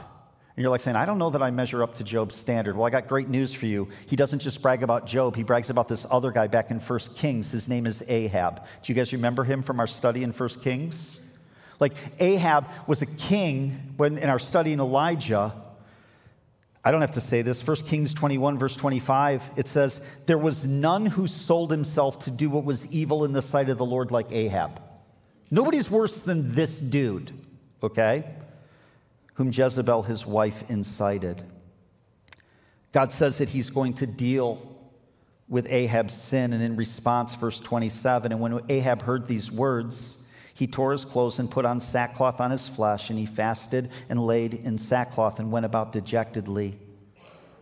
And 0.56 0.62
you're 0.62 0.70
like 0.70 0.80
saying, 0.80 0.96
I 0.96 1.04
don't 1.04 1.18
know 1.18 1.30
that 1.30 1.42
I 1.42 1.50
measure 1.50 1.82
up 1.82 1.94
to 1.96 2.04
Job's 2.04 2.36
standard. 2.36 2.76
Well, 2.76 2.86
I 2.86 2.90
got 2.90 3.08
great 3.08 3.28
news 3.28 3.52
for 3.52 3.66
you. 3.66 3.88
He 4.06 4.14
doesn't 4.14 4.38
just 4.38 4.62
brag 4.62 4.84
about 4.84 5.04
Job, 5.06 5.34
he 5.34 5.42
brags 5.42 5.68
about 5.68 5.88
this 5.88 6.06
other 6.08 6.30
guy 6.30 6.46
back 6.46 6.70
in 6.70 6.78
1 6.78 6.98
Kings. 7.16 7.50
His 7.50 7.68
name 7.68 7.86
is 7.86 8.04
Ahab. 8.06 8.64
Do 8.82 8.92
you 8.92 8.94
guys 8.94 9.12
remember 9.12 9.42
him 9.42 9.62
from 9.62 9.80
our 9.80 9.88
study 9.88 10.22
in 10.22 10.30
1 10.30 10.48
Kings? 10.60 11.22
Like, 11.80 11.94
Ahab 12.20 12.70
was 12.86 13.02
a 13.02 13.06
king 13.06 13.70
when 13.96 14.16
in 14.16 14.28
our 14.28 14.38
study 14.38 14.72
in 14.72 14.78
Elijah. 14.78 15.52
I 16.84 16.92
don't 16.92 17.00
have 17.00 17.12
to 17.12 17.20
say 17.20 17.42
this. 17.42 17.66
1 17.66 17.78
Kings 17.78 18.14
21, 18.14 18.56
verse 18.56 18.76
25, 18.76 19.50
it 19.56 19.66
says, 19.66 20.00
There 20.26 20.38
was 20.38 20.68
none 20.68 21.06
who 21.06 21.26
sold 21.26 21.72
himself 21.72 22.20
to 22.20 22.30
do 22.30 22.48
what 22.48 22.64
was 22.64 22.94
evil 22.94 23.24
in 23.24 23.32
the 23.32 23.42
sight 23.42 23.70
of 23.70 23.78
the 23.78 23.84
Lord 23.84 24.12
like 24.12 24.30
Ahab. 24.30 24.80
Nobody's 25.50 25.90
worse 25.90 26.22
than 26.22 26.54
this 26.54 26.78
dude, 26.78 27.32
okay? 27.82 28.24
Whom 29.34 29.50
Jezebel, 29.52 30.02
his 30.02 30.26
wife, 30.26 30.70
incited. 30.70 31.42
God 32.92 33.12
says 33.12 33.38
that 33.38 33.50
he's 33.50 33.70
going 33.70 33.94
to 33.94 34.06
deal 34.06 34.70
with 35.48 35.66
Ahab's 35.68 36.14
sin, 36.14 36.52
and 36.52 36.62
in 36.62 36.76
response, 36.76 37.34
verse 37.34 37.60
27, 37.60 38.32
and 38.32 38.40
when 38.40 38.60
Ahab 38.68 39.02
heard 39.02 39.26
these 39.26 39.52
words, 39.52 40.26
he 40.54 40.66
tore 40.66 40.92
his 40.92 41.04
clothes 41.04 41.38
and 41.38 41.50
put 41.50 41.64
on 41.64 41.80
sackcloth 41.80 42.40
on 42.40 42.50
his 42.50 42.68
flesh, 42.68 43.10
and 43.10 43.18
he 43.18 43.26
fasted 43.26 43.90
and 44.08 44.24
laid 44.24 44.54
in 44.54 44.78
sackcloth 44.78 45.40
and 45.40 45.50
went 45.50 45.66
about 45.66 45.92
dejectedly. 45.92 46.78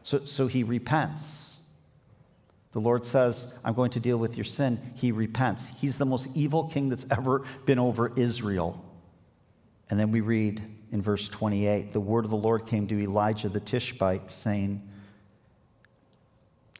So, 0.02 0.18
so 0.26 0.46
he 0.46 0.62
repents. 0.62 1.66
The 2.72 2.80
Lord 2.80 3.04
says, 3.04 3.58
I'm 3.64 3.74
going 3.74 3.90
to 3.92 4.00
deal 4.00 4.18
with 4.18 4.36
your 4.36 4.44
sin. 4.44 4.78
He 4.96 5.12
repents. 5.12 5.80
He's 5.80 5.98
the 5.98 6.04
most 6.04 6.36
evil 6.36 6.64
king 6.64 6.88
that's 6.88 7.06
ever 7.10 7.42
been 7.64 7.78
over 7.78 8.12
Israel. 8.16 8.84
And 9.90 9.98
then 9.98 10.10
we 10.10 10.20
read 10.20 10.62
in 10.92 11.02
verse 11.02 11.28
28 11.28 11.90
the 11.90 12.00
word 12.00 12.24
of 12.24 12.30
the 12.30 12.36
Lord 12.36 12.66
came 12.66 12.86
to 12.86 13.00
Elijah 13.00 13.48
the 13.48 13.58
Tishbite, 13.58 14.30
saying, 14.30 14.88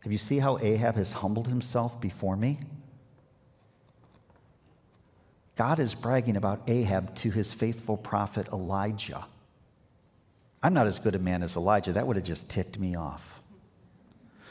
Have 0.04 0.12
you 0.12 0.18
seen 0.18 0.42
how 0.42 0.58
Ahab 0.58 0.94
has 0.94 1.14
humbled 1.14 1.48
himself 1.48 2.00
before 2.00 2.36
me? 2.36 2.58
God 5.56 5.78
is 5.78 5.94
bragging 5.94 6.36
about 6.36 6.62
Ahab 6.68 7.14
to 7.16 7.30
his 7.30 7.52
faithful 7.52 7.96
prophet 7.96 8.48
Elijah. 8.52 9.24
I'm 10.62 10.74
not 10.74 10.86
as 10.86 10.98
good 10.98 11.14
a 11.14 11.18
man 11.18 11.42
as 11.42 11.56
Elijah. 11.56 11.92
That 11.92 12.06
would 12.06 12.16
have 12.16 12.24
just 12.24 12.48
ticked 12.48 12.78
me 12.78 12.94
off. 12.94 13.42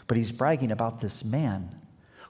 But 0.08 0.18
he's 0.18 0.32
bragging 0.32 0.72
about 0.72 1.00
this 1.00 1.24
man 1.24 1.81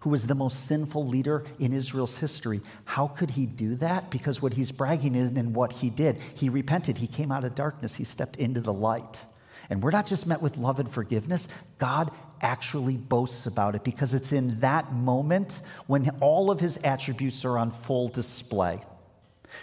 who 0.01 0.09
was 0.09 0.27
the 0.27 0.35
most 0.35 0.65
sinful 0.65 1.07
leader 1.07 1.43
in 1.59 1.73
Israel's 1.73 2.19
history. 2.19 2.61
How 2.85 3.07
could 3.07 3.31
he 3.31 3.45
do 3.45 3.75
that? 3.75 4.09
Because 4.09 4.41
what 4.41 4.53
he's 4.53 4.71
bragging 4.71 5.15
is 5.15 5.29
in 5.29 5.53
what 5.53 5.73
he 5.73 5.89
did. 5.89 6.17
He 6.35 6.49
repented, 6.49 6.97
he 6.97 7.07
came 7.07 7.31
out 7.31 7.43
of 7.43 7.55
darkness, 7.55 7.95
he 7.95 8.03
stepped 8.03 8.35
into 8.37 8.61
the 8.61 8.73
light. 8.73 9.25
And 9.69 9.81
we're 9.81 9.91
not 9.91 10.05
just 10.05 10.27
met 10.27 10.41
with 10.41 10.57
love 10.57 10.79
and 10.79 10.89
forgiveness, 10.89 11.47
God 11.77 12.11
actually 12.41 12.97
boasts 12.97 13.45
about 13.45 13.75
it 13.75 13.83
because 13.83 14.13
it's 14.13 14.31
in 14.31 14.59
that 14.59 14.91
moment 14.91 15.61
when 15.87 16.09
all 16.19 16.49
of 16.49 16.59
his 16.59 16.77
attributes 16.77 17.45
are 17.45 17.57
on 17.57 17.69
full 17.71 18.07
display. 18.07 18.81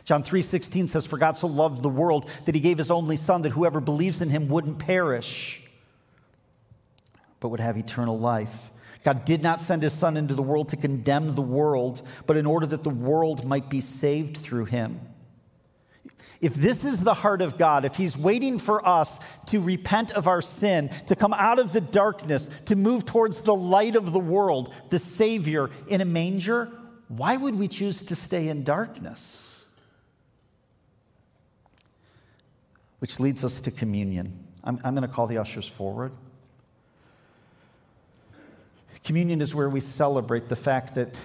John 0.05 0.23
3:16 0.23 0.87
says 0.89 1.07
for 1.07 1.19
God 1.19 1.37
so 1.37 1.49
loved 1.49 1.83
the 1.83 1.89
world 1.89 2.31
that 2.45 2.55
he 2.55 2.61
gave 2.61 2.79
his 2.79 2.91
only 2.91 3.17
son 3.17 3.43
that 3.43 3.53
whoever 3.53 3.81
believes 3.81 4.23
in 4.23 4.31
him 4.31 4.49
wouldn't 4.49 4.79
perish 4.79 5.63
but 7.41 7.49
would 7.49 7.61
have 7.61 7.77
eternal 7.77 8.19
life. 8.19 8.71
God 9.05 9.25
did 9.25 9.43
not 9.43 9.61
send 9.61 9.83
his 9.83 9.93
son 9.93 10.17
into 10.17 10.35
the 10.35 10.43
world 10.43 10.71
to 10.71 10.77
condemn 10.77 11.35
the 11.35 11.43
world, 11.43 12.03
but 12.27 12.37
in 12.37 12.47
order 12.47 12.67
that 12.67 12.85
the 12.85 12.91
world 12.91 13.45
might 13.45 13.71
be 13.71 13.81
saved 13.81 14.37
through 14.37 14.67
him. 14.67 15.01
If 16.41 16.55
this 16.55 16.85
is 16.85 17.03
the 17.03 17.15
heart 17.15 17.43
of 17.43 17.59
God, 17.59 17.85
if 17.85 17.97
He's 17.97 18.17
waiting 18.17 18.59
for 18.59 18.87
us 18.87 19.19
to 19.47 19.61
repent 19.61 20.13
of 20.13 20.29
our 20.29 20.41
sin, 20.41 20.89
to 21.07 21.17
come 21.17 21.33
out 21.33 21.59
of 21.59 21.73
the 21.73 21.81
darkness, 21.81 22.49
to 22.67 22.77
move 22.77 23.05
towards 23.05 23.43
the 23.43 23.55
light 23.55 23.97
of 23.97 24.13
the 24.13 24.21
world, 24.21 24.73
the 24.91 25.01
Savior 25.01 25.69
in 25.89 26.01
a 26.01 26.05
manger, 26.05 26.71
why 27.09 27.37
would 27.37 27.57
we 27.57 27.67
choose 27.67 28.05
to 28.05 28.15
stay 28.15 28.49
in 28.49 28.63
darkness? 28.63 29.69
Which 33.01 33.19
leads 33.19 33.45
us 33.45 33.61
to 33.63 33.71
communion. 33.71 34.33
I'm, 34.63 34.79
I'm 34.85 34.95
going 34.95 35.07
to 35.07 35.13
call 35.13 35.27
the 35.27 35.39
ushers 35.39 35.67
forward. 35.67 36.13
Communion 39.09 39.41
is 39.41 39.55
where 39.55 39.71
we 39.71 39.81
celebrate 39.81 40.49
the 40.49 40.55
fact 40.55 40.95
that 40.97 41.19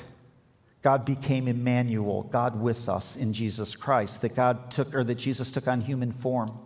God 0.82 1.04
became 1.04 1.50
Emmanuel, 1.50 2.24
God 2.24 2.58
with 2.58 2.88
us 2.88 3.18
in 3.18 3.34
Jesus 3.34 3.76
Christ, 3.76 4.22
that 4.22 4.38
God 4.38 4.72
took, 4.72 4.96
or 4.96 5.04
that 5.04 5.16
Jesus 5.16 5.52
took 5.52 5.68
on 5.68 5.82
human 5.82 6.14
form, 6.14 6.58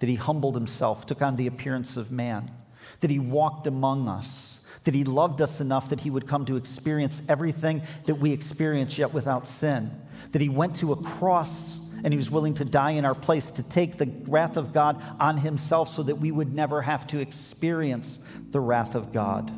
that 0.00 0.08
he 0.08 0.16
humbled 0.16 0.56
himself, 0.56 1.06
took 1.06 1.22
on 1.22 1.36
the 1.36 1.46
appearance 1.46 1.96
of 1.96 2.10
man, 2.10 2.50
that 2.98 3.08
he 3.08 3.20
walked 3.20 3.68
among 3.68 4.08
us, 4.08 4.66
that 4.82 4.96
he 4.96 5.04
loved 5.04 5.40
us 5.40 5.60
enough 5.60 5.90
that 5.90 6.00
he 6.00 6.10
would 6.10 6.26
come 6.26 6.44
to 6.46 6.56
experience 6.56 7.22
everything 7.28 7.80
that 8.06 8.16
we 8.16 8.32
experience 8.32 8.98
yet 8.98 9.14
without 9.14 9.46
sin, 9.46 9.92
that 10.32 10.42
he 10.42 10.48
went 10.48 10.74
to 10.74 10.90
a 10.90 10.96
cross 10.96 11.78
and 12.02 12.12
he 12.12 12.16
was 12.16 12.32
willing 12.32 12.54
to 12.54 12.64
die 12.64 12.90
in 12.90 13.04
our 13.04 13.14
place 13.14 13.52
to 13.52 13.62
take 13.62 13.96
the 13.96 14.12
wrath 14.26 14.56
of 14.56 14.72
God 14.72 15.00
on 15.20 15.36
himself 15.36 15.88
so 15.88 16.02
that 16.02 16.16
we 16.16 16.32
would 16.32 16.52
never 16.52 16.82
have 16.82 17.06
to 17.06 17.20
experience 17.20 18.26
the 18.50 18.58
wrath 18.58 18.96
of 18.96 19.12
God 19.12 19.52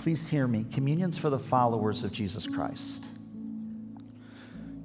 please 0.00 0.30
hear 0.30 0.48
me. 0.48 0.64
Communion's 0.72 1.18
for 1.18 1.28
the 1.28 1.38
followers 1.38 2.04
of 2.04 2.10
Jesus 2.10 2.46
Christ. 2.46 3.10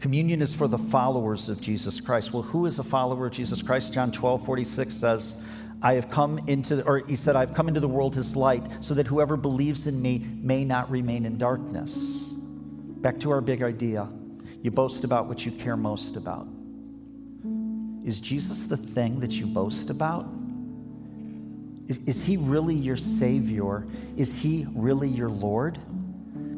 Communion 0.01 0.41
is 0.41 0.53
for 0.53 0.67
the 0.67 0.77
followers 0.77 1.47
of 1.47 1.61
Jesus 1.61 2.01
Christ. 2.01 2.33
Well, 2.33 2.43
who 2.43 2.65
is 2.65 2.79
a 2.79 2.83
follower 2.83 3.27
of 3.27 3.31
Jesus 3.31 3.63
Christ? 3.63 3.93
John 3.93 4.11
12, 4.11 4.45
46 4.45 4.93
says, 4.93 5.41
I 5.81 5.93
have 5.93 6.09
come 6.09 6.39
into, 6.47 6.85
or 6.85 6.99
he 6.99 7.15
said, 7.15 7.37
I've 7.37 7.53
come 7.53 7.69
into 7.69 7.79
the 7.79 7.87
world 7.87 8.17
as 8.17 8.35
light 8.35 8.83
so 8.83 8.93
that 8.95 9.07
whoever 9.07 9.37
believes 9.37 9.87
in 9.87 10.01
me 10.01 10.19
may 10.19 10.65
not 10.65 10.91
remain 10.91 11.25
in 11.25 11.37
darkness. 11.37 12.33
Back 12.33 13.17
to 13.21 13.31
our 13.31 13.39
big 13.39 13.61
idea. 13.61 14.09
You 14.61 14.71
boast 14.71 15.05
about 15.05 15.27
what 15.27 15.45
you 15.45 15.53
care 15.53 15.77
most 15.77 16.17
about. 16.17 16.45
Is 18.03 18.19
Jesus 18.19 18.67
the 18.67 18.77
thing 18.77 19.21
that 19.21 19.39
you 19.39 19.47
boast 19.47 19.89
about? 19.89 20.27
Is, 21.87 21.97
is 21.99 22.25
he 22.25 22.37
really 22.37 22.75
your 22.75 22.95
Savior? 22.95 23.85
Is 24.17 24.41
he 24.41 24.65
really 24.73 25.09
your 25.09 25.29
Lord? 25.29 25.77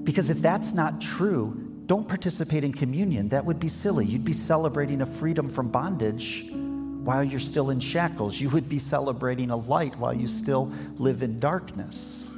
Because 0.03 0.29
if 0.29 0.39
that's 0.39 0.73
not 0.73 1.01
true, 1.01 1.81
don't 1.85 2.07
participate 2.07 2.63
in 2.63 2.71
communion. 2.71 3.29
That 3.29 3.45
would 3.45 3.59
be 3.59 3.67
silly. 3.67 4.05
You'd 4.05 4.25
be 4.25 4.33
celebrating 4.33 5.01
a 5.01 5.05
freedom 5.05 5.49
from 5.49 5.69
bondage 5.69 6.45
while 6.51 7.23
you're 7.23 7.39
still 7.39 7.69
in 7.69 7.79
shackles. 7.79 8.39
You 8.39 8.49
would 8.49 8.69
be 8.69 8.79
celebrating 8.79 9.49
a 9.49 9.57
light 9.57 9.97
while 9.97 10.13
you 10.13 10.27
still 10.27 10.71
live 10.97 11.23
in 11.23 11.39
darkness. 11.39 12.31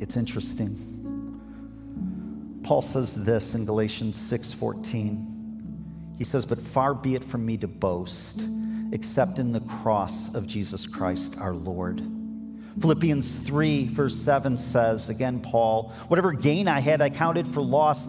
It's 0.00 0.16
interesting. 0.16 0.76
Paul 2.64 2.82
says 2.82 3.24
this 3.24 3.54
in 3.54 3.64
Galatians 3.64 4.16
6:14. 4.16 6.14
He 6.18 6.24
says, 6.24 6.46
"But 6.46 6.60
far 6.60 6.94
be 6.94 7.14
it 7.14 7.24
from 7.24 7.46
me 7.46 7.56
to 7.58 7.68
boast." 7.68 8.48
Except 8.92 9.38
in 9.38 9.52
the 9.52 9.60
cross 9.60 10.34
of 10.34 10.46
Jesus 10.46 10.86
Christ 10.86 11.38
our 11.38 11.54
Lord. 11.54 12.00
Philippians 12.80 13.40
3, 13.40 13.86
verse 13.88 14.16
7 14.16 14.56
says, 14.56 15.08
again, 15.08 15.40
Paul, 15.40 15.90
whatever 16.08 16.32
gain 16.32 16.68
I 16.68 16.80
had, 16.80 17.02
I 17.02 17.10
counted 17.10 17.46
for 17.46 17.60
loss. 17.60 18.08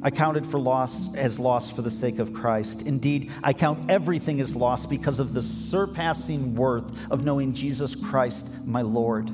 I 0.00 0.10
counted 0.10 0.46
for 0.46 0.58
loss 0.58 1.14
as 1.14 1.38
loss 1.38 1.70
for 1.70 1.82
the 1.82 1.90
sake 1.90 2.18
of 2.20 2.32
Christ. 2.32 2.82
Indeed, 2.82 3.32
I 3.42 3.52
count 3.52 3.90
everything 3.90 4.40
as 4.40 4.54
loss 4.56 4.86
because 4.86 5.18
of 5.18 5.34
the 5.34 5.42
surpassing 5.42 6.54
worth 6.54 7.10
of 7.10 7.24
knowing 7.24 7.52
Jesus 7.52 7.94
Christ, 7.94 8.54
my 8.64 8.82
Lord. 8.82 9.30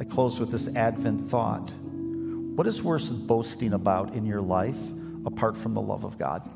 I 0.00 0.04
close 0.04 0.38
with 0.38 0.50
this 0.50 0.74
Advent 0.76 1.22
thought. 1.22 1.72
What 1.82 2.66
is 2.66 2.82
worth 2.82 3.12
boasting 3.12 3.72
about 3.72 4.14
in 4.14 4.26
your 4.26 4.40
life 4.40 4.92
apart 5.24 5.56
from 5.56 5.74
the 5.74 5.80
love 5.80 6.04
of 6.04 6.18
God? 6.18 6.48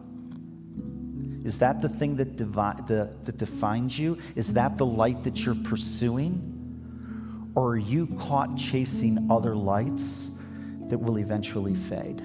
Is 1.44 1.58
that 1.58 1.80
the 1.80 1.88
thing 1.88 2.16
that, 2.16 2.36
devi- 2.36 2.82
the, 2.86 3.16
that 3.24 3.36
defines 3.36 3.98
you? 3.98 4.18
Is 4.36 4.52
that 4.54 4.76
the 4.76 4.86
light 4.86 5.22
that 5.24 5.44
you're 5.44 5.56
pursuing? 5.56 7.50
Or 7.54 7.72
are 7.72 7.76
you 7.76 8.06
caught 8.06 8.56
chasing 8.56 9.28
other 9.30 9.54
lights 9.54 10.30
that 10.88 10.98
will 10.98 11.18
eventually 11.18 11.74
fade? 11.74 12.22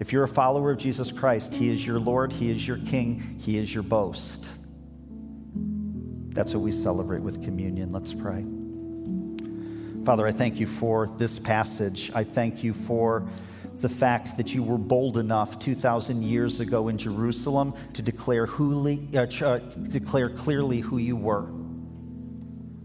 If 0.00 0.12
you're 0.12 0.24
a 0.24 0.28
follower 0.28 0.70
of 0.70 0.78
Jesus 0.78 1.12
Christ, 1.12 1.54
He 1.54 1.70
is 1.70 1.86
your 1.86 1.98
Lord, 1.98 2.32
He 2.32 2.50
is 2.50 2.66
your 2.66 2.78
King, 2.78 3.38
He 3.40 3.58
is 3.58 3.72
your 3.72 3.82
boast. 3.82 4.58
That's 6.30 6.52
what 6.52 6.62
we 6.62 6.72
celebrate 6.72 7.22
with 7.22 7.44
communion. 7.44 7.90
Let's 7.90 8.12
pray. 8.12 8.44
Father, 10.04 10.26
I 10.26 10.32
thank 10.32 10.58
you 10.58 10.66
for 10.66 11.06
this 11.06 11.38
passage. 11.38 12.10
I 12.14 12.24
thank 12.24 12.64
you 12.64 12.74
for 12.74 13.26
the 13.80 13.88
fact 13.88 14.36
that 14.36 14.54
you 14.54 14.62
were 14.62 14.78
bold 14.78 15.18
enough 15.18 15.58
2,000 15.58 16.22
years 16.22 16.60
ago 16.60 16.88
in 16.88 16.98
Jerusalem 16.98 17.74
to 17.94 18.02
declare, 18.02 18.46
who, 18.46 18.88
uh, 19.14 19.20
uh, 19.20 19.58
declare 19.88 20.28
clearly 20.28 20.80
who 20.80 20.98
you 20.98 21.16
were. 21.16 21.46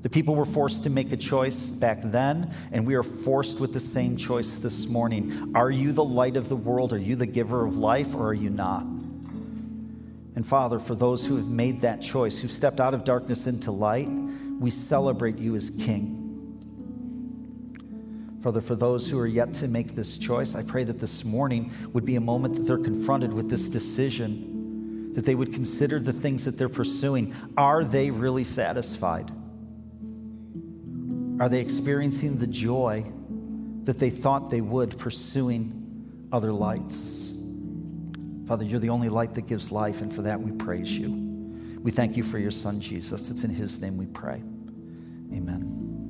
The 0.01 0.09
people 0.09 0.35
were 0.35 0.45
forced 0.45 0.85
to 0.85 0.89
make 0.89 1.11
a 1.11 1.17
choice 1.17 1.69
back 1.69 2.01
then, 2.01 2.53
and 2.71 2.87
we 2.87 2.95
are 2.95 3.03
forced 3.03 3.59
with 3.59 3.73
the 3.73 3.81
same 3.81 4.15
choice 4.15 4.55
this 4.55 4.87
morning. 4.87 5.51
Are 5.55 5.69
you 5.69 5.91
the 5.91 6.03
light 6.03 6.37
of 6.37 6.47
the 6.47 6.55
world? 6.55 6.93
Are 6.93 6.97
you 6.97 7.17
the 7.17 7.25
giver 7.25 7.65
of 7.65 7.77
life, 7.77 8.15
or 8.15 8.29
are 8.29 8.33
you 8.33 8.49
not? 8.49 8.85
And 10.35 10.47
Father, 10.47 10.79
for 10.79 10.95
those 10.95 11.27
who 11.27 11.35
have 11.35 11.49
made 11.49 11.81
that 11.81 12.01
choice, 12.01 12.39
who 12.39 12.47
stepped 12.47 12.79
out 12.79 12.93
of 12.93 13.03
darkness 13.03 13.45
into 13.45 13.71
light, 13.71 14.09
we 14.59 14.71
celebrate 14.71 15.37
you 15.37 15.55
as 15.55 15.69
King. 15.69 16.18
Father, 18.41 18.61
for 18.61 18.75
those 18.75 19.09
who 19.09 19.19
are 19.19 19.27
yet 19.27 19.53
to 19.55 19.67
make 19.67 19.95
this 19.95 20.17
choice, 20.17 20.55
I 20.55 20.63
pray 20.63 20.85
that 20.85 20.99
this 20.99 21.25
morning 21.25 21.73
would 21.93 22.05
be 22.05 22.15
a 22.15 22.21
moment 22.21 22.55
that 22.55 22.63
they're 22.63 22.77
confronted 22.77 23.33
with 23.33 23.49
this 23.49 23.67
decision, 23.67 25.11
that 25.13 25.25
they 25.25 25.35
would 25.35 25.53
consider 25.53 25.99
the 25.99 26.13
things 26.13 26.45
that 26.45 26.57
they're 26.57 26.69
pursuing. 26.69 27.35
Are 27.57 27.83
they 27.83 28.11
really 28.11 28.45
satisfied? 28.45 29.29
Are 31.39 31.49
they 31.49 31.59
experiencing 31.59 32.37
the 32.37 32.47
joy 32.47 33.05
that 33.83 33.99
they 33.99 34.09
thought 34.09 34.51
they 34.51 34.61
would 34.61 34.97
pursuing 34.97 36.27
other 36.31 36.53
lights? 36.53 37.35
Father, 38.47 38.63
you're 38.63 38.79
the 38.79 38.89
only 38.89 39.09
light 39.09 39.35
that 39.35 39.47
gives 39.47 39.71
life, 39.71 40.01
and 40.01 40.13
for 40.13 40.21
that 40.23 40.39
we 40.39 40.51
praise 40.51 40.97
you. 40.97 41.11
We 41.81 41.91
thank 41.91 42.17
you 42.17 42.23
for 42.23 42.39
your 42.39 42.51
son, 42.51 42.79
Jesus. 42.79 43.31
It's 43.31 43.43
in 43.43 43.51
his 43.51 43.79
name 43.81 43.97
we 43.97 44.05
pray. 44.07 44.41
Amen. 45.33 46.08